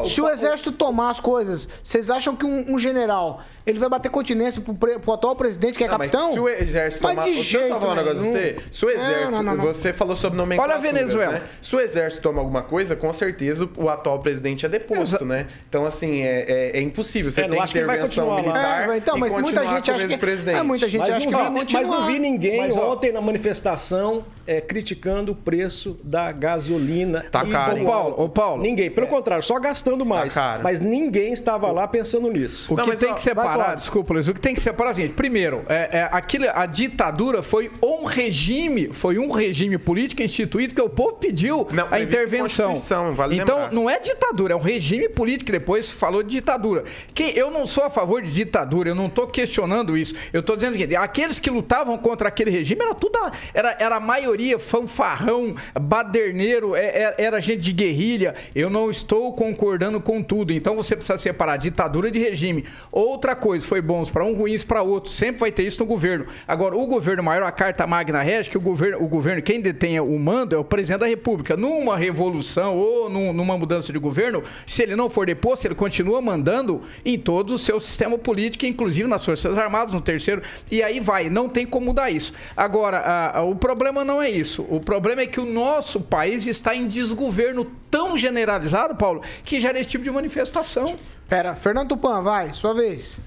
Se 0.06 0.22
o 0.22 0.30
exército 0.30 0.72
tomar 0.72 1.10
as 1.10 1.20
coisas, 1.20 1.68
vocês 1.84 2.12
acham 2.12 2.36
que 2.36 2.46
um 2.46 2.78
general 2.78 3.42
ele 3.66 3.80
vai 3.80 3.90
bater 3.90 4.10
continência 4.10 4.62
pro, 4.62 4.74
pro 4.74 5.14
atual 5.14 5.36
presidente, 5.36 5.78
que 5.78 5.84
é 5.84 5.88
não, 5.88 5.98
capitão? 5.98 6.34
se 6.34 6.40
o 6.40 6.50
exército 6.50 7.04
mas 7.04 7.16
tomar... 7.16 7.28
de 7.28 7.34
jeito, 7.34 7.60
Deixa 7.60 7.76
eu 7.76 7.80
falar 7.80 7.94
um 7.94 7.96
negócio 7.96 8.24
você. 8.24 8.56
Se 8.72 8.86
o 8.86 8.90
exército... 8.90 9.32
Não, 9.32 9.44
não, 9.44 9.56
não, 9.56 9.64
você 9.64 9.94
falou 9.94 10.16
sobre 10.16 10.38
nomenclatura. 10.38 10.78
Olha 10.78 10.88
a 10.88 10.92
Venezuela. 10.92 11.34
Né? 11.34 11.42
Se 11.62 11.76
o 11.76 11.80
exército 11.80 12.24
toma 12.24 12.40
alguma 12.40 12.62
coisa, 12.62 12.96
com 12.96 13.12
certeza 13.12 13.70
o 13.78 13.90
atual 13.90 14.20
presidente 14.20 14.66
é 14.66 14.70
deposto, 14.70 15.18
Exa... 15.18 15.26
né? 15.26 15.48
Então, 15.68 15.86
assim, 15.86 16.22
é, 16.22 16.46
é, 16.48 16.78
é 16.78 16.82
impossível. 16.82 17.32
Você 17.32 17.42
é, 17.42 17.48
tem 17.48 17.62
intervenção 17.62 18.36
militar 18.36 18.90
é, 18.90 18.98
então, 18.98 19.18
mas 19.18 19.34
muita 19.34 19.66
gente 19.66 19.92
acha 19.92 20.08
que... 20.08 20.50
É, 20.50 20.64
muita 20.64 20.90
gente 20.90 21.02
mas 21.02 21.10
acha 21.10 21.28
que 21.28 21.34
vai 21.34 21.52
continuar. 21.52 21.88
Mas 21.88 22.00
não 22.00 22.08
vi 22.08 22.20
ninguém 22.20 22.60
mas, 22.62 22.76
ontem 22.76 23.12
na 23.12 23.22
manifestação 23.22 24.26
é, 24.46 24.60
criticando 24.60 25.32
o 25.32 25.36
preço 25.36 25.98
da 26.04 26.32
gasolina. 26.32 27.26
Tá 27.32 27.46
caro. 27.46 27.82
Ô, 27.82 27.86
Paulo, 27.86 28.16
ô, 28.18 28.30
Paulo. 28.30 28.64
Ninguém. 28.64 28.90
Pelo 28.90 29.08
contrário, 29.08 29.44
só 29.44 29.60
gastando 29.60 30.06
mais. 30.06 30.34
Tá 30.34 30.60
mas 30.64 30.80
ninguém 30.80 31.32
estava 31.32 31.72
lá 31.72 31.88
pensando 31.88 32.32
nisso. 32.32 32.74
O 32.74 32.78
que 32.78 32.98
tem 32.98 33.14
que 33.14 33.22
separar, 33.22 33.49
desculpa, 33.76 34.14
Luiz, 34.14 34.28
o 34.28 34.34
que 34.34 34.42
tem 34.42 34.54
que 34.54 34.62
separar, 34.62 34.94
gente, 34.94 35.14
primeiro, 35.14 35.64
é, 35.68 36.00
é, 36.00 36.10
aquilo, 36.12 36.46
a 36.54 36.66
ditadura 36.66 37.44
foi 37.44 37.72
um 37.82 38.04
regime, 38.04 38.90
foi 38.92 39.20
um 39.20 39.30
regime 39.32 39.78
político 39.78 40.22
instituído 40.22 40.74
que 40.74 40.82
o 40.82 40.90
povo 40.90 41.14
pediu 41.14 41.68
não, 41.72 41.88
a 41.92 42.00
intervenção. 42.00 42.74
Vale 43.14 43.36
então, 43.36 43.58
lembrar. 43.58 43.74
não 43.74 43.90
é 43.90 44.00
ditadura, 44.00 44.54
é 44.54 44.56
um 44.56 44.62
regime 44.62 45.10
político 45.10 45.46
que 45.46 45.52
depois 45.52 45.92
falou 45.92 46.24
de 46.24 46.30
ditadura. 46.30 46.84
Que 47.14 47.38
eu 47.38 47.52
não 47.52 47.66
sou 47.66 47.84
a 47.84 47.90
favor 47.90 48.22
de 48.22 48.32
ditadura, 48.32 48.90
eu 48.90 48.96
não 48.96 49.08
estou 49.08 49.28
questionando 49.28 49.98
isso. 49.98 50.14
Eu 50.34 50.40
estou 50.40 50.56
dizendo 50.56 50.78
que 50.78 50.96
aqueles 50.96 51.40
que 51.40 51.50
lutavam 51.50 51.98
contra 51.98 52.28
aquele 52.28 52.50
regime 52.50 52.82
era 52.82 52.94
tudo 52.94 53.20
era, 53.54 53.76
era 53.80 53.96
a 53.98 54.00
maioria 54.00 54.60
fanfarrão, 54.60 55.56
baderneiro, 55.80 56.76
era, 56.76 56.88
é, 56.88 57.16
é, 57.18 57.26
era 57.26 57.40
gente 57.40 57.62
de 57.62 57.74
guerrilha. 57.74 58.36
Eu 58.54 58.70
não 58.70 58.90
estou 58.90 59.34
concordando 59.34 60.00
com 60.00 60.22
tudo. 60.22 60.54
Então 60.54 60.76
você 60.76 60.96
precisa 60.96 61.18
separar 61.18 61.58
ditadura 61.58 62.12
de 62.12 62.20
regime. 62.20 62.66
Outra 62.92 63.36
coisa, 63.40 63.66
foi 63.66 63.82
bons 63.82 64.10
para 64.10 64.24
um, 64.24 64.36
ruins 64.36 64.64
para 64.64 64.84
outro. 64.84 65.12
Sempre 65.12 65.40
vai 65.40 65.52
ter 65.52 65.64
isso 65.66 65.80
no 65.80 65.86
governo. 65.86 66.28
Agora, 66.48 66.78
o 66.78 66.86
governo 66.86 67.24
maior, 67.24 67.44
a 67.44 67.52
carta 67.52 67.88
magna 67.88 68.22
rege, 68.22 68.50
que 68.50 68.58
o 68.58 68.62
governo, 68.62 69.04
o 69.04 69.08
governo, 69.08 69.42
quem 69.42 69.60
detém 69.60 70.00
o 70.00 70.20
mando 70.20 70.56
é 70.56 70.60
o 70.60 70.64
presidente 70.64 71.00
da 71.00 71.08
República. 71.08 71.58
Numa 71.58 71.98
revolução 71.98 72.78
ou 72.78 73.10
num, 73.10 73.34
numa 73.34 73.58
mudança 73.58 73.92
de 73.92 73.98
governo, 73.98 74.44
se 74.68 74.84
ele 74.84 74.96
não 74.96 75.10
for 75.10 75.26
deposto, 75.26 75.66
ele 75.66 75.76
continua 75.76 76.22
mandando 76.22 76.82
em 77.04 77.18
todo 77.18 77.56
o 77.56 77.58
seu 77.58 77.80
sistema 77.80 78.18
político, 78.18 78.66
inclusive 78.66 79.08
nas 79.08 79.26
Forças 79.26 79.58
Armadas, 79.58 79.94
no 79.94 80.02
terceiro, 80.02 80.42
e 80.70 80.84
aí 80.84 81.00
vai. 81.00 81.30
Não 81.30 81.50
tem 81.50 81.66
como 81.66 81.88
mudar 81.88 82.12
isso. 82.12 82.34
Agora, 82.56 82.98
a, 82.98 83.40
a, 83.40 83.44
o 83.44 83.56
problema 83.56 84.06
não 84.06 84.22
é 84.22 84.30
isso. 84.30 84.66
O 84.70 84.80
problema 84.80 85.22
é 85.22 85.26
que 85.26 85.40
o 85.40 85.46
nosso 85.46 86.02
país 86.02 86.46
está 86.46 86.76
em 86.76 86.88
desgoverno 86.88 87.66
tão 87.90 88.18
generalizado, 88.18 88.96
Paulo, 88.96 89.22
que 89.44 89.60
gera 89.60 89.80
esse 89.80 89.90
tipo 89.90 90.04
de 90.04 90.12
manifestação. 90.12 90.98
Pera, 91.30 91.56
Fernando 91.56 91.90
Tupan, 91.90 92.22
vai, 92.22 92.56
sua 92.56 92.74
vez. 92.74 93.22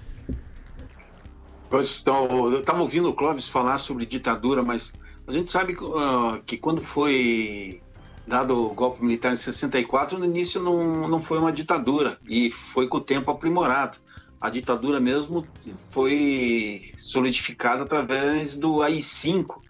Então, 2.01 2.53
eu 2.53 2.61
estava 2.61 2.83
ouvindo 2.83 3.09
o 3.09 3.15
Clóvis 3.15 3.49
falar 3.49 3.79
sobre 3.79 4.05
ditadura, 4.05 4.61
mas 4.61 4.93
a 5.27 5.31
gente 5.31 5.49
sabe 5.49 5.75
uh, 5.75 6.43
que 6.45 6.57
quando 6.59 6.83
foi 6.83 7.81
dado 8.27 8.67
o 8.67 8.75
golpe 8.75 9.05
militar 9.05 9.33
em 9.33 9.37
64, 9.37 10.19
no 10.19 10.25
início 10.25 10.61
não, 10.61 11.07
não 11.09 11.23
foi 11.23 11.39
uma 11.39 11.53
ditadura 11.53 12.19
e 12.29 12.51
foi 12.51 12.89
com 12.89 12.99
o 12.99 13.01
tempo 13.01 13.31
aprimorado. 13.31 13.99
A 14.41 14.51
ditadura 14.51 14.99
mesmo 14.99 15.47
foi 15.91 16.91
solidificada 16.97 17.85
através 17.85 18.57
do 18.57 18.83
AI-5 18.83 19.61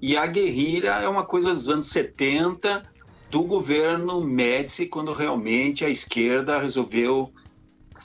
e 0.00 0.16
a 0.16 0.26
guerrilha 0.26 0.92
é 0.92 1.08
uma 1.08 1.24
coisa 1.24 1.52
dos 1.52 1.68
anos 1.68 1.88
70 1.88 2.90
do 3.30 3.42
governo 3.42 4.20
Médici, 4.22 4.86
quando 4.86 5.12
realmente 5.12 5.84
a 5.84 5.90
esquerda 5.90 6.58
resolveu 6.58 7.32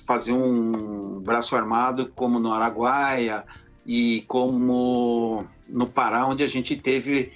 fazer 0.07 0.31
um 0.31 1.19
braço 1.19 1.55
armado 1.55 2.11
como 2.15 2.39
no 2.39 2.53
Araguaia 2.53 3.43
e 3.85 4.23
como 4.27 5.45
no 5.67 5.85
Pará, 5.85 6.25
onde 6.25 6.43
a 6.43 6.47
gente 6.47 6.75
teve 6.77 7.33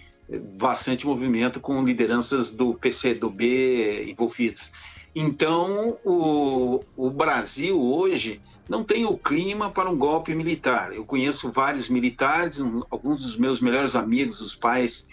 bastante 0.58 1.06
movimento 1.06 1.60
com 1.60 1.84
lideranças 1.84 2.56
do 2.56 2.74
PCdoB 2.74 4.10
envolvidas. 4.10 4.72
Então, 5.14 5.98
o, 6.06 6.82
o 6.96 7.10
Brasil 7.10 7.80
hoje 7.80 8.42
não 8.70 8.86
tem 8.86 9.06
o 9.06 9.18
clima 9.18 9.70
para 9.70 9.90
um 9.90 9.98
golpe 9.98 10.34
militar. 10.34 10.94
Eu 10.94 11.04
conheço 11.04 11.52
vários 11.52 11.90
militares, 11.90 12.62
alguns 12.90 13.24
dos 13.26 13.38
meus 13.38 13.60
melhores 13.60 13.94
amigos, 13.94 14.40
os 14.40 14.56
pais 14.56 15.10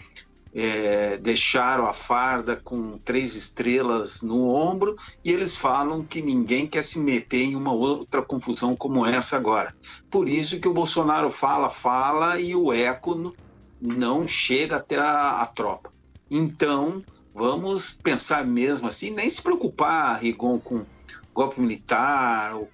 é, 0.53 1.17
deixaram 1.17 1.85
a 1.85 1.93
farda 1.93 2.59
com 2.63 2.97
três 2.99 3.35
estrelas 3.35 4.21
no 4.21 4.49
ombro 4.49 4.95
e 5.23 5.31
eles 5.31 5.55
falam 5.55 6.03
que 6.03 6.21
ninguém 6.21 6.67
quer 6.67 6.83
se 6.83 6.99
meter 6.99 7.43
em 7.43 7.55
uma 7.55 7.71
outra 7.71 8.21
confusão 8.21 8.75
como 8.75 9.05
essa 9.05 9.37
agora. 9.37 9.73
Por 10.09 10.27
isso 10.27 10.59
que 10.59 10.67
o 10.67 10.73
Bolsonaro 10.73 11.31
fala, 11.31 11.69
fala 11.69 12.39
e 12.39 12.55
o 12.55 12.73
eco 12.73 13.35
não 13.79 14.27
chega 14.27 14.77
até 14.77 14.97
a, 14.97 15.41
a 15.41 15.45
tropa. 15.45 15.91
Então, 16.29 17.03
vamos 17.33 17.91
pensar 18.03 18.45
mesmo 18.45 18.87
assim, 18.87 19.11
nem 19.11 19.29
se 19.29 19.41
preocupar, 19.41 20.19
Rigon, 20.21 20.59
com 20.59 20.85
golpe 21.33 21.61
militar, 21.61 22.53
ou, 22.55 22.69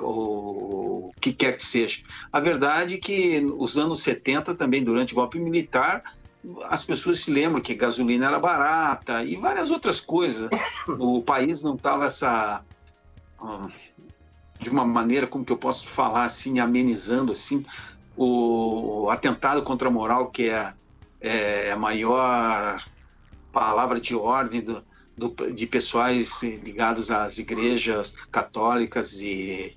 o 0.00 1.10
que 1.20 1.32
quer 1.32 1.56
que 1.56 1.62
seja. 1.62 1.98
A 2.32 2.40
verdade 2.40 2.94
é 2.94 2.98
que 2.98 3.46
os 3.56 3.78
anos 3.78 4.02
70 4.02 4.56
também, 4.56 4.82
durante 4.82 5.12
o 5.12 5.16
golpe 5.16 5.38
militar, 5.38 6.02
as 6.64 6.84
pessoas 6.84 7.20
se 7.20 7.30
lembram 7.30 7.60
que 7.60 7.74
gasolina 7.74 8.26
era 8.26 8.38
barata 8.38 9.22
e 9.24 9.36
várias 9.36 9.70
outras 9.70 10.00
coisas. 10.00 10.48
O 10.88 11.22
país 11.22 11.62
não 11.62 11.74
estava 11.74 12.06
essa 12.06 12.64
de 14.58 14.68
uma 14.68 14.84
maneira 14.84 15.26
como 15.26 15.44
que 15.44 15.52
eu 15.52 15.56
posso 15.56 15.86
falar 15.86 16.24
assim, 16.24 16.58
amenizando 16.58 17.32
assim 17.32 17.64
o 18.16 19.08
atentado 19.10 19.62
contra 19.62 19.88
a 19.88 19.90
moral 19.90 20.30
que 20.30 20.50
é, 20.50 20.74
é 21.20 21.72
a 21.72 21.76
maior 21.76 22.82
palavra 23.50 23.98
de 23.98 24.14
ordem 24.14 24.60
do, 24.60 24.84
do, 25.16 25.52
de 25.52 25.66
pessoais 25.66 26.42
ligados 26.42 27.10
às 27.10 27.38
igrejas 27.38 28.14
católicas 28.30 29.20
e, 29.22 29.76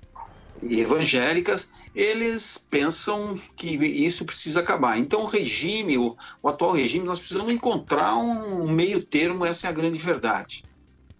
evangélicas, 0.68 1.70
eles 1.94 2.58
pensam 2.58 3.38
que 3.56 3.68
isso 3.76 4.24
precisa 4.24 4.60
acabar. 4.60 4.98
Então, 4.98 5.22
o 5.22 5.26
regime, 5.26 5.96
o, 5.96 6.16
o 6.42 6.48
atual 6.48 6.72
regime, 6.72 7.04
nós 7.04 7.18
precisamos 7.18 7.52
encontrar 7.52 8.16
um 8.16 8.68
meio 8.68 9.04
termo, 9.04 9.44
essa 9.44 9.66
é 9.66 9.70
a 9.70 9.72
grande 9.72 9.98
verdade. 9.98 10.64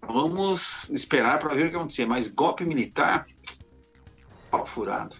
Vamos 0.01 0.89
esperar 0.89 1.39
para 1.39 1.53
ver 1.53 1.67
o 1.67 1.69
que 1.69 1.75
acontecer, 1.75 2.05
mas 2.05 2.27
golpe 2.27 2.63
militar, 2.65 3.25
pau 4.51 4.65
furado. 4.65 5.15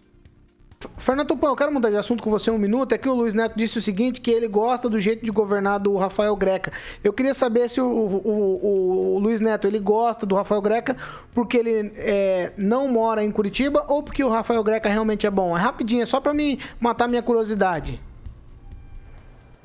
Fernando 0.98 1.28
Tupan, 1.28 1.50
eu 1.50 1.56
quero 1.56 1.72
mudar 1.72 1.90
de 1.90 1.98
assunto 1.98 2.24
com 2.24 2.30
você 2.30 2.50
um 2.52 2.58
minuto. 2.58 2.94
É 2.94 2.98
que 2.98 3.10
o 3.10 3.14
Luiz 3.14 3.34
Neto 3.34 3.54
disse 3.56 3.78
o 3.78 3.82
seguinte, 3.82 4.22
que 4.22 4.32
ele 4.32 4.48
gosta 4.48 4.90
do 4.90 5.00
jeito 5.00 5.26
de 5.26 5.32
governar 5.32 5.80
do 5.80 5.96
Rafael 5.98 6.36
Greca. 6.36 6.72
Eu 7.04 7.14
queria 7.14 7.34
saber 7.34 7.70
se 7.70 7.80
o, 7.82 7.86
o, 7.86 8.22
o, 8.26 9.16
o 9.16 9.20
Luiz 9.20 9.40
Neto 9.40 9.68
ele 9.68 9.80
gosta 9.80 10.26
do 10.26 10.36
Rafael 10.36 10.62
Greca 10.62 10.96
porque 11.34 11.58
ele 11.58 11.94
é, 11.98 12.54
não 12.58 12.88
mora 12.88 13.24
em 13.24 13.32
Curitiba 13.32 13.86
ou 13.88 14.04
porque 14.04 14.24
o 14.24 14.30
Rafael 14.30 14.64
Greca 14.64 14.90
realmente 14.90 15.28
é 15.28 15.32
bom. 15.32 15.58
É 15.58 15.62
rapidinho, 15.62 16.04
é 16.04 16.06
só 16.06 16.20
para 16.20 16.34
mim 16.34 16.60
matar 16.80 17.08
minha 17.08 17.24
curiosidade. 17.24 18.02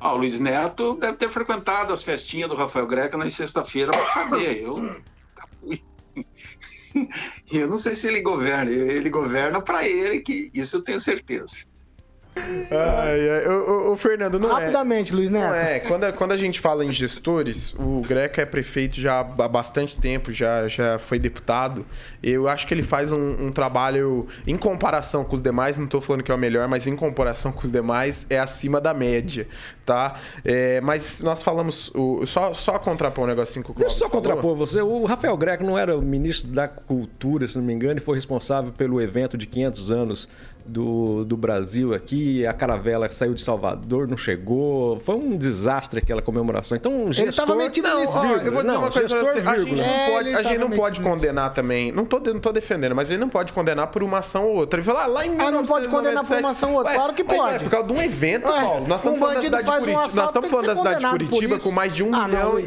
Ah, 0.01 0.15
o 0.15 0.17
Luiz 0.17 0.41
Neto 0.41 0.95
deve 0.95 1.19
ter 1.19 1.29
frequentado 1.29 1.93
as 1.93 2.03
festinhas 2.03 2.49
do 2.49 2.57
Rafael 2.57 2.87
Greca 2.87 3.19
na 3.19 3.29
sexta-feira 3.29 3.93
para 3.93 4.07
saber. 4.07 4.63
Eu 4.63 4.97
fui. 5.61 5.83
Eu 7.59 7.69
não 7.69 7.79
sei 7.79 7.97
se 7.97 8.07
ele 8.09 8.21
governa. 8.21 8.71
Ele 8.71 9.11
governa 9.11 9.61
para 9.61 9.87
ele, 9.89 10.21
que 10.21 10.51
isso 10.55 10.77
eu 10.77 10.83
tenho 10.83 11.01
certeza. 11.01 11.70
Ai, 12.37 13.31
ai. 13.31 13.47
O, 13.49 13.91
o, 13.91 13.93
o 13.93 13.97
Fernando, 13.97 14.39
não 14.39 14.49
Rapidamente, 14.49 15.13
é. 15.13 15.17
Luiz 15.17 15.31
Neto. 15.31 15.43
Não 15.43 15.55
é. 15.55 15.81
Quando, 15.81 16.13
quando 16.13 16.33
a 16.33 16.37
gente 16.37 16.61
fala 16.61 16.85
em 16.85 16.93
gestores, 16.93 17.75
o 17.79 18.03
Greca 18.03 18.43
é 18.43 18.47
prefeito 18.47 18.99
já 19.01 19.21
há 19.21 19.49
bastante 19.49 19.99
tempo, 19.99 20.31
já, 20.31 20.69
já 20.69 20.99
foi 20.99 21.19
deputado. 21.19 21.85
Eu 22.23 22.49
acho 22.49 22.67
que 22.67 22.75
ele 22.75 22.83
faz 22.83 23.13
um, 23.13 23.47
um 23.47 23.53
trabalho, 23.53 24.27
em 24.47 24.57
comparação 24.57 25.25
com 25.25 25.35
os 25.35 25.43
demais, 25.43 25.79
não 25.79 25.87
estou 25.87 26.01
falando 26.01 26.23
que 26.23 26.31
é 26.31 26.35
o 26.35 26.39
melhor, 26.39 26.69
mas 26.69 26.87
em 26.87 26.95
comparação 26.95 27.53
com 27.53 27.65
os 27.65 27.73
demais, 27.73 28.27
é 28.31 28.39
acima 28.39 28.81
da 28.81 28.95
média, 28.95 29.49
tá? 29.85 30.15
É, 30.45 30.81
mas 30.81 31.21
nós 31.23 31.43
falamos, 31.43 31.91
o, 31.95 32.25
só, 32.27 32.53
só 32.53 32.79
contrapor 32.79 33.25
um 33.25 33.29
negocinho 33.29 33.65
com 33.65 33.73
o 33.73 33.75
Cláudio 33.75 33.91
Deixa 33.91 34.05
eu 34.05 34.09
só 34.09 34.15
contrapor 34.15 34.55
você. 34.55 34.81
O 34.81 35.05
Rafael 35.05 35.37
Greco 35.37 35.65
não 35.65 35.77
era 35.77 35.97
o 35.97 36.03
ministro 36.03 36.51
da 36.51 36.69
Cultura, 36.69 37.47
se 37.49 37.59
não 37.59 37.65
me 37.65 37.73
engano, 37.73 37.99
e 37.99 38.01
foi 38.01 38.15
responsável 38.15 38.73
pelo 38.73 39.01
evento 39.01 39.37
de 39.37 39.47
500 39.47 39.91
anos 39.91 40.29
do, 40.71 41.25
do 41.25 41.37
Brasil 41.37 41.93
aqui, 41.95 42.47
a 42.47 42.53
caravela 42.53 43.09
saiu 43.11 43.35
de 43.35 43.41
Salvador, 43.41 44.07
não 44.09 44.17
chegou. 44.17 44.99
Foi 45.01 45.17
um 45.17 45.37
desastre 45.37 45.99
aquela 46.01 46.23
comemoração. 46.23 46.77
Então, 46.77 47.11
gestor... 47.13 47.27
Ele 47.27 47.37
tava 47.37 47.55
metido 47.57 47.89
não, 47.89 48.01
nisso, 48.01 48.17
ó, 48.17 48.25
eu 48.25 48.53
vou 48.53 48.63
dizer 48.63 48.75
não, 48.75 48.81
uma 48.83 48.91
coisa 48.91 49.09
pra 49.09 49.21
você. 49.21 49.39
A 49.41 49.59
gente 49.59 49.81
É, 49.81 49.87
não 50.07 50.13
pode, 50.15 50.29
ele 50.29 50.37
a 50.37 50.43
gente 50.43 50.59
não 50.59 50.71
pode 50.71 51.01
condenar 51.01 51.53
também. 51.53 51.91
Não 51.93 52.05
tô, 52.05 52.21
não 52.21 52.41
tô 52.41 52.53
defendendo, 52.53 52.95
mas 52.95 53.11
ele 53.11 53.19
não 53.21 53.29
pode 53.29 53.53
condenar 53.53 53.89
por 53.89 54.03
uma 54.03 54.19
ação 54.19 54.47
ou 54.47 54.57
outra. 54.57 54.79
Ele 54.81 54.87
fala, 54.87 55.05
ah, 55.05 55.07
lá 55.07 55.27
em 55.27 55.39
Ah, 55.41 55.51
não 55.51 55.65
pode 55.65 55.89
condenar 55.89 56.25
por 56.25 56.37
uma 56.39 56.51
ação 56.51 56.71
ou 56.71 56.77
outra. 56.79 56.93
Ué, 56.93 56.97
Claro 56.99 57.15
que 57.15 57.25
mas, 57.25 57.37
pode. 57.37 57.53
ué, 57.53 57.59
por 57.59 57.71
causa 57.71 57.87
de 57.87 57.93
um 57.93 58.03
evento, 58.03 58.49
Ué, 58.49 58.61
Paulo. 58.61 58.87
Nós 58.87 58.93
um 59.05 59.15
estamos 59.15 59.19
falando 59.19 59.35
da 59.51 59.59
cidade 59.61 59.65
de 59.65 59.71
um 59.71 59.73
Curitiba. 59.73 60.01
Nós 60.21 60.29
estamos 60.31 60.51
falando 60.51 60.67
da 60.67 60.77
cidade 60.77 61.01
de 61.01 61.11
Curitiba 61.27 61.59
com 61.61 61.71
mais 61.71 61.95
de 61.95 62.03
um 62.05 62.15
Ah, 62.15 62.27
milhão 62.29 62.53
não. 62.53 62.61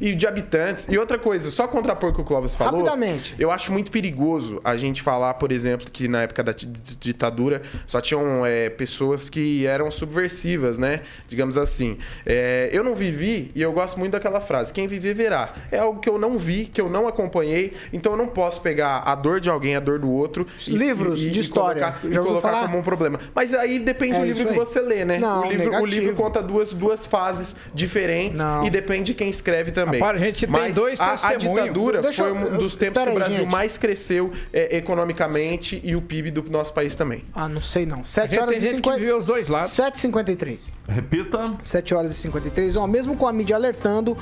e, 0.00 0.08
e 0.10 0.14
de 0.14 0.26
habitantes. 0.26 0.88
E 0.88 0.98
outra 0.98 1.18
coisa, 1.18 1.50
só 1.50 1.66
contrapor 1.68 2.10
o 2.10 2.14
que 2.14 2.20
o 2.20 2.24
Clóvis 2.24 2.54
falou. 2.54 2.80
Rapidamente. 2.84 3.34
Eu 3.38 3.50
acho 3.50 3.72
muito 3.72 3.90
perigoso 3.90 4.60
a 4.64 4.76
gente 4.76 5.02
falar, 5.02 5.34
por 5.34 5.52
exemplo, 5.52 5.90
que 5.90 6.08
na 6.08 6.22
época 6.22 6.42
da 6.42 6.52
ditadura 6.52 7.49
só 7.86 8.00
tinham 8.00 8.44
é, 8.44 8.68
pessoas 8.70 9.28
que 9.28 9.66
eram 9.66 9.90
subversivas, 9.90 10.78
né? 10.78 11.00
Digamos 11.28 11.56
assim. 11.56 11.98
É, 12.26 12.68
eu 12.72 12.82
não 12.84 12.94
vivi 12.94 13.50
e 13.54 13.62
eu 13.62 13.72
gosto 13.72 13.98
muito 13.98 14.12
daquela 14.12 14.40
frase: 14.40 14.72
quem 14.72 14.86
viver 14.86 15.14
verá. 15.14 15.54
É 15.70 15.78
algo 15.78 16.00
que 16.00 16.08
eu 16.08 16.18
não 16.18 16.38
vi, 16.38 16.66
que 16.66 16.80
eu 16.80 16.88
não 16.88 17.06
acompanhei, 17.08 17.72
então 17.92 18.12
eu 18.12 18.18
não 18.18 18.26
posso 18.28 18.60
pegar 18.60 18.98
a 19.06 19.14
dor 19.14 19.40
de 19.40 19.48
alguém, 19.50 19.76
a 19.76 19.80
dor 19.80 19.98
do 19.98 20.10
outro. 20.10 20.46
e- 20.66 20.70
Livros 20.76 21.22
e, 21.22 21.30
de 21.30 21.38
e 21.38 21.40
história. 21.40 21.82
colocar, 21.82 21.98
e 22.08 22.12
Já 22.12 22.20
ouviu 22.20 22.32
colocar 22.34 22.48
falar? 22.52 22.66
como 22.66 22.78
um 22.78 22.82
problema. 22.82 23.18
Mas 23.34 23.54
aí 23.54 23.78
depende 23.78 24.16
É 24.16 24.20
do 24.20 24.24
livro 24.26 24.48
que 24.48 24.54
você 24.54 24.80
lê, 24.80 25.04
né? 25.04 25.18
Não, 25.18 25.46
o, 25.46 25.52
livro, 25.52 25.80
o 25.82 25.86
livro 25.86 26.14
conta 26.14 26.42
duas, 26.42 26.72
duas 26.72 27.06
fases 27.06 27.54
diferentes 27.74 28.40
Não. 28.40 28.64
e 28.64 28.70
depende 28.70 29.04
de 29.06 29.14
quem 29.14 29.28
escreve 29.28 29.70
também. 29.72 30.00
Rapaz, 30.00 30.20
a 30.20 30.24
gente 30.24 30.40
tem 30.46 30.50
Mas 30.50 30.74
dois 30.74 31.00
a, 31.00 31.12
a 31.28 31.34
ditadura 31.34 32.02
Deixa 32.02 32.22
foi 32.22 32.30
eu- 32.30 32.36
um 32.36 32.58
dos 32.58 32.72
eu- 32.74 32.78
tempos 32.78 33.02
que 33.02 33.08
o 33.10 33.14
Brasil 33.14 33.36
gente. 33.44 33.50
mais 33.50 33.78
cresceu 33.78 34.32
é, 34.52 34.76
economicamente 34.76 35.80
e 35.82 35.94
o 35.96 36.02
PIB 36.02 36.30
do 36.30 36.50
nosso 36.50 36.72
país 36.72 36.94
também. 36.94 37.24
Ah, 37.42 37.48
não 37.48 37.62
sei 37.62 37.86
não. 37.86 38.00
A 38.00 38.04
7 38.04 38.28
gente 38.30 38.38
horas 38.40 38.54
tem 38.54 38.62
e 38.62 38.66
gente 38.66 38.76
50... 38.76 38.98
que 38.98 39.04
viu 39.06 39.18
os 39.18 39.24
dois 39.24 39.48
lados. 39.48 39.70
7h53. 39.70 40.70
Repita. 40.86 41.54
7 41.62 41.94
horas 41.94 42.12
e 42.12 42.14
53. 42.16 42.76
Ó, 42.76 42.86
mesmo 42.86 43.16
com 43.16 43.26
a 43.26 43.32
mídia 43.32 43.56
alertando, 43.56 44.14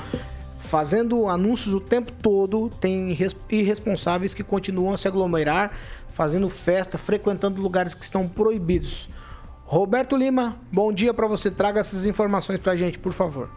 fazendo 0.57 1.27
anúncios 1.27 1.73
o 1.73 1.81
tempo 1.81 2.13
todo, 2.21 2.69
tem 2.79 3.11
irres- 3.11 3.35
irresponsáveis 3.49 4.33
que 4.33 4.41
continuam 4.41 4.93
a 4.93 4.97
se 4.97 5.05
aglomerar, 5.05 5.73
fazendo 6.07 6.47
festa, 6.47 6.97
frequentando 6.97 7.61
lugares 7.61 7.93
que 7.93 8.05
estão 8.05 8.25
proibidos. 8.25 9.09
Roberto 9.65 10.15
Lima, 10.15 10.55
bom 10.71 10.93
dia 10.93 11.13
pra 11.13 11.27
você. 11.27 11.51
Traga 11.51 11.81
essas 11.81 12.05
informações 12.05 12.59
pra 12.59 12.73
gente, 12.73 12.97
por 12.97 13.11
favor. 13.11 13.49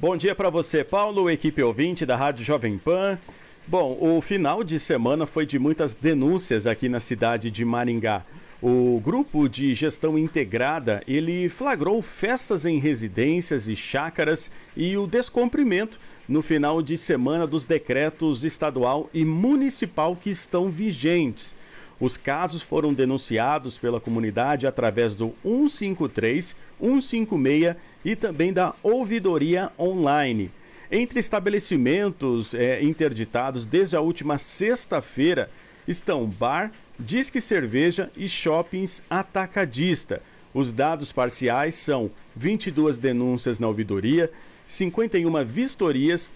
Bom 0.00 0.16
dia 0.16 0.34
para 0.34 0.48
você, 0.50 0.82
Paulo, 0.82 1.28
equipe 1.30 1.62
ouvinte 1.62 2.04
da 2.06 2.16
Rádio 2.16 2.44
Jovem 2.44 2.78
Pan. 2.78 3.18
Bom, 3.64 3.96
o 4.00 4.20
final 4.20 4.64
de 4.64 4.78
semana 4.78 5.24
foi 5.24 5.46
de 5.46 5.56
muitas 5.56 5.94
denúncias 5.94 6.66
aqui 6.66 6.88
na 6.88 6.98
cidade 6.98 7.48
de 7.48 7.64
Maringá. 7.64 8.24
O 8.60 9.00
grupo 9.00 9.48
de 9.48 9.72
gestão 9.72 10.18
integrada, 10.18 11.00
ele 11.06 11.48
flagrou 11.48 12.02
festas 12.02 12.66
em 12.66 12.78
residências 12.78 13.68
e 13.68 13.76
chácaras 13.76 14.50
e 14.76 14.96
o 14.96 15.06
descumprimento 15.06 16.00
no 16.28 16.42
final 16.42 16.82
de 16.82 16.98
semana 16.98 17.46
dos 17.46 17.64
decretos 17.64 18.42
estadual 18.42 19.08
e 19.14 19.24
municipal 19.24 20.16
que 20.16 20.30
estão 20.30 20.68
vigentes. 20.68 21.54
Os 22.00 22.16
casos 22.16 22.62
foram 22.62 22.92
denunciados 22.92 23.78
pela 23.78 24.00
comunidade 24.00 24.66
através 24.66 25.14
do 25.14 25.32
153, 25.44 26.56
156 26.80 27.76
e 28.04 28.16
também 28.16 28.52
da 28.52 28.74
ouvidoria 28.82 29.70
online. 29.78 30.50
Entre 30.94 31.18
estabelecimentos 31.18 32.52
eh, 32.52 32.82
interditados 32.82 33.64
desde 33.64 33.96
a 33.96 34.00
última 34.02 34.36
sexta-feira 34.36 35.48
estão 35.88 36.26
bar, 36.26 36.70
disque 36.98 37.40
cerveja 37.40 38.10
e 38.14 38.28
shoppings 38.28 39.02
atacadista. 39.08 40.20
Os 40.52 40.70
dados 40.70 41.10
parciais 41.10 41.76
são 41.76 42.10
22 42.36 42.98
denúncias 42.98 43.58
na 43.58 43.68
ouvidoria, 43.68 44.30
51 44.66 45.42
vistorias, 45.46 46.30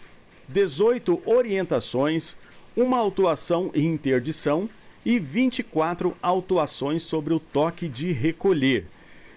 18 0.48 1.20
orientações, 1.26 2.34
uma 2.74 2.96
autuação 2.96 3.70
e 3.74 3.84
interdição 3.84 4.70
e 5.04 5.18
24 5.18 6.16
autuações 6.22 7.02
sobre 7.02 7.34
o 7.34 7.38
toque 7.38 7.90
de 7.90 8.10
recolher. 8.10 8.86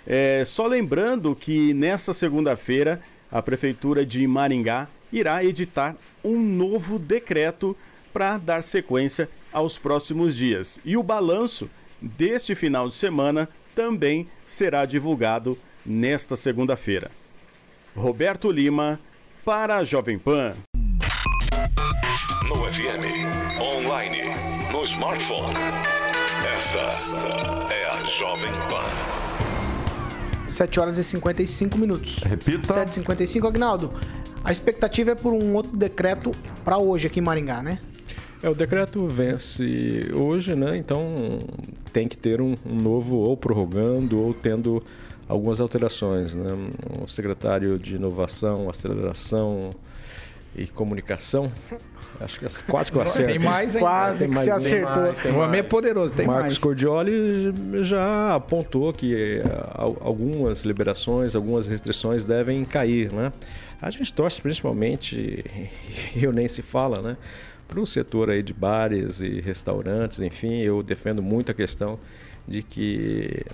É, 0.07 0.43
só 0.45 0.65
lembrando 0.65 1.35
que 1.35 1.73
nesta 1.73 2.13
segunda-feira 2.13 3.01
a 3.29 3.41
Prefeitura 3.41 4.05
de 4.05 4.25
Maringá 4.25 4.87
irá 5.11 5.43
editar 5.43 5.95
um 6.23 6.39
novo 6.39 6.99
decreto 6.99 7.75
para 8.13 8.37
dar 8.37 8.63
sequência 8.63 9.29
aos 9.51 9.77
próximos 9.77 10.35
dias. 10.35 10.79
E 10.83 10.97
o 10.97 11.03
balanço 11.03 11.69
deste 12.01 12.55
final 12.55 12.87
de 12.89 12.95
semana 12.95 13.49
também 13.75 14.27
será 14.45 14.85
divulgado 14.85 15.57
nesta 15.85 16.35
segunda-feira. 16.35 17.11
Roberto 17.95 18.51
Lima, 18.51 18.99
para 19.43 19.77
a 19.77 19.83
Jovem 19.83 20.19
Pan. 20.19 20.55
No 22.47 22.55
FM, 22.55 23.61
online, 23.61 24.23
no 24.71 24.83
smartphone. 24.85 25.55
Esta 26.55 27.73
é 27.73 27.89
a 27.89 28.07
Jovem 28.07 28.51
Pan. 28.69 29.09
7 30.47 30.79
horas 30.79 30.97
e 30.97 31.03
55 31.03 31.77
minutos. 31.77 32.17
Repita. 32.23 32.61
7h55, 32.61 33.47
Agnaldo. 33.47 33.93
A 34.43 34.51
expectativa 34.51 35.11
é 35.11 35.15
por 35.15 35.33
um 35.33 35.55
outro 35.55 35.75
decreto 35.75 36.31
pra 36.63 36.77
hoje 36.77 37.07
aqui 37.07 37.19
em 37.19 37.23
Maringá, 37.23 37.61
né? 37.61 37.79
É, 38.41 38.49
o 38.49 38.55
decreto 38.55 39.05
vence 39.05 40.11
hoje, 40.13 40.55
né? 40.55 40.77
Então 40.77 41.39
tem 41.91 42.07
que 42.07 42.17
ter 42.17 42.39
um, 42.39 42.55
um 42.65 42.75
novo 42.75 43.17
ou 43.17 43.35
prorrogando 43.35 44.17
ou 44.17 44.33
tendo 44.33 44.81
algumas 45.27 45.59
alterações, 45.59 46.35
né? 46.35 46.49
O 47.01 47.07
secretário 47.07 47.77
de 47.77 47.95
Inovação, 47.95 48.69
Aceleração 48.69 49.75
e 50.55 50.67
Comunicação, 50.67 51.51
acho 52.19 52.39
que 52.39 52.45
é 52.45 52.49
quase 52.67 52.91
que 52.91 52.97
eu 52.97 53.01
acerto. 53.01 53.31
Tem 53.31 53.39
mais, 53.39 53.73
hein? 53.75 53.81
Quase 53.81 54.19
Tem 54.19 54.29
que 54.29 54.33
mais, 54.35 54.45
tem 54.47 54.53
acertou. 54.55 55.03
mais, 55.03 55.19
tem 55.19 55.31
O 55.31 55.37
homem 55.39 55.59
é 55.59 55.63
poderoso, 55.63 56.15
tem 56.15 56.25
Marcos 56.27 56.43
mais. 56.43 56.57
Cordioli 56.57 57.53
já 57.83 58.35
apontou 58.35 58.91
que 58.93 59.13
eh, 59.15 59.43
al- 59.73 59.97
algumas 60.01 60.63
liberações, 60.65 61.35
algumas 61.35 61.67
restrições 61.67 62.25
devem 62.25 62.63
cair, 62.65 63.11
né? 63.11 63.31
A 63.81 63.89
gente 63.89 64.13
torce 64.13 64.41
principalmente, 64.41 65.43
e 66.15 66.23
eu 66.25 66.31
nem 66.33 66.47
se 66.47 66.61
fala, 66.61 67.01
né? 67.01 67.17
Para 67.67 67.79
o 67.79 67.85
setor 67.85 68.29
aí 68.29 68.41
de 68.43 68.53
bares 68.53 69.21
e 69.21 69.39
restaurantes, 69.41 70.19
enfim, 70.19 70.59
eu 70.61 70.81
defendo 70.83 71.21
muito 71.21 71.51
a 71.51 71.53
questão 71.53 71.99
de 72.47 72.63
que 72.63 73.45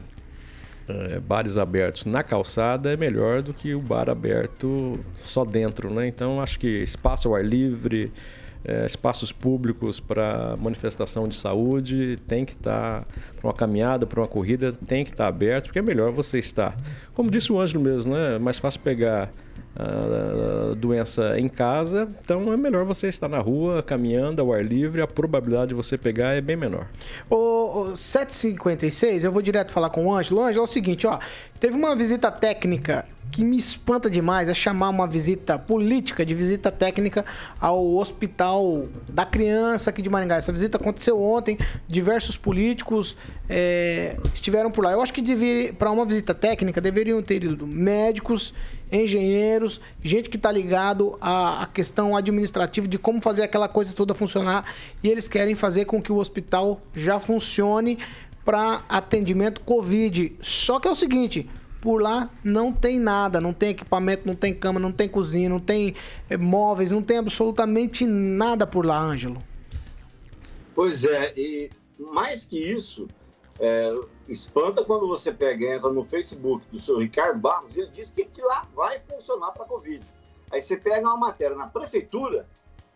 é, 0.87 1.19
bares 1.19 1.57
abertos 1.57 2.05
na 2.05 2.23
calçada 2.23 2.93
é 2.93 2.95
melhor 2.97 3.41
do 3.41 3.53
que 3.53 3.73
o 3.75 3.81
bar 3.81 4.09
aberto 4.09 4.97
só 5.21 5.43
dentro, 5.43 5.93
né? 5.93 6.07
Então 6.07 6.39
acho 6.41 6.57
que 6.59 6.67
espaço 6.81 7.27
ao 7.27 7.35
ar 7.35 7.43
livre, 7.43 8.09
é, 8.67 8.85
espaços 8.85 9.31
públicos 9.31 9.99
para 9.99 10.55
manifestação 10.57 11.27
de 11.27 11.35
saúde 11.35 12.19
tem 12.27 12.43
que 12.43 12.53
estar 12.53 13.01
tá, 13.01 13.07
para 13.39 13.47
uma 13.47 13.53
caminhada, 13.53 14.05
para 14.05 14.19
uma 14.19 14.27
corrida 14.27 14.73
tem 14.73 15.03
que 15.03 15.11
estar 15.11 15.25
tá 15.25 15.29
aberto, 15.29 15.65
porque 15.65 15.79
é 15.79 15.81
melhor 15.81 16.11
você 16.11 16.39
estar. 16.39 16.75
Como 17.13 17.29
disse 17.29 17.51
o 17.51 17.59
Ângelo 17.59 17.83
mesmo, 17.83 18.13
né? 18.13 18.35
É 18.35 18.39
mais 18.39 18.57
fácil 18.57 18.79
pegar 18.81 19.31
a 19.77 20.73
doença 20.73 21.37
em 21.37 21.49
casa, 21.49 22.07
então 22.23 22.51
é 22.53 22.55
melhor 22.55 22.85
você 22.85 23.07
estar 23.07 23.27
na 23.27 23.39
rua, 23.39 23.83
caminhando 23.83 24.41
ao 24.41 24.53
ar 24.53 24.63
livre, 24.63 25.01
a 25.01 25.07
probabilidade 25.07 25.69
de 25.69 25.73
você 25.75 25.97
pegar 25.97 26.33
é 26.33 26.39
bem 26.39 26.55
menor. 26.55 26.87
O, 27.29 27.91
o 27.91 27.97
756, 27.97 29.25
eu 29.25 29.31
vou 29.31 29.41
direto 29.41 29.73
falar 29.73 29.89
com 29.89 30.05
o 30.05 30.13
Ângelo. 30.13 30.41
Ângelo, 30.41 30.61
é 30.61 30.63
o 30.63 30.67
seguinte, 30.67 31.05
ó, 31.05 31.19
teve 31.59 31.75
uma 31.75 31.93
visita 31.93 32.31
técnica 32.31 33.05
que 33.35 33.43
me 33.43 33.57
espanta 33.57 34.09
demais, 34.09 34.47
é 34.47 34.53
chamar 34.53 34.87
uma 34.87 35.05
visita 35.05 35.59
política 35.59 36.25
de 36.25 36.33
visita 36.33 36.71
técnica 36.71 37.25
ao 37.59 37.97
hospital 37.97 38.85
da 39.11 39.25
criança 39.25 39.89
aqui 39.89 40.01
de 40.01 40.09
Maringá. 40.09 40.37
Essa 40.37 40.53
visita 40.53 40.77
aconteceu 40.77 41.21
ontem, 41.21 41.57
diversos 41.85 42.37
políticos 42.37 43.17
é, 43.49 44.15
estiveram 44.33 44.71
por 44.71 44.85
lá. 44.85 44.93
Eu 44.93 45.01
acho 45.01 45.11
que 45.11 45.73
para 45.73 45.91
uma 45.91 46.05
visita 46.05 46.33
técnica 46.33 46.79
deveriam 46.79 47.21
ter 47.21 47.43
ido 47.43 47.67
médicos, 47.67 48.53
engenheiros, 48.89 49.81
gente 50.01 50.29
que 50.29 50.37
está 50.37 50.49
ligado 50.49 51.17
à, 51.19 51.63
à, 51.63 51.65
questão 51.65 52.15
administrativa 52.15 52.87
de 52.87 52.97
como 52.97 53.21
fazer 53.21 53.43
aquela 53.43 53.67
coisa 53.67 53.91
toda 53.93 54.13
funcionar 54.13 54.63
e 55.03 55.09
eles 55.09 55.27
querem 55.27 55.55
fazer 55.55 55.83
com 55.83 56.01
que 56.01 56.13
o 56.13 56.15
hospital 56.19 56.79
já 56.95 57.19
funcione 57.19 57.99
para 58.45 58.81
atendimento 58.87 59.59
Covid. 59.59 60.37
Só 60.39 60.79
que 60.79 60.87
é 60.87 60.91
o 60.91 60.95
seguinte, 60.95 61.49
por 61.85 62.01
lá 62.01 62.31
não 62.43 62.73
tem 62.73 62.99
nada, 62.99 63.39
não 63.39 63.53
tem 63.53 63.69
equipamento, 63.69 64.25
não 64.25 64.35
tem 64.35 64.55
cama, 64.55 64.79
não 64.79 64.91
tem 64.91 65.07
cozinha, 65.07 65.47
não 65.47 65.59
tem 65.59 65.95
é, 66.27 66.35
móveis, 66.35 66.91
não 66.91 67.03
tem 67.03 67.19
absolutamente 67.19 68.07
nada 68.07 68.65
por 68.65 68.83
lá, 68.83 68.99
Ângelo. 68.99 69.39
Pois 70.73 71.05
é, 71.05 71.31
e 71.37 71.69
mais 71.99 72.43
que 72.43 72.57
isso, 72.57 73.07
é, 73.59 73.95
espanta 74.27 74.83
quando 74.83 75.07
você 75.07 75.31
pega 75.31 75.63
e 75.63 75.75
entra 75.75 75.91
no 75.91 76.03
Facebook 76.03 76.65
do 76.71 76.79
seu 76.79 76.97
Ricardo 76.97 77.39
Barros, 77.39 77.77
ele 77.77 77.91
diz 77.91 78.09
que, 78.09 78.25
que 78.25 78.41
lá 78.41 78.67
vai 78.75 78.99
funcionar 79.07 79.51
para 79.51 79.63
a 79.63 79.67
Covid. 79.67 80.03
Aí 80.51 80.63
você 80.63 80.75
pega 80.75 81.07
uma 81.07 81.17
matéria 81.17 81.55
na 81.55 81.67
prefeitura, 81.67 82.47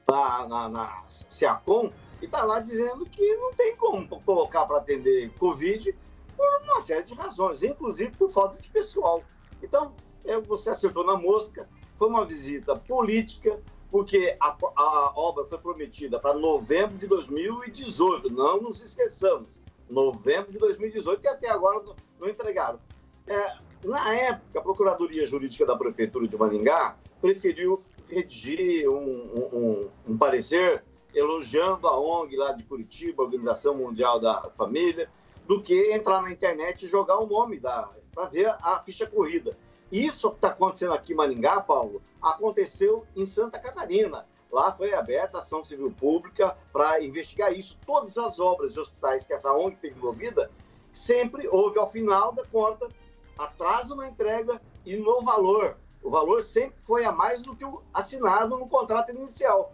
na, 0.09 0.47
na, 0.47 0.69
na 0.69 1.03
SEACOM, 1.07 1.91
e 2.23 2.25
está 2.25 2.43
lá 2.43 2.59
dizendo 2.59 3.05
que 3.05 3.35
não 3.37 3.53
tem 3.53 3.75
como 3.75 4.07
colocar 4.21 4.65
para 4.65 4.77
atender 4.77 5.29
Covid 5.37 5.95
por 6.39 6.71
uma 6.71 6.79
série 6.79 7.03
de 7.03 7.13
razões, 7.13 7.63
inclusive 7.63 8.11
por 8.11 8.29
falta 8.29 8.57
de 8.57 8.69
pessoal. 8.69 9.23
Então, 9.61 9.93
é, 10.23 10.39
você 10.39 10.69
acertou 10.69 11.05
na 11.05 11.17
mosca, 11.17 11.67
foi 11.97 12.07
uma 12.07 12.25
visita 12.25 12.77
política, 12.77 13.59
porque 13.91 14.37
a, 14.39 14.55
a 14.75 15.13
obra 15.15 15.43
foi 15.45 15.57
prometida 15.57 16.17
para 16.19 16.33
novembro 16.33 16.97
de 16.97 17.07
2018, 17.07 18.31
não 18.31 18.61
nos 18.61 18.81
esqueçamos 18.81 19.59
novembro 19.89 20.51
de 20.51 20.59
2018, 20.59 21.25
e 21.25 21.27
até 21.27 21.49
agora 21.49 21.83
não 22.19 22.29
entregaram. 22.29 22.79
É, 23.27 23.57
na 23.83 24.13
época, 24.13 24.59
a 24.59 24.61
Procuradoria 24.61 25.25
Jurídica 25.25 25.65
da 25.65 25.75
Prefeitura 25.75 26.27
de 26.27 26.37
Maringá 26.37 26.95
preferiu 27.19 27.79
redigir 28.07 28.87
um, 28.87 29.49
um, 29.51 29.89
um 30.07 30.17
parecer 30.17 30.83
elogiando 31.13 31.87
a 31.87 31.99
ONG 31.99 32.37
lá 32.37 32.51
de 32.51 32.63
Curitiba, 32.63 33.23
Organização 33.23 33.75
Mundial 33.75 34.19
da 34.19 34.49
Família, 34.51 35.09
do 35.49 35.59
que 35.59 35.91
entrar 35.91 36.21
na 36.21 36.31
internet 36.31 36.85
e 36.85 36.87
jogar 36.87 37.17
o 37.17 37.25
nome 37.25 37.59
da 37.59 37.89
para 38.13 38.25
ver 38.25 38.55
a 38.61 38.79
ficha 38.85 39.07
corrida. 39.07 39.57
Isso 39.91 40.29
que 40.29 40.35
está 40.35 40.49
acontecendo 40.49 40.93
aqui 40.93 41.13
em 41.13 41.15
Maringá, 41.15 41.59
Paulo, 41.59 42.03
aconteceu 42.21 43.03
em 43.15 43.25
Santa 43.25 43.57
Catarina. 43.57 44.27
Lá 44.51 44.71
foi 44.71 44.93
aberta 44.93 45.37
a 45.37 45.39
ação 45.39 45.65
civil 45.65 45.91
pública 45.91 46.55
para 46.71 47.03
investigar 47.03 47.51
isso. 47.51 47.75
Todas 47.83 48.15
as 48.19 48.39
obras 48.39 48.75
de 48.75 48.79
hospitais 48.79 49.25
que 49.25 49.33
essa 49.33 49.51
ONG 49.51 49.75
teve 49.77 49.95
envolvida, 49.95 50.51
sempre 50.93 51.47
houve, 51.47 51.79
ao 51.79 51.89
final 51.89 52.31
da 52.31 52.45
conta, 52.45 52.87
atraso 53.35 53.95
na 53.95 54.07
entrega 54.07 54.61
e 54.85 54.97
no 54.97 55.23
valor. 55.23 55.77
O 56.03 56.11
valor 56.11 56.43
sempre 56.43 56.77
foi 56.83 57.05
a 57.05 57.11
mais 57.11 57.41
do 57.41 57.55
que 57.55 57.65
o 57.65 57.81
assinado 57.91 58.55
no 58.55 58.67
contrato 58.69 59.11
inicial. 59.11 59.73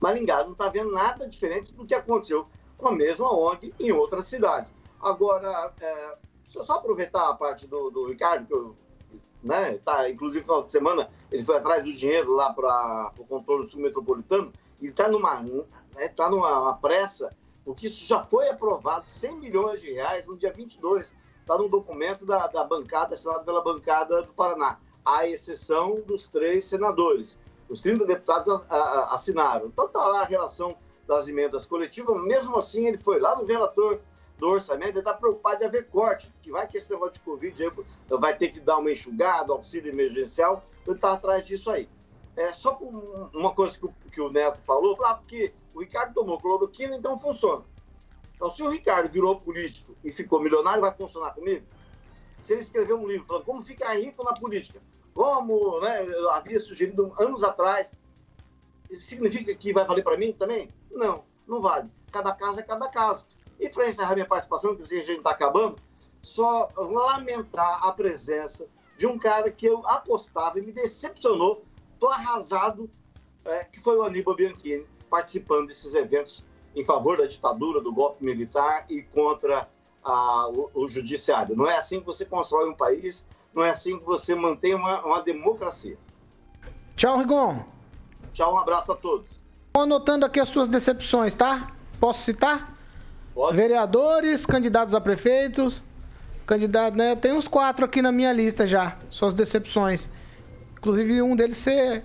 Maringá 0.00 0.42
não 0.42 0.52
está 0.52 0.68
vendo 0.68 0.90
nada 0.90 1.28
diferente 1.28 1.72
do 1.72 1.86
que 1.86 1.94
aconteceu 1.94 2.48
com 2.76 2.88
a 2.88 2.92
mesma 2.92 3.32
ONG 3.32 3.72
em 3.78 3.92
outras 3.92 4.26
cidades. 4.26 4.74
Agora, 5.00 5.72
é, 5.80 6.16
deixa 6.42 6.58
eu 6.58 6.64
só 6.64 6.74
aproveitar 6.74 7.28
a 7.28 7.34
parte 7.34 7.66
do, 7.66 7.90
do 7.90 8.06
Ricardo, 8.06 8.46
que 8.46 8.52
eu 8.52 8.76
né? 9.42 9.78
Tá, 9.84 10.08
inclusive, 10.08 10.40
no 10.40 10.46
final 10.46 10.62
de 10.64 10.72
semana, 10.72 11.10
ele 11.30 11.44
foi 11.44 11.56
atrás 11.56 11.82
do 11.84 11.92
dinheiro 11.92 12.34
lá 12.34 12.52
para 12.52 13.12
o 13.18 13.24
controle 13.24 13.66
sul 13.66 13.80
metropolitano 13.80 14.52
e 14.80 14.88
está 14.88 15.08
numa, 15.08 15.40
né, 15.40 16.08
tá 16.14 16.30
numa 16.30 16.74
pressa, 16.74 17.34
porque 17.64 17.86
isso 17.86 18.06
já 18.06 18.22
foi 18.24 18.48
aprovado, 18.48 19.08
100 19.08 19.36
milhões 19.36 19.80
de 19.80 19.92
reais 19.92 20.26
no 20.26 20.36
dia 20.36 20.52
22. 20.52 21.14
Está 21.40 21.56
no 21.56 21.68
documento 21.68 22.26
da, 22.26 22.46
da 22.46 22.62
bancada, 22.64 23.14
assinado 23.14 23.44
pela 23.44 23.62
bancada 23.62 24.22
do 24.22 24.32
Paraná, 24.32 24.78
à 25.04 25.26
exceção 25.26 26.00
dos 26.06 26.28
três 26.28 26.64
senadores. 26.64 27.38
Os 27.68 27.80
30 27.80 28.04
deputados 28.06 28.48
a, 28.68 28.76
a, 28.76 29.14
assinaram. 29.14 29.66
Então 29.66 29.86
está 29.86 30.04
lá 30.06 30.22
a 30.22 30.24
relação 30.24 30.76
das 31.06 31.26
emendas 31.26 31.64
coletivas, 31.64 32.20
mesmo 32.22 32.58
assim 32.58 32.86
ele 32.86 32.98
foi 32.98 33.18
lá 33.18 33.34
no 33.34 33.46
relator 33.46 33.98
do 34.38 34.48
orçamento, 34.48 34.90
ele 34.90 34.98
está 34.98 35.12
preocupado 35.12 35.58
de 35.58 35.64
haver 35.64 35.88
corte, 35.88 36.32
que 36.40 36.50
vai 36.50 36.66
que 36.66 36.76
esse 36.76 36.90
negócio 36.90 37.14
de 37.14 37.20
Covid 37.20 37.72
vai 38.08 38.36
ter 38.36 38.48
que 38.48 38.60
dar 38.60 38.78
uma 38.78 38.90
enxugada, 38.90 39.52
auxílio 39.52 39.92
emergencial, 39.92 40.64
ele 40.86 40.96
está 40.96 41.12
atrás 41.12 41.44
disso 41.44 41.70
aí. 41.70 41.88
É, 42.36 42.52
só 42.52 42.78
uma 43.34 43.52
coisa 43.52 43.76
que 43.76 43.84
o, 43.84 43.94
que 44.12 44.20
o 44.20 44.30
Neto 44.30 44.60
falou, 44.62 44.96
ah, 45.04 45.14
porque 45.14 45.52
o 45.74 45.80
Ricardo 45.80 46.14
tomou 46.14 46.38
cloroquina, 46.38 46.94
então 46.94 47.18
funciona. 47.18 47.64
Então, 48.36 48.48
se 48.48 48.62
o 48.62 48.70
Ricardo 48.70 49.10
virou 49.10 49.40
político 49.40 49.96
e 50.04 50.12
ficou 50.12 50.40
milionário, 50.40 50.80
vai 50.80 50.94
funcionar 50.94 51.34
comigo? 51.34 51.66
Se 52.44 52.52
ele 52.52 52.60
escrever 52.60 52.94
um 52.94 53.08
livro 53.08 53.26
falando 53.26 53.44
como 53.44 53.64
ficar 53.64 53.94
rico 53.94 54.24
na 54.24 54.32
política, 54.32 54.80
como 55.12 55.80
né, 55.80 56.06
eu 56.06 56.30
havia 56.30 56.60
sugerido 56.60 57.12
anos 57.18 57.42
atrás, 57.42 57.92
significa 58.96 59.52
que 59.52 59.72
vai 59.72 59.84
valer 59.84 60.04
para 60.04 60.16
mim 60.16 60.32
também? 60.32 60.72
Não, 60.92 61.24
não 61.46 61.60
vale. 61.60 61.90
Cada 62.12 62.32
caso 62.32 62.60
é 62.60 62.62
cada 62.62 62.88
caso. 62.88 63.26
E 63.58 63.68
para 63.68 63.88
encerrar 63.88 64.14
minha 64.14 64.26
participação, 64.26 64.76
que 64.76 64.82
a 64.82 64.84
gente 64.84 65.10
está 65.10 65.30
acabando, 65.30 65.76
só 66.22 66.68
lamentar 66.76 67.84
a 67.84 67.92
presença 67.92 68.66
de 68.96 69.06
um 69.06 69.18
cara 69.18 69.50
que 69.50 69.66
eu 69.66 69.86
apostava 69.86 70.58
e 70.58 70.62
me 70.62 70.72
decepcionou, 70.72 71.64
tô 71.98 72.08
arrasado, 72.08 72.90
é, 73.44 73.64
que 73.64 73.80
foi 73.80 73.96
o 73.96 74.02
Aníbal 74.02 74.34
Bianchini, 74.34 74.86
participando 75.08 75.68
desses 75.68 75.94
eventos 75.94 76.44
em 76.74 76.84
favor 76.84 77.16
da 77.16 77.26
ditadura, 77.26 77.80
do 77.80 77.92
golpe 77.92 78.24
militar 78.24 78.86
e 78.88 79.02
contra 79.02 79.68
a, 80.04 80.48
o, 80.48 80.70
o, 80.74 80.88
judiciário. 80.88 81.56
Não 81.56 81.66
é 81.66 81.76
assim 81.76 82.00
que 82.00 82.06
você 82.06 82.24
constrói 82.24 82.68
um 82.68 82.74
país, 82.74 83.26
não 83.54 83.64
é 83.64 83.70
assim 83.70 83.98
que 83.98 84.04
você 84.04 84.34
mantém 84.34 84.74
uma, 84.74 85.04
uma 85.04 85.20
democracia. 85.20 85.98
Tchau, 86.94 87.18
Rigon. 87.18 87.64
Tchau, 88.32 88.54
um 88.54 88.58
abraço 88.58 88.92
a 88.92 88.96
todos. 88.96 89.30
Estou 89.68 89.82
anotando 89.82 90.26
aqui 90.26 90.40
as 90.40 90.48
suas 90.48 90.68
decepções, 90.68 91.34
tá? 91.34 91.72
Posso 92.00 92.22
citar? 92.22 92.77
Pode. 93.38 93.56
Vereadores, 93.56 94.44
candidatos 94.44 94.96
a 94.96 95.00
prefeitos, 95.00 95.80
candidato, 96.44 96.96
né? 96.96 97.14
Tem 97.14 97.32
uns 97.32 97.46
quatro 97.46 97.84
aqui 97.84 98.02
na 98.02 98.10
minha 98.10 98.32
lista 98.32 98.66
já, 98.66 98.96
suas 99.08 99.32
decepções. 99.32 100.10
Inclusive 100.76 101.22
um 101.22 101.36
deles 101.36 101.56
você, 101.56 102.02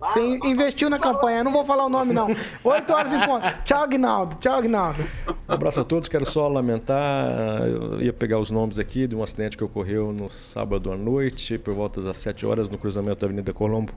você 0.00 0.38
investiu 0.42 0.88
na 0.88 0.98
campanha. 0.98 1.44
Não 1.44 1.52
vou 1.52 1.66
falar 1.66 1.84
o 1.84 1.90
nome, 1.90 2.14
não. 2.14 2.34
Oito 2.64 2.94
horas 2.94 3.12
em 3.12 3.20
ponto. 3.20 3.46
Tchau, 3.62 3.82
Agnaldo. 3.82 4.36
Tchau, 4.36 4.54
Agnaldo. 4.54 5.02
Um 5.28 5.52
abraço 5.52 5.80
a 5.80 5.84
todos. 5.84 6.08
Quero 6.08 6.24
só 6.24 6.48
lamentar. 6.48 7.28
Eu 7.66 8.00
ia 8.00 8.12
pegar 8.14 8.38
os 8.38 8.50
nomes 8.50 8.78
aqui 8.78 9.06
de 9.06 9.14
um 9.14 9.22
acidente 9.22 9.58
que 9.58 9.64
ocorreu 9.64 10.14
no 10.14 10.30
sábado 10.30 10.90
à 10.90 10.96
noite, 10.96 11.58
por 11.58 11.74
volta 11.74 12.00
das 12.00 12.16
sete 12.16 12.46
horas, 12.46 12.70
no 12.70 12.78
cruzamento 12.78 13.20
da 13.20 13.26
Avenida 13.26 13.52
Colombo 13.52 13.92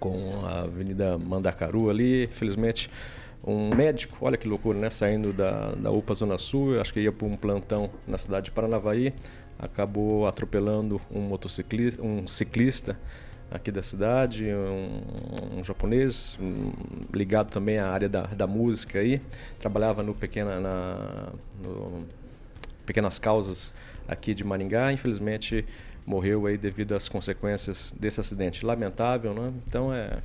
com 0.00 0.46
a 0.46 0.62
Avenida 0.62 1.18
Mandacaru 1.18 1.90
ali. 1.90 2.24
Infelizmente 2.24 2.88
um 3.44 3.74
médico, 3.74 4.16
olha 4.20 4.36
que 4.36 4.46
loucura, 4.46 4.78
né? 4.78 4.90
Saindo 4.90 5.32
da, 5.32 5.72
da 5.72 5.90
UPA 5.90 6.14
Zona 6.14 6.38
Sul, 6.38 6.80
acho 6.80 6.92
que 6.92 7.00
ia 7.00 7.12
para 7.12 7.26
um 7.26 7.36
plantão 7.36 7.90
na 8.06 8.16
cidade 8.18 8.46
de 8.46 8.50
Paranavaí, 8.52 9.12
acabou 9.58 10.26
atropelando 10.26 11.00
um 11.10 11.20
motociclista, 11.20 12.02
um 12.02 12.26
ciclista 12.26 12.96
aqui 13.50 13.70
da 13.70 13.82
cidade, 13.82 14.46
um, 14.46 15.58
um 15.58 15.64
japonês 15.64 16.38
um, 16.40 16.72
ligado 17.12 17.50
também 17.50 17.78
à 17.78 17.88
área 17.90 18.08
da, 18.08 18.22
da 18.22 18.46
música 18.46 19.00
aí, 19.00 19.20
trabalhava 19.58 20.02
no 20.02 20.14
pequena 20.14 20.58
na 20.58 21.28
no, 21.62 22.04
pequenas 22.86 23.18
causas 23.18 23.72
aqui 24.08 24.34
de 24.34 24.44
Maringá, 24.44 24.92
infelizmente 24.92 25.64
morreu 26.06 26.46
aí 26.46 26.56
devido 26.56 26.94
às 26.94 27.08
consequências 27.08 27.94
desse 27.98 28.20
acidente. 28.20 28.64
Lamentável, 28.64 29.34
né? 29.34 29.52
Então 29.66 29.92
é 29.92 30.18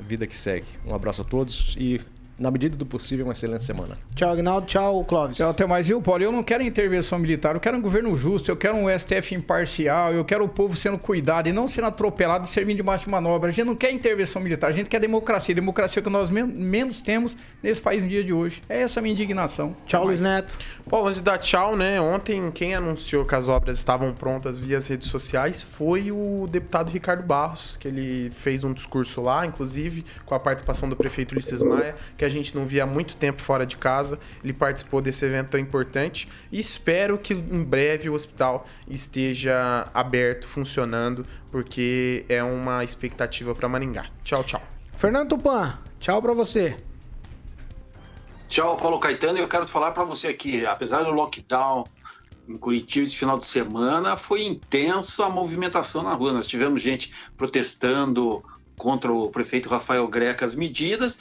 vida 0.00 0.26
que 0.26 0.36
segue. 0.36 0.66
Um 0.86 0.94
abraço 0.94 1.22
a 1.22 1.24
todos 1.24 1.74
e 1.78 2.00
na 2.38 2.50
medida 2.50 2.76
do 2.76 2.84
possível, 2.86 3.26
uma 3.26 3.32
excelente 3.32 3.62
semana. 3.62 3.96
Tchau, 4.14 4.32
Agnaldo. 4.32 4.66
Tchau, 4.66 5.04
Clóvis. 5.04 5.36
Tchau, 5.36 5.50
até 5.50 5.66
mais, 5.66 5.86
viu, 5.86 6.00
Paulo? 6.00 6.22
Eu 6.22 6.32
não 6.32 6.42
quero 6.42 6.62
intervenção 6.62 7.18
militar, 7.18 7.54
eu 7.54 7.60
quero 7.60 7.76
um 7.76 7.80
governo 7.80 8.14
justo, 8.16 8.50
eu 8.50 8.56
quero 8.56 8.76
um 8.76 8.98
STF 8.98 9.34
imparcial, 9.34 10.12
eu 10.12 10.24
quero 10.24 10.44
o 10.44 10.48
povo 10.48 10.74
sendo 10.74 10.98
cuidado 10.98 11.48
e 11.48 11.52
não 11.52 11.68
sendo 11.68 11.86
atropelado 11.86 12.44
e 12.44 12.48
servindo 12.48 12.78
de 12.78 12.82
macho 12.82 13.04
de 13.04 13.10
manobra. 13.10 13.50
A 13.50 13.52
gente 13.52 13.66
não 13.66 13.76
quer 13.76 13.92
intervenção 13.92 14.40
militar, 14.40 14.68
a 14.68 14.72
gente 14.72 14.88
quer 14.88 14.98
democracia. 14.98 15.54
Democracia 15.54 16.02
que 16.02 16.10
nós 16.10 16.30
men 16.30 16.46
menos 16.46 17.00
temos 17.00 17.36
nesse 17.62 17.80
país 17.80 18.02
no 18.02 18.08
dia 18.08 18.24
de 18.24 18.32
hoje. 18.32 18.62
É 18.68 18.82
essa 18.82 19.00
a 19.00 19.02
minha 19.02 19.12
indignação. 19.12 19.76
Tchau, 19.86 20.06
Luiz 20.06 20.20
Neto. 20.20 20.56
Paulo, 20.88 21.06
antes 21.06 21.18
de 21.18 21.24
dar 21.24 21.38
tchau, 21.38 21.76
né? 21.76 22.00
Ontem, 22.00 22.50
quem 22.50 22.74
anunciou 22.74 23.24
que 23.24 23.34
as 23.34 23.48
obras 23.48 23.78
estavam 23.78 24.12
prontas 24.12 24.58
via 24.58 24.78
as 24.78 24.88
redes 24.88 25.08
sociais 25.08 25.62
foi 25.62 26.10
o 26.10 26.48
deputado 26.50 26.90
Ricardo 26.90 27.22
Barros, 27.22 27.76
que 27.76 27.88
ele 27.88 28.30
fez 28.30 28.64
um 28.64 28.72
discurso 28.72 29.20
lá, 29.20 29.46
inclusive 29.46 30.04
com 30.26 30.34
a 30.34 30.40
participação 30.40 30.88
do 30.88 30.96
prefeito 30.96 31.32
Ulisses 31.32 31.62
Maia, 31.62 31.94
que 32.16 32.21
a 32.24 32.28
gente 32.28 32.54
não 32.54 32.66
via 32.66 32.84
há 32.84 32.86
muito 32.86 33.16
tempo 33.16 33.42
fora 33.42 33.64
de 33.66 33.76
casa. 33.76 34.18
Ele 34.42 34.52
participou 34.52 35.00
desse 35.00 35.24
evento 35.24 35.50
tão 35.50 35.60
importante 35.60 36.28
e 36.50 36.58
espero 36.58 37.18
que 37.18 37.34
em 37.34 37.62
breve 37.62 38.08
o 38.08 38.14
hospital 38.14 38.66
esteja 38.88 39.88
aberto, 39.92 40.46
funcionando, 40.46 41.26
porque 41.50 42.24
é 42.28 42.42
uma 42.42 42.84
expectativa 42.84 43.54
para 43.54 43.68
Maringá. 43.68 44.06
Tchau, 44.24 44.44
tchau. 44.44 44.62
Fernando 44.94 45.30
Tupan, 45.30 45.78
tchau 45.98 46.22
pra 46.22 46.32
você. 46.32 46.76
Tchau, 48.48 48.76
Paulo 48.76 49.00
Caetano. 49.00 49.38
Eu 49.38 49.48
quero 49.48 49.66
falar 49.66 49.92
para 49.92 50.04
você 50.04 50.28
aqui, 50.28 50.66
apesar 50.66 51.02
do 51.02 51.10
lockdown 51.10 51.84
em 52.48 52.58
Curitiba 52.58 53.06
esse 53.06 53.16
final 53.16 53.38
de 53.38 53.46
semana, 53.46 54.16
foi 54.16 54.44
intensa 54.44 55.24
a 55.24 55.30
movimentação 55.30 56.02
na 56.02 56.12
rua. 56.12 56.32
Nós 56.32 56.46
tivemos 56.46 56.82
gente 56.82 57.14
protestando 57.36 58.44
contra 58.76 59.12
o 59.12 59.30
prefeito 59.30 59.68
Rafael 59.68 60.06
Greca 60.08 60.44
as 60.44 60.54
medidas 60.54 61.18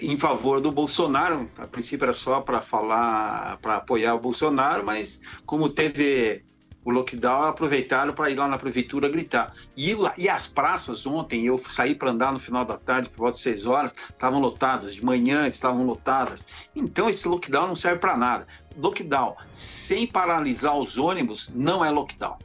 em 0.00 0.16
favor 0.16 0.60
do 0.60 0.70
Bolsonaro. 0.70 1.48
A 1.58 1.66
princípio 1.66 2.04
era 2.04 2.12
só 2.12 2.40
para 2.40 2.60
falar, 2.60 3.58
para 3.58 3.76
apoiar 3.76 4.14
o 4.14 4.20
Bolsonaro, 4.20 4.84
mas 4.84 5.20
como 5.46 5.68
teve 5.68 6.44
o 6.84 6.90
lockdown, 6.90 7.44
aproveitaram 7.44 8.14
para 8.14 8.30
ir 8.30 8.36
lá 8.36 8.48
na 8.48 8.58
prefeitura 8.58 9.08
gritar. 9.08 9.54
E, 9.76 9.94
e 10.16 10.28
as 10.28 10.46
praças 10.46 11.06
ontem, 11.06 11.46
eu 11.46 11.58
saí 11.58 11.94
para 11.94 12.10
andar 12.10 12.32
no 12.32 12.40
final 12.40 12.64
da 12.64 12.78
tarde, 12.78 13.08
por 13.10 13.18
volta 13.18 13.36
de 13.36 13.42
6 13.42 13.66
horas, 13.66 13.94
estavam 14.08 14.40
lotadas, 14.40 14.94
de 14.94 15.04
manhã 15.04 15.46
estavam 15.46 15.84
lotadas. 15.84 16.46
Então 16.74 17.08
esse 17.08 17.28
lockdown 17.28 17.68
não 17.68 17.76
serve 17.76 17.98
para 17.98 18.16
nada. 18.16 18.46
Lockdown 18.76 19.36
sem 19.52 20.06
paralisar 20.06 20.76
os 20.76 20.96
ônibus 20.96 21.50
não 21.54 21.84
é 21.84 21.90
lockdown. 21.90 22.38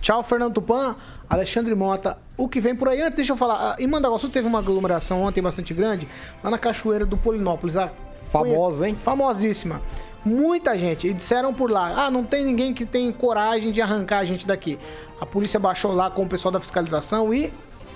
Tchau, 0.00 0.22
Fernando 0.22 0.54
Tupan. 0.54 0.96
Alexandre 1.28 1.74
Mota, 1.74 2.18
o 2.36 2.48
que 2.48 2.60
vem 2.60 2.74
por 2.74 2.88
aí? 2.88 3.00
Antes, 3.00 3.16
deixa 3.16 3.32
eu 3.32 3.36
falar. 3.36 3.76
Em 3.78 3.86
Mandaguaçu 3.86 4.28
teve 4.28 4.48
uma 4.48 4.58
aglomeração 4.58 5.22
ontem 5.22 5.40
bastante 5.40 5.72
grande, 5.72 6.08
lá 6.42 6.50
na 6.50 6.58
Cachoeira 6.58 7.06
do 7.06 7.16
Polinópolis. 7.16 7.76
A 7.76 7.90
Famosa, 8.30 8.88
hein? 8.88 8.96
Famosíssima. 8.98 9.82
Muita 10.24 10.78
gente. 10.78 11.08
E 11.08 11.12
disseram 11.12 11.52
por 11.52 11.70
lá: 11.70 12.06
ah, 12.06 12.10
não 12.10 12.24
tem 12.24 12.44
ninguém 12.44 12.72
que 12.72 12.86
tem 12.86 13.10
coragem 13.12 13.72
de 13.72 13.82
arrancar 13.82 14.18
a 14.18 14.24
gente 14.24 14.46
daqui. 14.46 14.78
A 15.20 15.26
polícia 15.26 15.58
baixou 15.58 15.92
lá 15.92 16.10
com 16.10 16.22
o 16.22 16.28
pessoal 16.28 16.52
da 16.52 16.60
fiscalização 16.60 17.34
e 17.34 17.52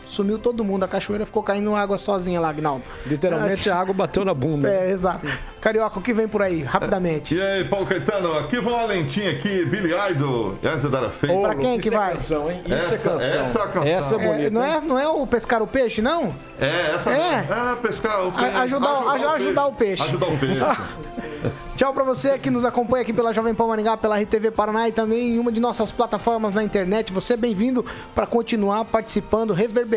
sumiu 0.07 0.39
todo 0.39 0.63
mundo. 0.65 0.85
A 0.85 0.89
cachoeira 0.89 1.25
ficou 1.27 1.43
caindo 1.43 1.75
água 1.75 1.99
sozinha 1.99 2.41
lá, 2.41 2.49
Agnaldo. 2.51 2.85
Literalmente 3.07 3.69
a 3.71 3.77
água 3.77 3.95
bateu 3.95 4.25
na 4.25 4.35
bunda. 4.35 4.69
É, 4.69 4.91
exato. 4.91 5.27
Carioca, 5.61 5.99
o 5.99 6.03
que 6.03 6.13
vem 6.13 6.29
por 6.29 6.43
aí? 6.43 6.63
Rapidamente. 6.63 7.35
E 7.35 7.41
aí, 7.43 7.65
Paulo 7.65 7.87
Caetano, 7.87 8.37
aqui 8.39 8.61
vai 8.61 8.75
uma 8.75 8.85
lentinha 8.85 9.31
aqui, 9.31 9.65
Billy 9.65 9.93
Idol. 10.11 10.57
Essa 10.63 10.89
da 10.89 11.11
feita. 11.11 11.41
pra 11.41 11.55
quem 11.55 11.79
que 11.79 11.87
Isso 11.87 11.95
é 11.95 11.99
vai? 11.99 12.13
canção, 12.13 12.51
hein? 12.51 12.61
Isso 12.67 12.75
Essa- 12.75 12.95
é 12.95 12.99
canção. 12.99 13.41
essa 13.41 13.59
é 13.59 13.63
a 13.63 13.67
canção. 13.69 13.85
Essa 13.93 14.15
é 14.17 14.19
É, 14.25 14.29
bonita. 14.33 14.51
não, 14.51 14.65
hein? 14.65 14.73
é, 14.73 14.81
não 14.81 14.99
é 14.99 15.09
o 15.09 15.27
pescar 15.27 15.63
o 15.63 15.67
peixe, 15.67 16.03
não? 16.03 16.35
É, 16.61 16.95
essa 16.95 17.11
É. 17.11 17.47
Ah, 17.51 17.77
pescar 17.81 18.27
o 18.27 18.33
peixe. 18.33 18.57
A- 18.57 18.61
ajudar- 18.63 19.11
aj- 19.13 19.25
ajudar 19.37 19.67
o 19.67 19.73
peixe. 19.73 20.03
Ajudar 20.03 20.27
o 20.27 20.39
peixe. 20.39 20.61
Tchau 21.77 21.93
pra 21.93 22.05
você 22.05 22.39
que 22.39 22.51
nos 22.51 22.65
acompanha 22.65 23.03
aqui 23.03 23.13
pela 23.13 23.33
Jovem 23.33 23.53
Pan 23.55 23.67
Maringá, 23.67 23.97
pela 23.97 24.17
RTV 24.19 24.51
Paraná 24.53 24.89
e 24.89 24.93
também 24.93 25.35
em 25.35 25.39
uma 25.39 25.51
de 25.51 25.61
nossas 25.61 25.91
plataformas 25.91 26.55
na 26.55 26.63
internet. 26.63 27.13
Você 27.13 27.33
é 27.35 27.37
bem-vindo 27.37 27.85
para 28.15 28.27
continuar 28.27 28.85
participando, 28.85 29.53
reverberando, 29.53 29.94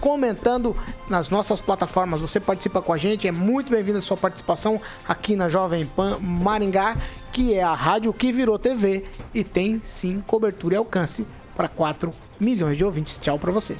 comentando 0.00 0.76
nas 1.08 1.28
nossas 1.28 1.60
plataformas. 1.60 2.20
Você 2.20 2.38
participa 2.38 2.80
com 2.80 2.92
a 2.92 2.96
gente, 2.96 3.26
é 3.26 3.32
muito 3.32 3.70
bem-vinda 3.70 3.98
a 3.98 4.02
sua 4.02 4.16
participação 4.16 4.80
aqui 5.08 5.34
na 5.34 5.48
Jovem 5.48 5.86
Pan 5.86 6.18
Maringá, 6.20 6.96
que 7.32 7.54
é 7.54 7.62
a 7.62 7.74
rádio 7.74 8.12
que 8.12 8.32
virou 8.32 8.58
TV 8.58 9.04
e 9.34 9.42
tem 9.42 9.80
sim 9.82 10.22
cobertura 10.26 10.74
e 10.74 10.78
alcance 10.78 11.26
para 11.56 11.68
4 11.68 12.12
milhões 12.38 12.76
de 12.76 12.84
ouvintes. 12.84 13.18
Tchau 13.18 13.38
pra 13.38 13.50
você. 13.50 13.76